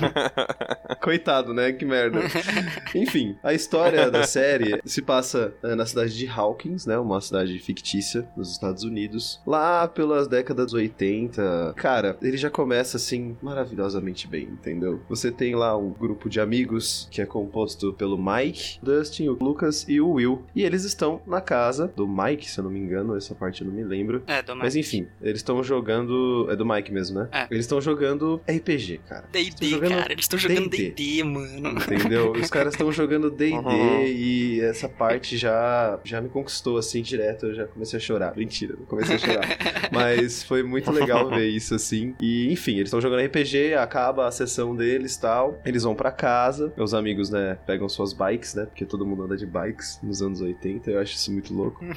Coitado, 1.02 1.52
né? 1.52 1.72
Que 1.72 1.84
merda. 1.84 2.20
Enfim, 2.94 3.36
a 3.42 3.52
história 3.52 4.10
da 4.10 4.24
série 4.24 4.80
se 4.84 5.02
passa 5.02 5.54
eh, 5.62 5.74
na 5.74 5.86
cidade 5.86 6.16
de 6.16 6.26
Hawkins, 6.26 6.86
né? 6.86 6.98
Uma 6.98 7.20
cidade 7.20 7.58
fictícia 7.58 8.26
nos 8.36 8.50
Estados 8.50 8.84
Unidos. 8.84 9.40
Lá 9.46 9.86
pelas 9.88 10.28
décadas 10.28 10.72
80. 10.72 11.74
Cara, 11.76 12.16
ele 12.22 12.36
já 12.36 12.50
começa 12.50 12.96
assim 12.96 13.36
maravilhosamente 13.42 14.26
bem, 14.26 14.44
entendeu? 14.44 15.00
Você 15.08 15.30
tem 15.30 15.54
lá 15.54 15.76
um 15.76 15.90
grupo 15.90 16.28
de 16.28 16.40
amigos 16.40 17.08
que 17.10 17.20
é 17.20 17.26
composto 17.26 17.92
pelo 17.92 18.18
Mike, 18.18 18.78
Dustin, 18.82 19.28
o 19.28 19.32
Lucas 19.40 19.84
e 19.88 20.00
o 20.00 20.12
Will. 20.12 20.42
E 20.54 20.62
eles 20.62 20.84
estão 20.84 21.20
na 21.26 21.40
casa 21.40 21.92
do 21.94 22.06
Mike, 22.06 22.50
se 22.50 22.58
eu 22.58 22.64
não 22.64 22.70
me 22.70 22.78
engano, 22.78 23.16
essa 23.16 23.34
parte 23.34 23.53
eu 23.62 23.66
não 23.66 23.74
me 23.74 23.84
lembro. 23.84 24.22
É, 24.26 24.42
do 24.42 24.54
Mas 24.56 24.74
Mike. 24.74 24.86
enfim, 24.86 25.08
eles 25.22 25.38
estão 25.40 25.62
jogando. 25.62 26.46
É 26.50 26.56
do 26.56 26.64
Mike 26.66 26.92
mesmo, 26.92 27.20
né? 27.20 27.28
É. 27.32 27.46
Eles 27.50 27.64
estão 27.64 27.80
jogando 27.80 28.40
RPG, 28.48 29.00
cara. 29.08 29.24
D&D, 29.30 29.66
jogando 29.68 29.90
cara. 29.94 30.12
Eles 30.12 30.24
estão 30.24 30.38
jogando 30.38 30.68
D&D. 30.70 31.24
Mano. 31.24 31.70
Entendeu? 31.80 32.32
Os 32.32 32.50
caras 32.50 32.74
estão 32.74 32.90
jogando 32.92 33.30
D&D 33.30 33.54
Uhum. 33.54 34.02
e 34.06 34.60
essa 34.60 34.88
parte 34.88 35.36
já, 35.36 35.98
já 36.04 36.20
me 36.20 36.28
conquistou 36.28 36.76
assim 36.78 37.02
direto, 37.02 37.46
eu 37.46 37.54
já 37.54 37.66
comecei 37.66 37.96
a 37.96 38.00
chorar. 38.00 38.36
Mentira, 38.36 38.74
não 38.78 38.86
comecei 38.86 39.16
a 39.16 39.18
chorar. 39.18 39.44
Mas 39.92 40.42
foi 40.42 40.62
muito 40.62 40.90
legal 40.90 41.28
ver 41.30 41.48
isso 41.48 41.74
assim. 41.74 42.14
E 42.20 42.50
enfim, 42.52 42.72
eles 42.74 42.88
estão 42.88 43.00
jogando 43.00 43.24
RPG, 43.26 43.74
acaba 43.74 44.26
a 44.26 44.30
sessão 44.30 44.74
deles, 44.74 45.16
tal. 45.16 45.60
Eles 45.64 45.82
vão 45.84 45.94
pra 45.94 46.10
casa, 46.10 46.72
meus 46.76 46.94
amigos, 46.94 47.30
né, 47.30 47.58
pegam 47.66 47.88
suas 47.88 48.12
bikes, 48.12 48.54
né? 48.54 48.66
Porque 48.66 48.84
todo 48.84 49.06
mundo 49.06 49.22
anda 49.24 49.36
de 49.36 49.46
bikes 49.46 49.98
nos 50.02 50.20
anos 50.22 50.40
80, 50.40 50.90
eu 50.90 51.00
acho 51.00 51.14
isso 51.14 51.32
muito 51.32 51.52
louco. 51.54 51.84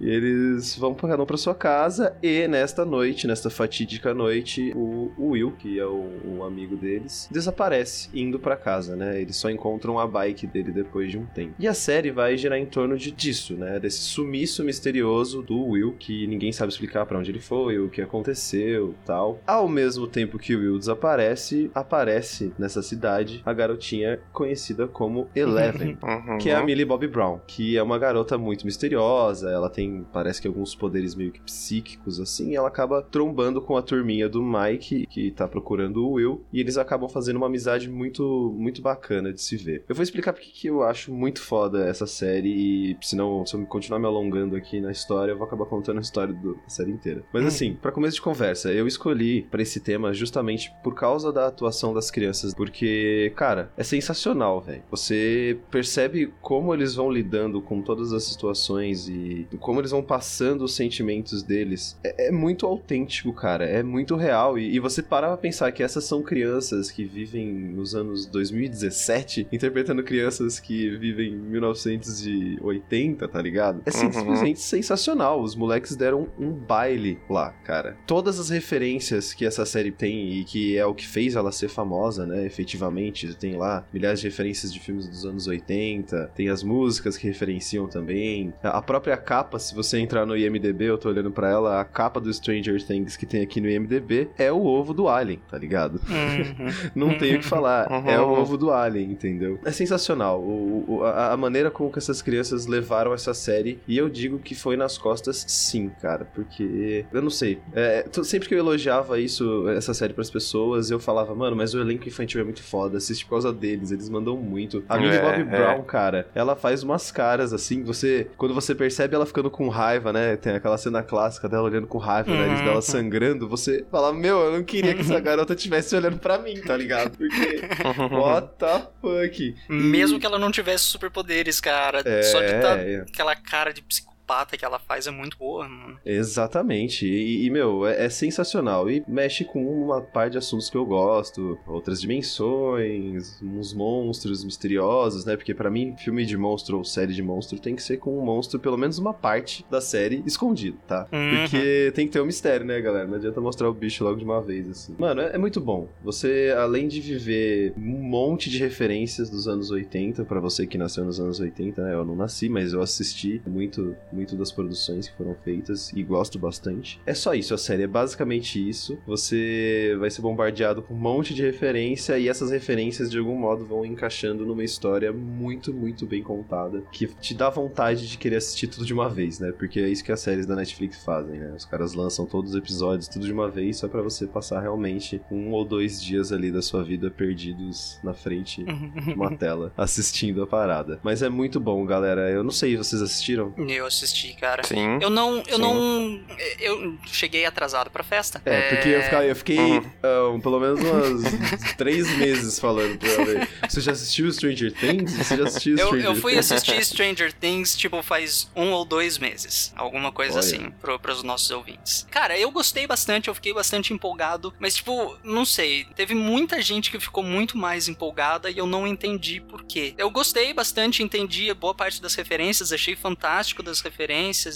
E 0.00 0.08
eles 0.08 0.74
vão 0.80 0.94
cada 0.94 1.22
um 1.22 1.26
pra 1.26 1.36
sua 1.36 1.54
casa 1.54 2.16
e 2.22 2.46
nesta 2.48 2.84
noite, 2.84 3.26
nesta 3.26 3.50
fatídica 3.50 4.12
noite, 4.14 4.72
o, 4.74 5.12
o 5.16 5.28
Will, 5.30 5.52
que 5.52 5.78
é 5.78 5.84
o, 5.86 6.10
o 6.24 6.44
amigo 6.44 6.76
deles, 6.76 7.28
desaparece 7.30 8.08
indo 8.14 8.38
pra 8.38 8.56
casa, 8.56 8.96
né? 8.96 9.20
Eles 9.20 9.36
só 9.36 9.50
encontram 9.50 9.98
a 9.98 10.06
bike 10.06 10.46
dele 10.46 10.72
depois 10.72 11.10
de 11.10 11.18
um 11.18 11.26
tempo. 11.26 11.54
E 11.58 11.68
a 11.68 11.74
série 11.74 12.10
vai 12.10 12.36
girar 12.36 12.58
em 12.58 12.66
torno 12.66 12.96
de 12.96 13.10
disso, 13.10 13.54
né? 13.54 13.78
Desse 13.78 13.98
sumiço 14.00 14.64
misterioso 14.64 15.42
do 15.42 15.58
Will, 15.68 15.94
que 15.98 16.26
ninguém 16.26 16.52
sabe 16.52 16.72
explicar 16.72 17.04
pra 17.06 17.18
onde 17.18 17.30
ele 17.30 17.40
foi, 17.40 17.78
o 17.78 17.88
que 17.88 18.00
aconteceu, 18.02 18.94
tal. 19.04 19.38
Ao 19.46 19.68
mesmo 19.68 20.06
tempo 20.06 20.38
que 20.38 20.54
o 20.54 20.58
Will 20.60 20.78
desaparece, 20.78 21.70
aparece 21.74 22.52
nessa 22.58 22.82
cidade 22.82 23.42
a 23.44 23.52
garotinha 23.52 24.20
conhecida 24.32 24.86
como 24.88 25.28
Eleven 25.34 25.98
Uhum. 26.02 26.38
que 26.38 26.50
é 26.50 26.54
a 26.54 26.62
Millie 26.62 26.84
Bobby 26.84 27.06
Brown, 27.06 27.40
que 27.46 27.76
é 27.76 27.82
uma 27.82 27.98
garota 27.98 28.38
muito 28.38 28.64
misteriosa, 28.64 29.50
ela 29.50 29.68
tem, 29.68 30.06
parece 30.12 30.40
que 30.40 30.48
alguns 30.48 30.69
poderes 30.74 31.14
meio 31.14 31.32
que 31.32 31.40
psíquicos 31.40 32.20
assim, 32.20 32.50
e 32.50 32.56
ela 32.56 32.68
acaba 32.68 33.02
trombando 33.02 33.60
com 33.60 33.76
a 33.76 33.82
turminha 33.82 34.28
do 34.28 34.42
Mike, 34.42 35.06
que 35.06 35.30
tá 35.30 35.46
procurando 35.48 36.04
o 36.06 36.12
Will, 36.12 36.44
e 36.52 36.60
eles 36.60 36.76
acabam 36.76 37.08
fazendo 37.08 37.36
uma 37.36 37.46
amizade 37.46 37.88
muito 37.88 38.54
muito 38.56 38.82
bacana 38.82 39.32
de 39.32 39.40
se 39.40 39.56
ver. 39.56 39.84
Eu 39.88 39.94
vou 39.94 40.02
explicar 40.02 40.32
porque 40.32 40.50
que 40.50 40.66
eu 40.68 40.82
acho 40.82 41.12
muito 41.12 41.40
foda 41.40 41.84
essa 41.86 42.06
série, 42.06 42.50
e 42.92 42.96
senão, 43.02 43.44
se 43.46 43.54
eu 43.54 43.64
continuar 43.66 43.98
me 43.98 44.06
alongando 44.06 44.56
aqui 44.56 44.80
na 44.80 44.90
história, 44.90 45.32
eu 45.32 45.38
vou 45.38 45.46
acabar 45.46 45.66
contando 45.66 45.98
a 45.98 46.00
história 46.02 46.32
do- 46.34 46.54
da 46.54 46.68
série 46.68 46.90
inteira. 46.90 47.24
Mas 47.32 47.44
assim, 47.46 47.74
pra 47.74 47.92
começo 47.92 48.16
de 48.16 48.22
conversa, 48.22 48.72
eu 48.72 48.86
escolhi 48.86 49.42
pra 49.50 49.62
esse 49.62 49.80
tema 49.80 50.12
justamente 50.12 50.72
por 50.82 50.94
causa 50.94 51.32
da 51.32 51.46
atuação 51.46 51.92
das 51.94 52.10
crianças, 52.10 52.54
porque, 52.54 53.32
cara, 53.36 53.70
é 53.76 53.82
sensacional, 53.82 54.60
velho. 54.60 54.82
Você 54.90 55.58
percebe 55.70 56.32
como 56.40 56.74
eles 56.74 56.94
vão 56.94 57.10
lidando 57.10 57.60
com 57.62 57.80
todas 57.82 58.12
as 58.12 58.24
situações 58.24 59.08
e 59.08 59.46
como 59.58 59.80
eles 59.80 59.90
vão 59.90 60.02
passando 60.02 60.59
os 60.64 60.74
sentimentos 60.74 61.42
deles. 61.42 61.98
É, 62.04 62.28
é 62.28 62.30
muito 62.30 62.66
autêntico, 62.66 63.32
cara. 63.32 63.64
É 63.64 63.82
muito 63.82 64.16
real. 64.16 64.58
E, 64.58 64.74
e 64.74 64.78
você 64.78 65.02
parar 65.02 65.28
pra 65.28 65.36
pensar 65.36 65.70
que 65.72 65.82
essas 65.82 66.04
são 66.04 66.22
crianças 66.22 66.90
que 66.90 67.04
vivem 67.04 67.46
nos 67.52 67.94
anos 67.94 68.26
2017, 68.26 69.48
interpretando 69.52 70.02
crianças 70.02 70.58
que 70.60 70.90
vivem 70.98 71.32
em 71.32 71.36
1980, 71.36 73.28
tá 73.28 73.40
ligado? 73.40 73.82
É 73.86 73.90
Uhum. 73.90 74.12
simplesmente 74.12 74.60
sensacional. 74.60 75.42
Os 75.42 75.54
moleques 75.54 75.96
deram 75.96 76.28
um 76.38 76.50
baile 76.52 77.18
lá, 77.28 77.50
cara. 77.64 77.96
Todas 78.06 78.38
as 78.38 78.48
referências 78.50 79.32
que 79.34 79.44
essa 79.44 79.64
série 79.66 79.90
tem 79.92 80.38
e 80.40 80.44
que 80.44 80.76
é 80.76 80.86
o 80.86 80.94
que 80.94 81.06
fez 81.06 81.34
ela 81.36 81.52
ser 81.52 81.68
famosa, 81.68 82.26
né? 82.26 82.44
Efetivamente, 82.46 83.34
tem 83.36 83.56
lá 83.56 83.86
milhares 83.92 84.20
de 84.20 84.26
referências 84.26 84.72
de 84.72 84.80
filmes 84.80 85.08
dos 85.08 85.24
anos 85.24 85.46
80, 85.46 86.30
tem 86.34 86.48
as 86.48 86.62
músicas 86.62 87.16
que 87.16 87.26
referenciam 87.26 87.86
também. 87.88 88.52
A 88.62 88.80
própria 88.82 89.16
capa, 89.16 89.58
se 89.58 89.74
você 89.74 89.98
entrar 89.98 90.24
no 90.26 90.36
IMDB, 90.40 90.84
eu 90.84 90.98
tô 90.98 91.08
olhando 91.08 91.30
pra 91.30 91.48
ela, 91.50 91.80
a 91.80 91.84
capa 91.84 92.20
do 92.20 92.32
Stranger 92.32 92.84
Things 92.84 93.16
que 93.16 93.26
tem 93.26 93.42
aqui 93.42 93.60
no 93.60 93.68
IMDB 93.68 94.28
é 94.38 94.50
o 94.52 94.64
ovo 94.64 94.92
do 94.94 95.08
Alien, 95.08 95.40
tá 95.50 95.58
ligado? 95.58 96.00
Uhum. 96.08 96.70
Não 96.94 97.18
tenho 97.18 97.36
o 97.36 97.40
que 97.40 97.46
falar. 97.46 97.90
Uhum. 97.90 98.08
É 98.10 98.20
o 98.20 98.28
ovo 98.30 98.56
do 98.56 98.70
Alien, 98.70 99.10
entendeu? 99.12 99.58
É 99.64 99.70
sensacional. 99.72 100.40
O, 100.40 100.84
o- 100.88 101.04
a, 101.04 101.32
a 101.32 101.36
maneira 101.36 101.70
como 101.70 101.90
que 101.90 101.98
essas 101.98 102.20
crianças 102.22 102.66
levaram 102.66 103.12
essa 103.12 103.32
série. 103.34 103.78
E 103.86 103.96
eu 103.96 104.08
digo 104.08 104.38
que 104.38 104.54
foi 104.54 104.76
nas 104.76 104.96
costas, 104.98 105.44
sim, 105.48 105.90
cara. 106.00 106.24
Porque. 106.24 107.04
Eu 107.12 107.22
não 107.22 107.30
sei. 107.30 107.58
É, 107.74 108.04
sempre 108.22 108.48
que 108.48 108.54
eu 108.54 108.58
elogiava 108.58 109.18
isso, 109.20 109.68
essa 109.68 109.92
série 109.94 110.12
pras 110.12 110.30
pessoas, 110.30 110.90
eu 110.90 110.98
falava, 111.00 111.34
mano, 111.34 111.56
mas 111.56 111.74
o 111.74 111.80
elenco 111.80 112.08
infantil 112.08 112.40
é 112.40 112.44
muito 112.44 112.62
foda. 112.62 112.98
Assiste 112.98 113.24
por 113.24 113.30
causa 113.32 113.52
deles. 113.52 113.90
Eles 113.90 114.08
mandam 114.08 114.36
muito. 114.36 114.82
A 114.88 114.96
Millie 114.98 115.16
É, 115.16 115.22
Bobby 115.22 115.40
é. 115.40 115.44
Brown, 115.44 115.82
cara, 115.82 116.26
ela 116.34 116.56
faz 116.56 116.82
umas 116.82 117.10
caras 117.10 117.52
assim. 117.52 117.82
Você. 117.84 118.28
Quando 118.36 118.54
você 118.54 118.74
percebe 118.74 119.14
ela 119.14 119.26
ficando 119.26 119.50
com 119.50 119.68
raiva, 119.68 120.12
né? 120.12 120.29
Tem 120.36 120.54
aquela 120.54 120.76
cena 120.78 121.02
clássica 121.02 121.48
dela 121.48 121.62
olhando 121.64 121.86
com 121.86 121.98
raiva, 121.98 122.30
nariz 122.34 122.58
Uhum. 122.60 122.64
dela 122.64 122.82
sangrando. 122.82 123.48
Você 123.48 123.84
fala, 123.90 124.12
meu, 124.12 124.38
eu 124.40 124.52
não 124.52 124.62
queria 124.64 124.94
que 124.94 125.00
essa 125.00 125.18
garota 125.20 125.54
estivesse 125.54 125.94
olhando 125.96 126.18
pra 126.18 126.38
mim, 126.38 126.60
tá 126.60 126.76
ligado? 126.76 127.16
Porque. 127.16 127.60
What 128.14 128.48
the 128.58 128.86
fuck? 129.00 129.56
Mesmo 129.68 130.18
que 130.20 130.26
ela 130.26 130.38
não 130.38 130.50
tivesse 130.50 130.84
superpoderes, 130.84 131.60
cara. 131.60 132.02
É, 132.04 132.22
Só 132.22 132.40
de 132.40 132.46
estar 132.54 132.78
é. 132.78 132.96
aquela 133.08 133.34
cara 133.36 133.72
de 133.72 133.82
psicopata 133.82 134.09
psicopata 134.30 134.56
que 134.56 134.64
ela 134.64 134.78
faz 134.78 135.06
é 135.06 135.10
muito 135.10 135.36
boa, 135.36 135.68
mano. 135.68 135.98
Exatamente. 136.04 137.06
E, 137.06 137.46
e, 137.46 137.50
meu, 137.50 137.86
é, 137.86 138.06
é 138.06 138.08
sensacional. 138.08 138.88
E 138.88 139.02
mexe 139.06 139.44
com 139.44 139.64
uma 139.64 140.00
parte 140.00 140.32
de 140.32 140.38
assuntos 140.38 140.70
que 140.70 140.76
eu 140.76 140.86
gosto. 140.86 141.58
Outras 141.66 142.00
dimensões, 142.00 143.40
uns 143.42 143.74
monstros 143.74 144.44
misteriosos, 144.44 145.24
né? 145.24 145.36
Porque 145.36 145.54
pra 145.54 145.70
mim, 145.70 145.96
filme 145.96 146.24
de 146.24 146.36
monstro 146.36 146.78
ou 146.78 146.84
série 146.84 147.12
de 147.12 147.22
monstro 147.22 147.58
tem 147.58 147.74
que 147.74 147.82
ser 147.82 147.98
com 147.98 148.16
um 148.16 148.24
monstro, 148.24 148.60
pelo 148.60 148.76
menos 148.76 148.98
uma 148.98 149.12
parte 149.12 149.64
da 149.70 149.80
série 149.80 150.22
escondido, 150.24 150.78
tá? 150.86 151.08
Uhum. 151.12 151.40
Porque 151.40 151.92
tem 151.94 152.06
que 152.06 152.12
ter 152.12 152.20
um 152.20 152.26
mistério, 152.26 152.64
né, 152.64 152.80
galera? 152.80 153.06
Não 153.06 153.16
adianta 153.16 153.40
mostrar 153.40 153.68
o 153.68 153.74
bicho 153.74 154.04
logo 154.04 154.18
de 154.18 154.24
uma 154.24 154.40
vez, 154.40 154.68
assim. 154.68 154.94
Mano, 154.98 155.20
é, 155.20 155.34
é 155.34 155.38
muito 155.38 155.60
bom. 155.60 155.88
Você, 156.04 156.54
além 156.56 156.86
de 156.86 157.00
viver 157.00 157.72
um 157.76 158.02
monte 158.02 158.48
de 158.48 158.58
referências 158.58 159.28
dos 159.28 159.48
anos 159.48 159.70
80, 159.70 160.24
pra 160.24 160.40
você 160.40 160.66
que 160.66 160.78
nasceu 160.78 161.04
nos 161.04 161.18
anos 161.18 161.40
80, 161.40 161.82
né? 161.82 161.94
Eu 161.94 162.04
não 162.04 162.14
nasci, 162.14 162.48
mas 162.48 162.72
eu 162.72 162.80
assisti 162.80 163.40
muito, 163.46 163.96
muito 164.12 164.19
das 164.36 164.52
produções 164.52 165.08
que 165.08 165.16
foram 165.16 165.34
feitas 165.44 165.92
e 165.94 166.02
gosto 166.02 166.38
bastante. 166.38 167.00
É 167.06 167.14
só 167.14 167.34
isso, 167.34 167.54
a 167.54 167.58
série 167.58 167.84
é 167.84 167.86
basicamente 167.86 168.68
isso. 168.68 168.98
Você 169.06 169.96
vai 169.98 170.10
ser 170.10 170.22
bombardeado 170.22 170.82
com 170.82 170.94
um 170.94 170.98
monte 170.98 171.34
de 171.34 171.42
referência 171.42 172.18
e 172.18 172.28
essas 172.28 172.50
referências 172.50 173.10
de 173.10 173.18
algum 173.18 173.36
modo 173.36 173.64
vão 173.64 173.84
encaixando 173.84 174.44
numa 174.44 174.64
história 174.64 175.12
muito, 175.12 175.72
muito 175.72 176.06
bem 176.06 176.22
contada, 176.22 176.82
que 176.92 177.06
te 177.06 177.34
dá 177.34 177.50
vontade 177.50 178.08
de 178.08 178.18
querer 178.18 178.36
assistir 178.36 178.66
tudo 178.66 178.84
de 178.84 178.92
uma 178.92 179.08
vez, 179.08 179.38
né? 179.38 179.52
Porque 179.52 179.80
é 179.80 179.88
isso 179.88 180.04
que 180.04 180.12
as 180.12 180.20
séries 180.20 180.46
da 180.46 180.56
Netflix 180.56 181.02
fazem, 181.04 181.38
né? 181.38 181.52
Os 181.56 181.64
caras 181.64 181.94
lançam 181.94 182.26
todos 182.26 182.50
os 182.50 182.56
episódios 182.56 183.08
tudo 183.08 183.26
de 183.26 183.32
uma 183.32 183.48
vez 183.48 183.78
só 183.78 183.88
para 183.88 184.02
você 184.02 184.26
passar 184.26 184.60
realmente 184.60 185.20
um 185.30 185.50
ou 185.52 185.64
dois 185.64 186.02
dias 186.02 186.32
ali 186.32 186.50
da 186.50 186.62
sua 186.62 186.82
vida 186.82 187.10
perdidos 187.10 187.98
na 188.02 188.14
frente 188.14 188.64
de 189.04 189.12
uma 189.12 189.36
tela 189.36 189.72
assistindo 189.76 190.42
a 190.42 190.46
parada. 190.46 191.00
Mas 191.02 191.22
é 191.22 191.28
muito 191.28 191.60
bom, 191.60 191.84
galera. 191.84 192.30
Eu 192.30 192.42
não 192.42 192.50
sei, 192.50 192.76
vocês 192.76 193.00
assistiram? 193.02 193.52
Eu 193.56 193.86
assisti, 193.86 194.09
cara. 194.38 194.62
Sim. 194.64 194.98
Eu 195.00 195.10
não, 195.10 195.38
eu 195.46 195.56
Sim. 195.56 195.60
não, 195.60 196.20
eu 196.58 196.98
cheguei 197.06 197.44
atrasado 197.44 197.90
pra 197.90 198.02
festa. 198.02 198.40
É, 198.44 198.74
porque 198.74 198.88
eu 198.88 199.02
fiquei, 199.02 199.30
eu 199.30 199.36
fiquei 199.36 199.58
Uhum. 199.60 199.90
ah, 200.02 200.40
pelo 200.42 200.60
menos 200.60 200.80
umas 200.80 201.22
três 201.76 202.08
meses 202.16 202.58
falando 202.58 202.98
pra 202.98 203.08
ela. 203.10 203.48
Você 203.68 203.80
já 203.80 203.92
assistiu 203.92 204.30
Stranger 204.32 204.72
Things? 204.72 205.12
Você 205.12 205.36
já 205.36 205.44
assistiu 205.44 205.76
Eu, 205.76 205.86
Stranger 205.86 206.06
eu 206.06 206.14
fui 206.16 206.32
Things? 206.32 206.52
assistir 206.52 206.84
Stranger 206.84 207.32
Things, 207.32 207.76
tipo, 207.76 208.02
faz 208.02 208.50
um 208.56 208.70
ou 208.72 208.84
dois 208.84 209.18
meses. 209.18 209.72
Alguma 209.76 210.10
coisa 210.12 210.34
Olha. 210.34 210.40
assim, 210.40 210.70
pro, 210.80 210.98
pros 210.98 211.22
nossos 211.22 211.50
ouvintes. 211.50 212.06
Cara, 212.10 212.38
eu 212.38 212.50
gostei 212.50 212.86
bastante, 212.86 213.28
eu 213.28 213.34
fiquei 213.34 213.52
bastante 213.52 213.92
empolgado. 213.92 214.52
Mas, 214.58 214.76
tipo, 214.76 215.16
não 215.22 215.44
sei. 215.44 215.86
Teve 215.94 216.14
muita 216.14 216.60
gente 216.62 216.90
que 216.90 216.98
ficou 216.98 217.22
muito 217.22 217.56
mais 217.56 217.88
empolgada 217.88 218.50
e 218.50 218.58
eu 218.58 218.66
não 218.66 218.86
entendi 218.86 219.40
por 219.40 219.64
quê. 219.64 219.94
Eu 219.98 220.10
gostei 220.10 220.52
bastante, 220.52 221.02
entendi 221.02 221.52
boa 221.54 221.74
parte 221.74 222.00
das 222.00 222.14
referências, 222.14 222.72
achei 222.72 222.94
fantástico 222.96 223.62
das 223.62 223.80
referências 223.80 223.99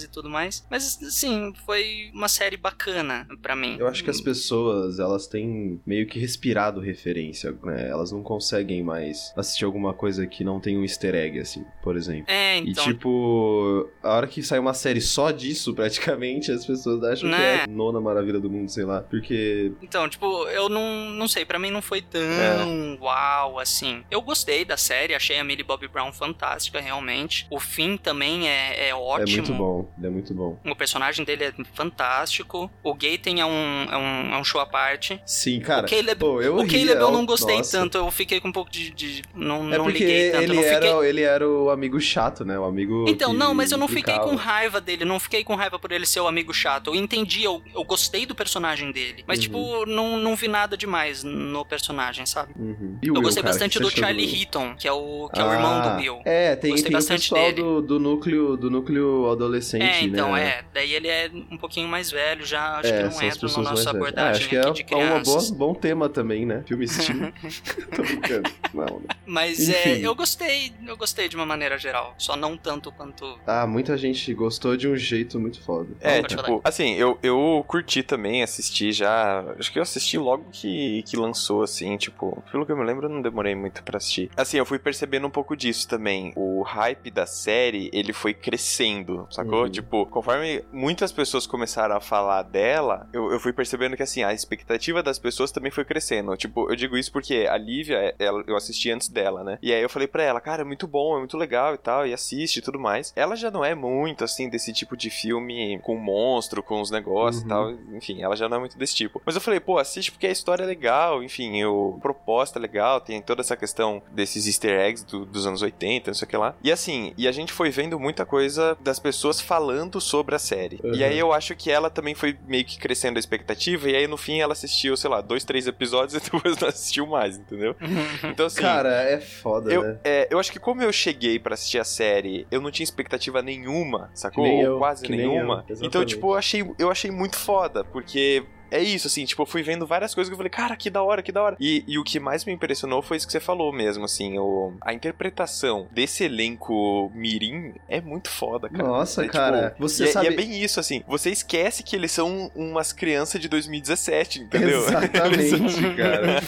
e 0.03 0.09
tudo 0.09 0.29
mais. 0.31 0.67
Mas, 0.71 0.99
assim, 1.03 1.53
foi 1.67 2.11
uma 2.15 2.29
série 2.29 2.57
bacana 2.57 3.27
pra 3.43 3.55
mim. 3.55 3.77
Eu 3.79 3.87
acho 3.87 4.03
que 4.03 4.11
as 4.11 4.21
pessoas, 4.21 4.99
elas 4.99 5.27
têm 5.27 5.81
meio 5.87 6.07
que 6.07 6.19
respirado 6.19 6.81
referência, 6.81 7.57
né? 7.63 7.89
Elas 7.89 8.11
não 8.13 8.23
conseguem 8.23 8.83
mais 8.83 9.33
assistir 9.37 9.65
alguma 9.65 9.93
coisa 9.93 10.27
que 10.27 10.45
não 10.45 10.61
tem 10.61 10.79
um 10.79 10.83
easter 10.83 11.15
egg, 11.15 11.39
assim, 11.39 11.65
por 11.83 11.97
exemplo. 11.97 12.25
É, 12.29 12.59
E 12.59 12.71
então. 12.71 12.85
tipo, 12.85 13.89
a 14.03 14.15
hora 14.17 14.27
que 14.27 14.43
sai 14.43 14.59
uma 14.59 14.75
série 14.75 15.01
só 15.01 15.31
disso, 15.31 15.75
praticamente, 15.75 16.51
as 16.51 16.65
pessoas 16.67 17.03
acham 17.05 17.29
que 17.31 17.37
Né? 17.37 17.57
é 17.57 17.63
a 17.65 17.67
nona 17.67 18.01
maravilha 18.01 18.41
do 18.41 18.51
mundo, 18.51 18.71
sei 18.71 18.85
lá. 18.85 19.01
Porque 19.03 19.73
Então, 19.83 20.09
tipo, 20.09 20.27
eu 20.49 20.69
não, 20.69 21.11
não 21.11 21.29
sei, 21.29 21.45
pra 21.45 21.59
mim 21.59 21.71
não 21.71 21.83
foi 21.83 22.01
tão 22.03 22.21
É. 22.21 22.99
uau 23.01 23.59
assim. 23.59 24.03
Eu 24.11 24.21
gostei 24.23 24.65
da 24.65 24.77
série, 24.77 25.15
achei 25.15 25.39
a 25.39 25.45
Millie 25.45 25.65
Bobby 25.65 25.89
Brown 25.89 26.13
fantástica, 26.13 26.81
realmente. 26.81 27.47
O 27.51 27.59
fim 27.61 27.97
também 27.97 28.49
é, 28.49 28.89
é 28.89 28.95
é 28.95 28.95
ótimo. 29.25 29.47
muito 29.47 29.55
bom, 29.55 30.07
é 30.07 30.09
muito 30.11 30.35
bom. 30.35 30.59
O 30.65 30.77
personagem 30.77 31.25
dele 31.25 31.45
é 31.45 31.53
fantástico. 31.75 32.71
O 32.83 32.95
Gaten 32.95 33.41
é 33.41 33.47
um, 33.47 33.85
é 33.91 33.97
um, 33.97 34.35
é 34.35 34.39
um 34.39 34.45
show 34.45 34.61
à 34.61 34.67
parte. 34.67 35.21
Sim, 35.25 35.61
cara. 35.61 35.87
o 35.87 35.91
Caleb, 35.91 36.17
pô, 36.19 36.41
eu 36.43 36.55
o 36.57 36.67
Caleb 36.67 36.91
eu 37.01 37.11
não 37.11 37.25
gostei 37.25 37.57
nossa. 37.59 37.79
tanto, 37.79 37.99
eu 37.99 38.11
fiquei 38.11 38.41
com 38.41 38.49
um 38.49 38.53
pouco 38.53 38.71
de. 38.71 38.91
de- 38.91 39.23
não 39.35 39.73
É 39.73 39.79
não 39.79 39.89
liguei 39.89 40.31
tanto. 40.31 40.43
ele, 40.45 40.55
não 40.55 40.63
fiquei... 40.63 40.89
era, 40.91 41.09
ele 41.09 41.21
era 41.23 41.49
o 41.49 41.71
amigo 41.71 42.01
chato, 42.01 42.45
né? 42.45 42.59
O 42.59 42.65
amigo. 42.65 43.05
Então, 43.09 43.33
que 43.33 43.37
não, 43.37 43.55
mas 43.55 43.73
eu 43.73 43.79
não 43.79 43.89
fiquei 43.89 44.19
com 44.19 44.35
raiva 44.35 44.81
dele, 44.81 45.05
não 45.05 45.19
fiquei 45.21 45.45
com 45.45 45.55
raiva 45.55 45.79
por 45.79 45.93
ele 45.93 46.07
ser 46.07 46.21
o 46.21 46.27
amigo 46.27 46.53
chato. 46.53 46.89
Eu 46.91 46.95
entendi, 46.95 47.43
eu, 47.45 47.63
eu 47.75 47.85
gostei 47.85 48.27
do 48.27 48.35
personagem 48.35 48.91
dele. 48.93 49.25
Mas, 49.27 49.39
Uhum. 49.39 49.43
tipo, 49.43 49.87
não, 49.87 50.17
não 50.17 50.35
vi 50.37 50.49
nada 50.49 50.77
demais 50.77 51.23
no 51.25 51.65
personagem, 51.65 52.27
sabe? 52.27 52.53
O 52.59 52.99
Eu 53.03 53.15
Will, 53.15 53.23
gostei 53.23 53.43
cara, 53.43 53.53
bastante 53.53 53.79
o 53.79 53.81
do 53.81 53.91
Charlie? 53.91 54.25
Heaton, 54.43 54.75
que 54.77 54.89
é 54.89 54.93
o, 54.93 55.29
que 55.33 55.41
é 55.41 55.45
o 55.45 55.53
irmão 55.53 55.81
Ah, 55.83 55.89
do 55.91 55.97
Bill. 56.01 56.21
É, 56.25 56.57
tem, 56.57 56.71
Gostei 56.71 56.91
tem 56.91 56.97
o 56.97 56.99
bastante 56.99 57.21
pessoal 57.23 57.43
dele. 57.43 57.63
do, 57.63 57.83
do 57.83 58.01
núcleo 58.01 58.57
do 58.57 58.71
núcleo 58.71 59.05
adolescente, 59.31 59.83
É, 59.83 60.03
então, 60.03 60.33
né? 60.33 60.43
é. 60.49 60.65
Daí 60.73 60.93
ele 60.93 61.09
é 61.09 61.31
um 61.51 61.57
pouquinho 61.59 61.89
mais 61.89 62.11
velho 62.11 62.45
já, 62.45 62.79
acho 62.79 62.89
É, 62.89 62.97
que 62.97 63.03
não 63.03 63.09
as 63.11 63.23
entra 63.23 63.49
na 63.49 63.57
nossa 63.71 63.75
velhas. 63.75 63.87
Ah, 63.87 63.91
abordagem 63.91 64.31
acho 64.41 64.49
que 64.49 64.57
é, 64.57 64.71
de 64.71 64.81
é 64.83 64.85
crianças. 64.85 65.51
bom 65.51 65.75
tema 65.75 66.09
também, 66.09 66.45
né? 66.47 66.63
Filme 66.67 66.85
estilo. 66.85 67.33
Tô 67.95 68.03
brincando. 68.03 68.51
Não, 68.73 69.01
né? 69.01 69.07
Mas 69.27 69.69
é, 69.69 69.99
eu 69.99 70.15
gostei, 70.15 70.73
eu 70.87 70.97
gostei 70.97 71.29
de 71.29 71.37
uma 71.37 71.47
maneira 71.47 71.79
geral. 71.79 72.15
Só 72.19 72.37
não 72.37 72.57
tanto 72.57 72.91
quanto. 72.93 73.39
Ah, 73.47 73.67
muita 73.67 73.97
gente 73.97 74.33
gostou 74.35 74.77
de 74.77 74.89
um 74.89 74.97
jeito 74.97 75.39
muito 75.39 75.61
foda. 75.63 75.89
É, 76.01 76.23
tipo, 76.23 76.43
falar. 76.43 76.61
assim, 76.65 76.95
eu, 76.95 77.19
eu 77.23 77.65
curti 77.67 78.03
também, 78.03 78.43
assisti 78.43 78.93
já. 78.93 79.45
Acho 79.59 79.73
que 79.73 79.79
eu 79.79 79.83
assisti 79.83 80.19
logo 80.19 80.45
que, 80.53 81.03
que 81.07 81.17
lançou, 81.17 81.63
assim, 81.63 81.97
tipo, 81.97 82.43
pelo 82.51 82.65
que 82.67 82.73
eu 82.73 82.77
me 82.77 82.85
lembro, 82.85 83.07
eu 83.07 83.11
não 83.11 83.23
demorei 83.23 83.55
muito 83.55 83.83
pra 83.83 83.97
assistir. 83.99 84.31
Assim, 84.37 84.57
eu 84.59 84.67
fui 84.67 84.79
percebendo 84.79 85.27
um 85.27 85.31
pouco 85.31 85.57
disso 85.57 85.89
também. 85.89 86.33
O 86.37 86.63
hype 86.63 87.11
da 87.11 87.27
série, 87.27 87.91
ele 87.93 88.13
foi 88.13 88.33
crescendo, 88.35 89.04
sacou? 89.31 89.63
Uhum. 89.65 89.71
Tipo, 89.71 90.07
conforme 90.07 90.65
muitas 90.73 91.13
pessoas 91.13 91.47
começaram 91.47 91.97
a 91.97 92.01
falar 92.01 92.43
dela, 92.43 93.09
eu, 93.13 93.31
eu 93.33 93.41
fui 93.41 93.53
percebendo 93.53 93.97
que, 93.97 94.03
assim, 94.03 94.23
a 94.23 94.33
expectativa 94.33 95.03
das 95.03 95.19
pessoas 95.19 95.51
também 95.53 95.71
foi 95.71 95.85
crescendo. 95.85 96.37
Tipo, 96.37 96.71
eu 96.71 96.77
digo 96.77 96.97
isso 96.97 97.13
porque 97.13 97.47
a 97.51 97.57
Lívia, 97.57 98.15
ela, 98.19 98.43
eu 98.47 98.57
assisti 98.57 98.91
antes 98.91 99.09
dela, 99.09 99.43
né? 99.45 99.59
E 99.63 99.73
aí 99.73 99.83
eu 99.83 99.89
falei 99.89 100.09
pra 100.09 100.23
ela, 100.23 100.41
cara, 100.41 100.63
é 100.63 100.65
muito 100.65 100.87
bom, 100.87 101.17
é 101.17 101.19
muito 101.19 101.37
legal 101.37 101.75
e 101.75 101.79
tal, 101.79 102.07
e 102.07 102.13
assiste 102.13 102.59
e 102.59 102.63
tudo 102.63 102.79
mais. 102.79 103.13
Ela 103.17 103.37
já 103.37 103.51
não 103.51 103.65
é 103.65 103.75
muito, 103.75 104.25
assim, 104.25 104.49
desse 104.49 104.73
tipo 104.73 104.97
de 104.97 105.11
filme 105.11 105.79
com 105.83 105.97
monstro, 105.97 106.63
com 106.63 106.81
os 106.81 106.91
negócios 106.91 107.43
Uhum. 107.43 107.47
e 107.47 107.49
tal. 107.49 107.71
Enfim, 107.97 108.23
ela 108.23 108.37
já 108.37 108.49
não 108.49 108.57
é 108.57 108.61
muito 108.61 108.79
desse 108.79 108.95
tipo. 108.95 109.21
Mas 109.25 109.35
eu 109.35 109.41
falei, 109.41 109.61
pô, 109.61 109.79
assiste 109.79 110.11
porque 110.13 110.27
a 110.27 110.31
história 110.31 110.63
é 110.63 110.67
legal, 110.67 111.23
enfim, 111.23 111.63
o 111.65 111.99
proposta 112.03 112.59
é 112.59 112.63
legal, 112.63 113.01
tem 113.01 113.21
toda 113.23 113.41
essa 113.41 113.57
questão 113.57 114.03
desses 114.13 114.47
easter 114.47 114.79
eggs 114.81 115.05
do- 115.07 115.25
dos 115.25 115.47
anos 115.47 115.63
80, 115.63 116.11
não 116.11 116.15
sei 116.15 116.27
o 116.27 116.29
que 116.29 116.37
lá. 116.37 116.55
E 116.63 116.71
assim, 116.71 117.13
e 117.17 117.27
a 117.29 117.33
gente 117.33 117.53
foi 117.53 117.71
vendo 117.71 117.99
muita 117.99 118.25
coisa 118.27 118.77
das 118.95 118.99
pessoas 119.01 119.41
falando 119.41 120.01
sobre 120.01 120.37
a 120.37 120.39
série. 120.39 120.79
Uhum. 120.85 120.95
E 120.95 121.03
aí 121.03 121.19
eu 121.19 121.33
acho 121.33 121.57
que 121.57 121.71
ela 121.71 121.91
também 121.91 122.15
foi 122.15 122.37
meio 122.47 122.65
que 122.65 122.79
crescendo 122.79 123.17
a 123.17 123.21
expectativa, 123.21 123.91
e 123.91 123.97
aí 123.97 124.07
no 124.07 124.17
fim 124.17 124.41
ela 124.41 124.53
assistiu, 124.53 124.97
sei 124.97 125.11
lá, 125.11 125.21
dois, 125.21 125.45
três 125.45 125.67
episódios 125.67 126.15
e 126.23 126.31
depois 126.31 126.57
não 126.59 126.69
assistiu 126.69 127.07
mais, 127.07 127.37
entendeu? 127.37 127.75
Então 128.23 128.47
assim. 128.47 128.61
Cara, 128.61 129.03
é 129.03 129.21
foda, 129.21 129.73
Eu, 129.73 129.83
né? 129.83 129.99
é, 130.05 130.29
eu 130.31 130.39
acho 130.39 130.53
que 130.53 130.61
como 130.61 130.81
eu 130.83 130.93
cheguei 130.93 131.39
pra 131.39 131.55
assistir 131.55 131.79
a 131.79 131.85
série, 131.85 132.47
eu 132.51 132.61
não 132.61 132.71
tinha 132.71 132.85
expectativa 132.85 133.43
nenhuma, 133.43 134.11
sacou? 134.15 134.45
Nem 134.45 134.59
Ou 134.59 134.75
eu, 134.75 134.79
quase 134.79 135.03
que 135.03 135.11
nem 135.11 135.27
nenhuma. 135.27 135.65
eu, 135.69 135.77
então, 135.83 136.05
tipo, 136.05 136.31
eu 136.33 136.35
achei, 136.35 136.65
eu 136.79 136.91
achei 136.91 137.11
muito 137.11 137.37
foda, 137.37 137.83
porque 137.85 138.45
é 138.79 138.83
isso, 138.83 139.07
assim, 139.07 139.25
tipo, 139.25 139.43
eu 139.43 139.47
fui 139.47 139.63
vendo 139.63 139.87
várias 139.87 140.15
coisas 140.15 140.29
que 140.29 140.35
eu 140.35 140.37
falei, 140.37 140.51
cara, 140.51 140.77
que 140.77 140.91
da 140.91 141.03
hora, 141.03 141.23
que 141.23 141.33
da 141.33 141.43
hora. 141.43 141.57
E, 141.61 141.85
e 141.87 141.99
o 141.99 142.05
que 142.05 142.19
mais 142.21 142.45
me 142.45 142.53
impressionou 142.53 143.03
foi 143.03 143.17
isso 143.17 143.27
que 143.27 143.33
você 143.33 143.41
falou 143.41 143.73
mesmo, 143.73 144.05
assim, 144.05 144.39
o, 144.39 144.73
a 144.81 144.93
interpretação 144.93 145.87
desse 145.93 146.25
elenco 146.25 147.11
mirim 147.15 147.75
é 147.89 148.01
muito 148.01 148.29
foda, 148.31 148.69
cara. 148.69 148.83
Nossa, 148.83 149.23
É, 149.23 149.25
tipo, 149.25 149.37
cara, 149.37 149.75
você 149.79 150.05
e, 150.05 150.09
é- 150.09 150.13
sabe- 150.13 150.27
e 150.27 150.33
é 150.33 150.37
bem 150.37 150.63
isso, 150.63 150.79
assim, 150.81 151.03
você 151.07 151.31
esquece 151.31 151.83
que 151.83 151.95
eles 151.97 152.11
são 152.13 152.51
umas 152.55 152.93
crianças 152.93 153.41
de 153.41 153.49
2017, 153.49 154.41
entendeu? 154.41 154.81
Exatamente, 154.81 155.95
cara. 155.97 156.41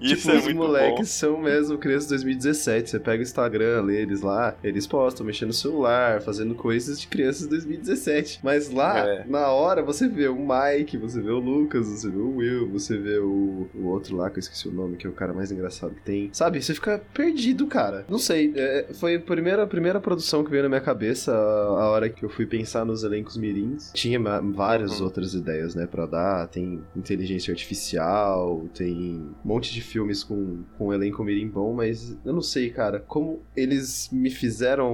isso 0.00 0.16
tipo, 0.16 0.30
é 0.30 0.36
os 0.38 0.44
muito 0.44 0.56
moleques 0.56 0.98
bom. 1.00 1.04
são 1.04 1.38
mesmo 1.38 1.78
crianças 1.78 2.04
de 2.04 2.10
2017. 2.14 2.90
Você 2.90 2.98
pega 3.00 3.20
o 3.20 3.22
Instagram, 3.22 3.82
lê 3.82 4.00
eles 4.02 4.20
lá, 4.20 4.54
eles 4.62 4.86
postam, 4.86 5.24
mexendo 5.26 5.48
no 5.48 5.54
celular, 5.54 6.20
fazendo 6.22 6.54
coisas 6.54 7.00
de 7.00 7.06
crianças 7.06 7.42
de 7.42 7.48
2017. 7.50 8.40
Mas 8.42 8.70
lá, 8.70 8.98
É. 8.98 9.24
na 9.26 9.48
hora, 9.48 9.82
você 9.82 10.08
vê 10.08 10.28
o 10.28 10.36
Mike, 10.36 10.96
você 10.96 11.20
vê 11.20 11.30
o 11.30 11.40
Lucas, 11.68 11.86
você 11.86 12.08
vê 12.10 12.16
o 12.18 12.36
Will, 12.36 12.68
você 12.70 12.96
vê 12.96 13.18
o, 13.18 13.68
o 13.74 13.86
outro 13.88 14.16
lá, 14.16 14.30
que 14.30 14.38
eu 14.38 14.40
esqueci 14.40 14.66
o 14.68 14.72
nome, 14.72 14.96
que 14.96 15.06
é 15.06 15.10
o 15.10 15.12
cara 15.12 15.34
mais 15.34 15.52
engraçado 15.52 15.94
que 15.94 16.00
tem. 16.02 16.30
Sabe, 16.32 16.62
você 16.62 16.72
fica 16.72 16.98
perdido, 17.12 17.66
cara. 17.66 18.06
Não 18.08 18.18
sei, 18.18 18.52
é, 18.56 18.88
foi 18.94 19.16
a 19.16 19.20
primeira, 19.20 19.62
a 19.64 19.66
primeira 19.66 20.00
produção 20.00 20.42
que 20.42 20.50
veio 20.50 20.62
na 20.62 20.68
minha 20.70 20.80
cabeça 20.80 21.30
a, 21.32 21.36
a 21.36 21.90
hora 21.90 22.08
que 22.08 22.24
eu 22.24 22.30
fui 22.30 22.46
pensar 22.46 22.86
nos 22.86 23.04
elencos 23.04 23.36
mirins. 23.36 23.90
Tinha 23.92 24.18
várias 24.52 24.98
Uhum. 24.98 25.04
outras 25.04 25.34
ideias, 25.34 25.74
né, 25.74 25.86
pra 25.86 26.06
dar. 26.06 26.48
Tem 26.48 26.80
inteligência 26.96 27.52
artificial, 27.52 28.66
tem 28.74 28.94
um 29.44 29.48
monte 29.48 29.72
de 29.72 29.82
filmes 29.82 30.24
com, 30.24 30.62
com 30.78 30.88
um 30.88 30.92
elenco 30.92 31.22
mirim 31.22 31.48
bom, 31.48 31.74
mas 31.74 32.16
eu 32.24 32.32
não 32.32 32.40
sei, 32.42 32.70
cara, 32.70 32.98
como 33.00 33.40
eles 33.54 34.08
me 34.10 34.30
fizeram 34.30 34.88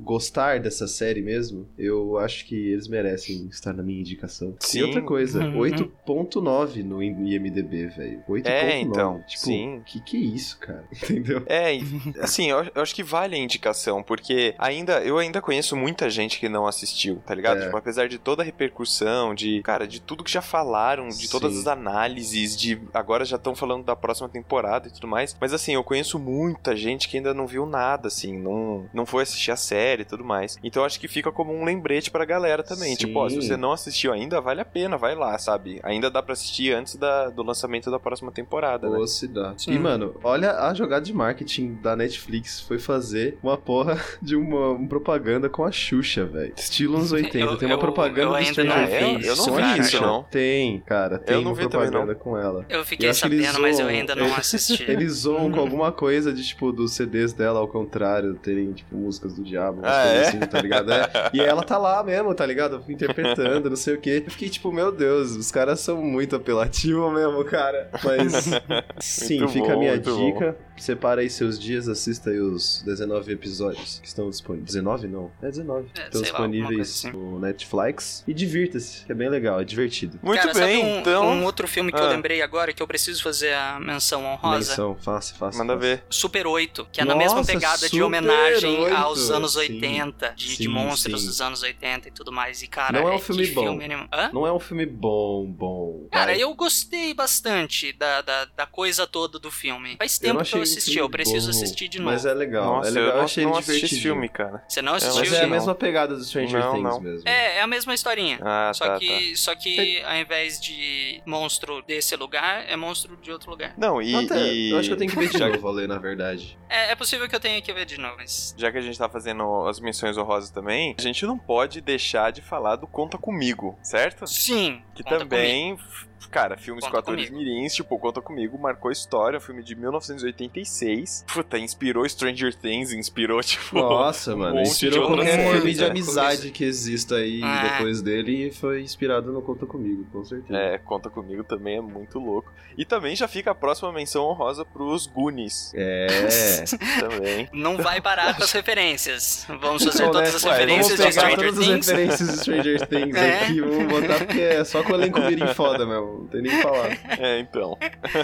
gostar 0.00 0.58
dessa 0.60 0.88
série 0.88 1.22
mesmo, 1.22 1.68
eu 1.78 2.18
acho 2.18 2.44
que 2.46 2.56
eles 2.72 2.88
merecem 2.88 3.46
estar 3.48 3.72
na 3.72 3.82
minha 3.84 4.00
indicação. 4.00 4.56
Sim. 4.60 4.80
E 4.80 4.82
outra 4.82 5.02
coisa, 5.02 5.38
Uhum. 5.44 5.58
oito 5.58 5.92
8.9 6.14 6.84
no 6.84 7.02
IMDB, 7.02 7.86
velho. 7.86 8.22
8.9. 8.28 8.46
É, 8.46 8.80
então, 8.80 9.22
Tipo, 9.26 9.42
sim. 9.44 9.82
que 9.84 10.00
que 10.00 10.16
é 10.16 10.20
isso, 10.20 10.58
cara? 10.58 10.84
Entendeu? 10.92 11.42
É, 11.46 11.78
assim, 12.20 12.50
eu, 12.50 12.64
eu 12.74 12.82
acho 12.82 12.94
que 12.94 13.02
vale 13.02 13.36
a 13.36 13.38
indicação, 13.38 14.02
porque 14.02 14.54
ainda 14.58 15.00
eu 15.02 15.18
ainda 15.18 15.40
conheço 15.40 15.76
muita 15.76 16.08
gente 16.10 16.38
que 16.38 16.48
não 16.48 16.66
assistiu, 16.66 17.22
tá 17.26 17.34
ligado? 17.34 17.60
É. 17.60 17.64
Tipo, 17.64 17.76
apesar 17.76 18.08
de 18.08 18.18
toda 18.18 18.42
a 18.42 18.44
repercussão, 18.44 19.34
de, 19.34 19.62
cara, 19.62 19.86
de 19.86 20.00
tudo 20.00 20.24
que 20.24 20.30
já 20.30 20.42
falaram, 20.42 21.08
de 21.08 21.28
todas 21.28 21.52
Sim. 21.54 21.60
as 21.60 21.66
análises, 21.66 22.56
de 22.56 22.80
agora 22.94 23.24
já 23.24 23.36
estão 23.36 23.54
falando 23.54 23.84
da 23.84 23.96
próxima 23.96 24.28
temporada 24.28 24.88
e 24.88 24.90
tudo 24.90 25.06
mais. 25.08 25.36
Mas 25.40 25.52
assim, 25.52 25.74
eu 25.74 25.84
conheço 25.84 26.18
muita 26.18 26.76
gente 26.76 27.08
que 27.08 27.16
ainda 27.16 27.34
não 27.34 27.46
viu 27.46 27.66
nada, 27.66 28.08
assim, 28.08 28.38
não, 28.38 28.86
não 28.92 29.06
foi 29.06 29.22
assistir 29.22 29.50
a 29.50 29.56
série 29.56 30.02
e 30.02 30.04
tudo 30.04 30.24
mais. 30.24 30.58
Então 30.62 30.84
acho 30.84 31.00
que 31.00 31.08
fica 31.08 31.32
como 31.32 31.52
um 31.52 31.64
lembrete 31.64 32.10
pra 32.10 32.24
galera 32.24 32.62
também. 32.62 32.90
Sim. 32.90 33.06
Tipo, 33.06 33.18
ó, 33.20 33.28
se 33.28 33.36
você 33.36 33.56
não 33.56 33.72
assistiu 33.72 34.12
ainda, 34.12 34.40
vale 34.40 34.60
a 34.60 34.64
pena, 34.64 34.96
vai 34.96 35.14
lá, 35.14 35.36
sabe? 35.38 35.80
Ainda 35.82 35.97
dá 36.00 36.22
pra 36.22 36.32
assistir 36.32 36.72
antes 36.72 36.96
da, 36.96 37.28
do 37.30 37.42
lançamento 37.42 37.90
da 37.90 37.98
próxima 37.98 38.30
temporada, 38.30 38.88
né? 38.88 38.96
Ou 38.98 39.06
se 39.06 39.26
dá. 39.26 39.54
Sim. 39.56 39.72
E, 39.72 39.78
mano, 39.78 40.14
olha 40.22 40.52
a 40.60 40.74
jogada 40.74 41.04
de 41.04 41.12
marketing 41.12 41.78
da 41.82 41.96
Netflix. 41.96 42.60
Foi 42.60 42.78
fazer 42.78 43.36
uma 43.42 43.56
porra 43.56 43.98
de 44.22 44.36
uma, 44.36 44.70
uma 44.70 44.88
propaganda 44.88 45.48
com 45.48 45.64
a 45.64 45.72
Xuxa, 45.72 46.24
velho. 46.24 46.52
Estilo 46.56 46.96
anos 46.96 47.12
80. 47.12 47.38
Eu- 47.38 47.56
tem 47.56 47.66
uma 47.68 47.74
eu- 47.74 47.78
propaganda 47.78 48.20
eu 48.22 48.28
do 48.30 48.34
ainda 48.34 48.50
Stranger 48.52 49.00
não. 49.00 49.08
Things 49.14 49.26
Eu 49.26 49.36
não 49.36 49.44
com 49.46 49.56
vi 49.56 49.80
isso, 49.80 50.00
não. 50.02 50.22
Tem, 50.24 50.80
cara. 50.80 51.18
Tem 51.18 51.36
Eu 51.36 51.42
não 51.42 51.50
uma 51.52 51.56
vi 51.56 51.68
também, 51.68 51.88
propaganda 51.90 52.14
com 52.14 52.36
ela. 52.38 52.64
Eu 52.68 52.84
fiquei 52.84 53.12
sabendo, 53.12 53.60
mas 53.60 53.78
eu 53.78 53.86
zoam- 53.86 53.96
ainda 53.98 54.14
não 54.14 54.26
assisti. 54.36 54.84
Eles 54.90 55.12
zoam 55.12 55.50
com 55.50 55.60
alguma 55.60 55.90
coisa 55.92 56.32
de, 56.32 56.44
tipo, 56.46 56.70
dos 56.72 56.92
CDs 56.92 57.32
dela 57.32 57.58
ao 57.58 57.68
contrário, 57.68 58.34
terem, 58.34 58.72
tipo, 58.72 58.94
músicas 58.96 59.34
do 59.34 59.42
diabo, 59.42 59.78
umas 59.80 59.90
Ah, 59.90 60.02
coisas 60.02 60.18
é? 60.18 60.28
assim, 60.28 60.38
tá 60.40 60.60
ligado? 60.60 60.92
É. 60.92 61.30
E 61.32 61.40
ela 61.40 61.62
tá 61.62 61.78
lá 61.78 62.02
mesmo, 62.02 62.34
tá 62.34 62.44
ligado? 62.46 62.82
Interpretando, 62.88 63.68
não 63.70 63.76
sei 63.76 63.94
o 63.94 64.00
quê. 64.00 64.22
Eu 64.26 64.30
fiquei, 64.30 64.48
tipo, 64.48 64.70
meu 64.72 64.92
Deus, 64.92 65.36
os 65.36 65.50
caras 65.50 65.80
são 65.88 66.02
muito 66.02 66.36
apelativos 66.36 67.10
mesmo, 67.14 67.42
cara. 67.46 67.90
Mas, 68.04 68.44
sim, 69.00 69.38
Muito 69.38 69.52
fica 69.54 69.68
a 69.68 69.74
bom, 69.74 69.78
minha 69.80 69.92
muito 69.92 70.16
dica. 70.16 70.56
Separa 70.76 71.22
aí 71.22 71.30
seus 71.30 71.58
dias, 71.58 71.88
assista 71.88 72.30
aí 72.30 72.38
os 72.38 72.82
19 72.84 73.32
episódios 73.32 73.98
que 74.00 74.06
estão 74.06 74.28
disponíveis. 74.30 74.68
19 74.74 75.08
não? 75.08 75.30
É 75.42 75.48
19. 75.50 75.88
É, 75.96 76.02
estão 76.04 76.10
sei 76.10 76.20
lá, 76.20 76.22
disponíveis 76.38 76.80
assim. 77.04 77.10
no 77.10 77.40
Netflix. 77.40 78.22
E 78.28 78.34
divirta-se, 78.34 79.04
que 79.04 79.10
é 79.10 79.14
bem 79.14 79.28
legal, 79.28 79.60
é 79.60 79.64
divertido. 79.64 80.20
Muito 80.22 80.40
Cara, 80.40 80.52
bem, 80.54 80.80
sabe 80.82 80.92
um, 80.92 81.00
então. 81.00 81.26
um 81.26 81.44
outro 81.44 81.66
filme 81.66 81.90
que 81.90 81.98
eu 81.98 82.04
Ah. 82.04 82.10
lembrei 82.10 82.42
agora 82.42 82.72
que 82.72 82.80
eu 82.82 82.86
preciso 82.86 83.22
fazer 83.24 83.52
a 83.54 83.80
menção 83.80 84.24
honrosa? 84.24 84.70
Menção, 84.70 84.94
faça, 85.00 85.34
faça. 85.34 85.58
Manda 85.58 85.72
faça. 85.74 85.86
ver. 85.86 86.04
Super 86.10 86.46
8, 86.46 86.86
que 86.92 87.00
é 87.00 87.04
na 87.04 87.14
Nossa, 87.14 87.34
mesma 87.36 87.44
pegada 87.44 87.88
de 87.88 88.00
homenagem 88.02 88.78
8, 88.78 88.94
aos 88.94 89.30
anos 89.32 89.52
sim. 89.54 89.58
80, 89.60 90.34
de, 90.36 90.46
de 90.48 90.56
Sim, 90.64 90.68
monstros 90.68 91.22
sim. 91.22 91.26
dos 91.26 91.40
anos 91.40 91.62
80 91.62 92.08
e 92.08 92.10
tudo 92.12 92.30
mais. 92.30 92.62
E, 92.62 92.68
cara, 92.68 93.00
Não 93.00 93.08
é 93.08 93.14
um 93.14 93.18
que 93.18 93.24
filme 93.24 93.46
bom. 93.48 93.78
Hã? 94.12 94.30
Não 94.32 94.46
é 94.46 94.52
um 94.52 94.60
filme 94.60 94.86
bom, 94.86 95.44
bom. 95.50 95.77
Cara, 96.12 96.32
vai. 96.32 96.42
eu 96.42 96.54
gostei 96.54 97.12
bastante 97.14 97.92
da, 97.92 98.22
da, 98.22 98.44
da 98.46 98.66
coisa 98.66 99.06
toda 99.06 99.38
do 99.38 99.50
filme. 99.50 99.96
Faz 99.96 100.16
Eu 100.16 100.20
tempo 100.20 100.34
que 100.34 100.38
eu 100.38 100.42
achei 100.42 100.58
um 100.60 100.62
assisti, 100.62 100.98
eu 100.98 101.10
preciso 101.10 101.50
bom, 101.50 101.56
assistir 101.56 101.88
de 101.88 101.98
novo. 101.98 102.10
Mas 102.10 102.24
é 102.26 102.34
legal, 102.34 102.76
Nossa, 102.76 102.88
é 102.88 102.90
legal. 102.92 103.08
eu 103.08 103.10
Eu, 103.10 103.16
não, 103.18 103.24
achei 103.24 103.44
não 103.44 103.50
ele 103.52 103.58
assisti 103.60 104.00
filme, 104.00 104.28
cara. 104.28 104.64
Você 104.68 104.82
não 104.82 104.94
É, 104.94 104.96
assistiu? 104.96 105.20
Mas 105.20 105.32
é 105.32 105.44
a 105.44 105.48
mesma 105.48 105.74
pegada 105.74 106.16
do 106.16 106.24
Stranger 106.24 106.60
Não, 106.60 106.72
Things 106.72 106.82
não. 106.84 107.00
mesmo. 107.00 107.28
É, 107.28 107.56
é 107.56 107.60
a 107.62 107.66
mesma 107.66 107.94
historinha. 107.94 108.38
Ah, 108.42 108.72
Só 108.74 108.86
tá, 108.86 108.98
que, 108.98 109.36
só 109.36 109.54
que 109.54 110.00
ao 110.02 110.16
invés 110.16 110.60
de 110.60 111.22
monstro 111.26 111.82
desse 111.82 112.14
lugar, 112.16 112.64
é 112.68 112.76
monstro 112.76 113.16
de 113.16 113.30
outro 113.30 113.50
lugar. 113.50 113.74
Não, 113.76 114.00
e, 114.00 114.14
Até, 114.14 114.52
e- 114.52 114.70
Eu 114.70 114.78
acho 114.78 114.88
que 114.88 114.94
eu 114.94 114.98
tenho 114.98 115.10
que 115.10 115.18
ver 115.18 115.28
de 115.28 115.38
novo, 115.38 115.70
ler, 115.70 115.88
na 115.88 115.98
verdade. 115.98 116.58
É, 116.68 116.92
é 116.92 116.94
possível 116.96 117.28
que 117.28 117.34
eu 117.34 117.40
tenha 117.40 117.60
que 117.62 117.72
ver 117.72 117.84
de 117.84 117.98
novo, 117.98 118.16
mas. 118.16 118.54
já 118.56 118.70
que 118.70 118.78
a 118.78 118.80
gente 118.80 118.98
tá 118.98 119.08
fazendo 119.08 119.66
as 119.66 119.80
menções 119.80 120.16
honrosas 120.16 120.50
também, 120.50 120.94
a 120.98 121.02
gente 121.02 121.24
não 121.26 121.38
pode 121.38 121.80
deixar 121.80 122.30
de 122.32 122.40
falar 122.42 122.76
do 122.76 122.86
Conta 122.86 123.16
Comigo, 123.18 123.78
certo? 123.82 124.26
Sim! 124.26 124.82
Que 124.94 125.02
conta 125.02 125.18
também, 125.20 125.57
f- 125.66 126.07
cara, 126.30 126.56
filmes 126.56 126.84
Conta 126.84 126.92
com 126.92 126.98
atores 127.00 127.28
comigo. 127.30 127.44
mirins, 127.50 127.74
tipo, 127.74 127.98
Conta 127.98 128.20
Comigo, 128.20 128.58
marcou 128.58 128.90
história, 128.90 129.38
um 129.38 129.40
filme 129.40 129.62
de 129.62 129.74
1986. 129.74 131.24
Puta, 131.32 131.58
inspirou 131.58 132.08
Stranger 132.08 132.54
Things, 132.54 132.92
inspirou, 132.92 133.40
tipo... 133.42 133.78
Nossa, 133.78 134.34
mano. 134.36 134.56
monte 134.56 134.68
inspirou 134.68 135.06
qualquer 135.06 135.36
coisas, 135.36 135.52
filme 135.56 135.74
de 135.74 135.84
é. 135.84 135.86
amizade 135.90 136.50
que 136.50 136.64
exista 136.64 137.16
aí 137.16 137.40
Ah. 137.42 137.68
depois 137.72 138.02
dele 138.02 138.48
e 138.48 138.52
foi 138.52 138.82
inspirado 138.82 139.32
no 139.32 139.42
Conta 139.42 139.66
Comigo, 139.66 140.04
com 140.12 140.24
certeza. 140.24 140.58
É, 140.58 140.78
Conta 140.78 141.08
Comigo 141.10 141.44
também 141.44 141.76
é 141.76 141.80
muito 141.80 142.18
louco. 142.18 142.52
E 142.76 142.84
também 142.84 143.16
já 143.16 143.26
fica 143.26 143.50
a 143.50 143.54
próxima 143.54 143.92
menção 143.92 144.24
honrosa 144.24 144.64
pros 144.64 145.06
Goonies, 145.06 145.72
É. 145.74 146.06
também. 147.00 147.48
Não 147.52 147.76
vai 147.76 148.00
parar 148.00 148.36
com 148.36 148.42
as 148.44 148.52
referências. 148.52 149.44
Vamos 149.60 149.84
fazer 149.84 150.02
Então, 150.02 150.12
todas 150.12 150.30
né, 150.30 150.36
as 150.36 150.44
ué, 150.44 150.50
Vamos 150.50 150.58
referências 150.88 150.98
de 151.00 151.12
Stranger 151.12 151.36
todas 151.36 151.58
as 151.58 151.64
Things. 151.66 151.86
referências 151.88 152.28
de 152.28 152.36
Stranger 152.38 152.86
Things 152.88 153.16
É. 153.16 153.42
aqui, 153.44 153.60
vamos 153.60 153.86
botar 153.86 154.24
porque 154.24 154.40
é 154.40 154.64
só 154.64 154.82
com 154.82 154.92
o 154.92 154.94
elenco 154.94 155.20
mirim 155.20 155.46
foda 155.54 155.84
mesmo, 155.86 156.07
não 156.12 156.26
tem 156.26 156.42
nem 156.42 156.52
o 156.52 156.56
que 156.56 156.62
falar. 156.62 156.88
É, 157.18 157.40
então. 157.40 157.76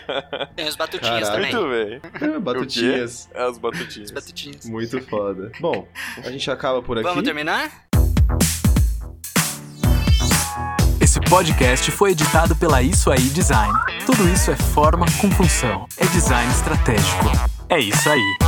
Tem 0.55 0.69
os 0.69 0.77
batutinhas 0.77 1.29
Caraca. 1.29 1.51
também. 1.51 1.55
Muito 1.55 2.11
bem. 2.21 2.35
É, 2.35 2.39
batutinhas. 2.39 3.29
É, 3.35 3.47
os 3.47 3.59
batutinhas. 3.59 4.11
Batutinhas. 4.11 4.67
Muito 4.67 5.01
foda. 5.03 5.51
Bom, 5.61 5.87
a 6.25 6.31
gente 6.31 6.49
acaba 6.51 6.81
por 6.81 6.97
aqui. 6.99 7.09
Vamos 7.09 7.25
terminar? 7.25 7.71
Esse 11.01 11.21
podcast 11.21 11.91
foi 11.91 12.13
editado 12.13 12.57
pela 12.57 12.83
Isso 12.83 13.11
Aí 13.11 13.29
Design. 13.31 13.73
Tudo 14.07 14.29
isso 14.29 14.51
é 14.51 14.57
forma 14.57 15.07
com 15.21 15.31
função. 15.31 15.87
É 15.97 16.07
design 16.07 16.51
estratégico. 16.53 17.31
É 17.69 17.79
isso 17.79 18.09
aí. 18.09 18.39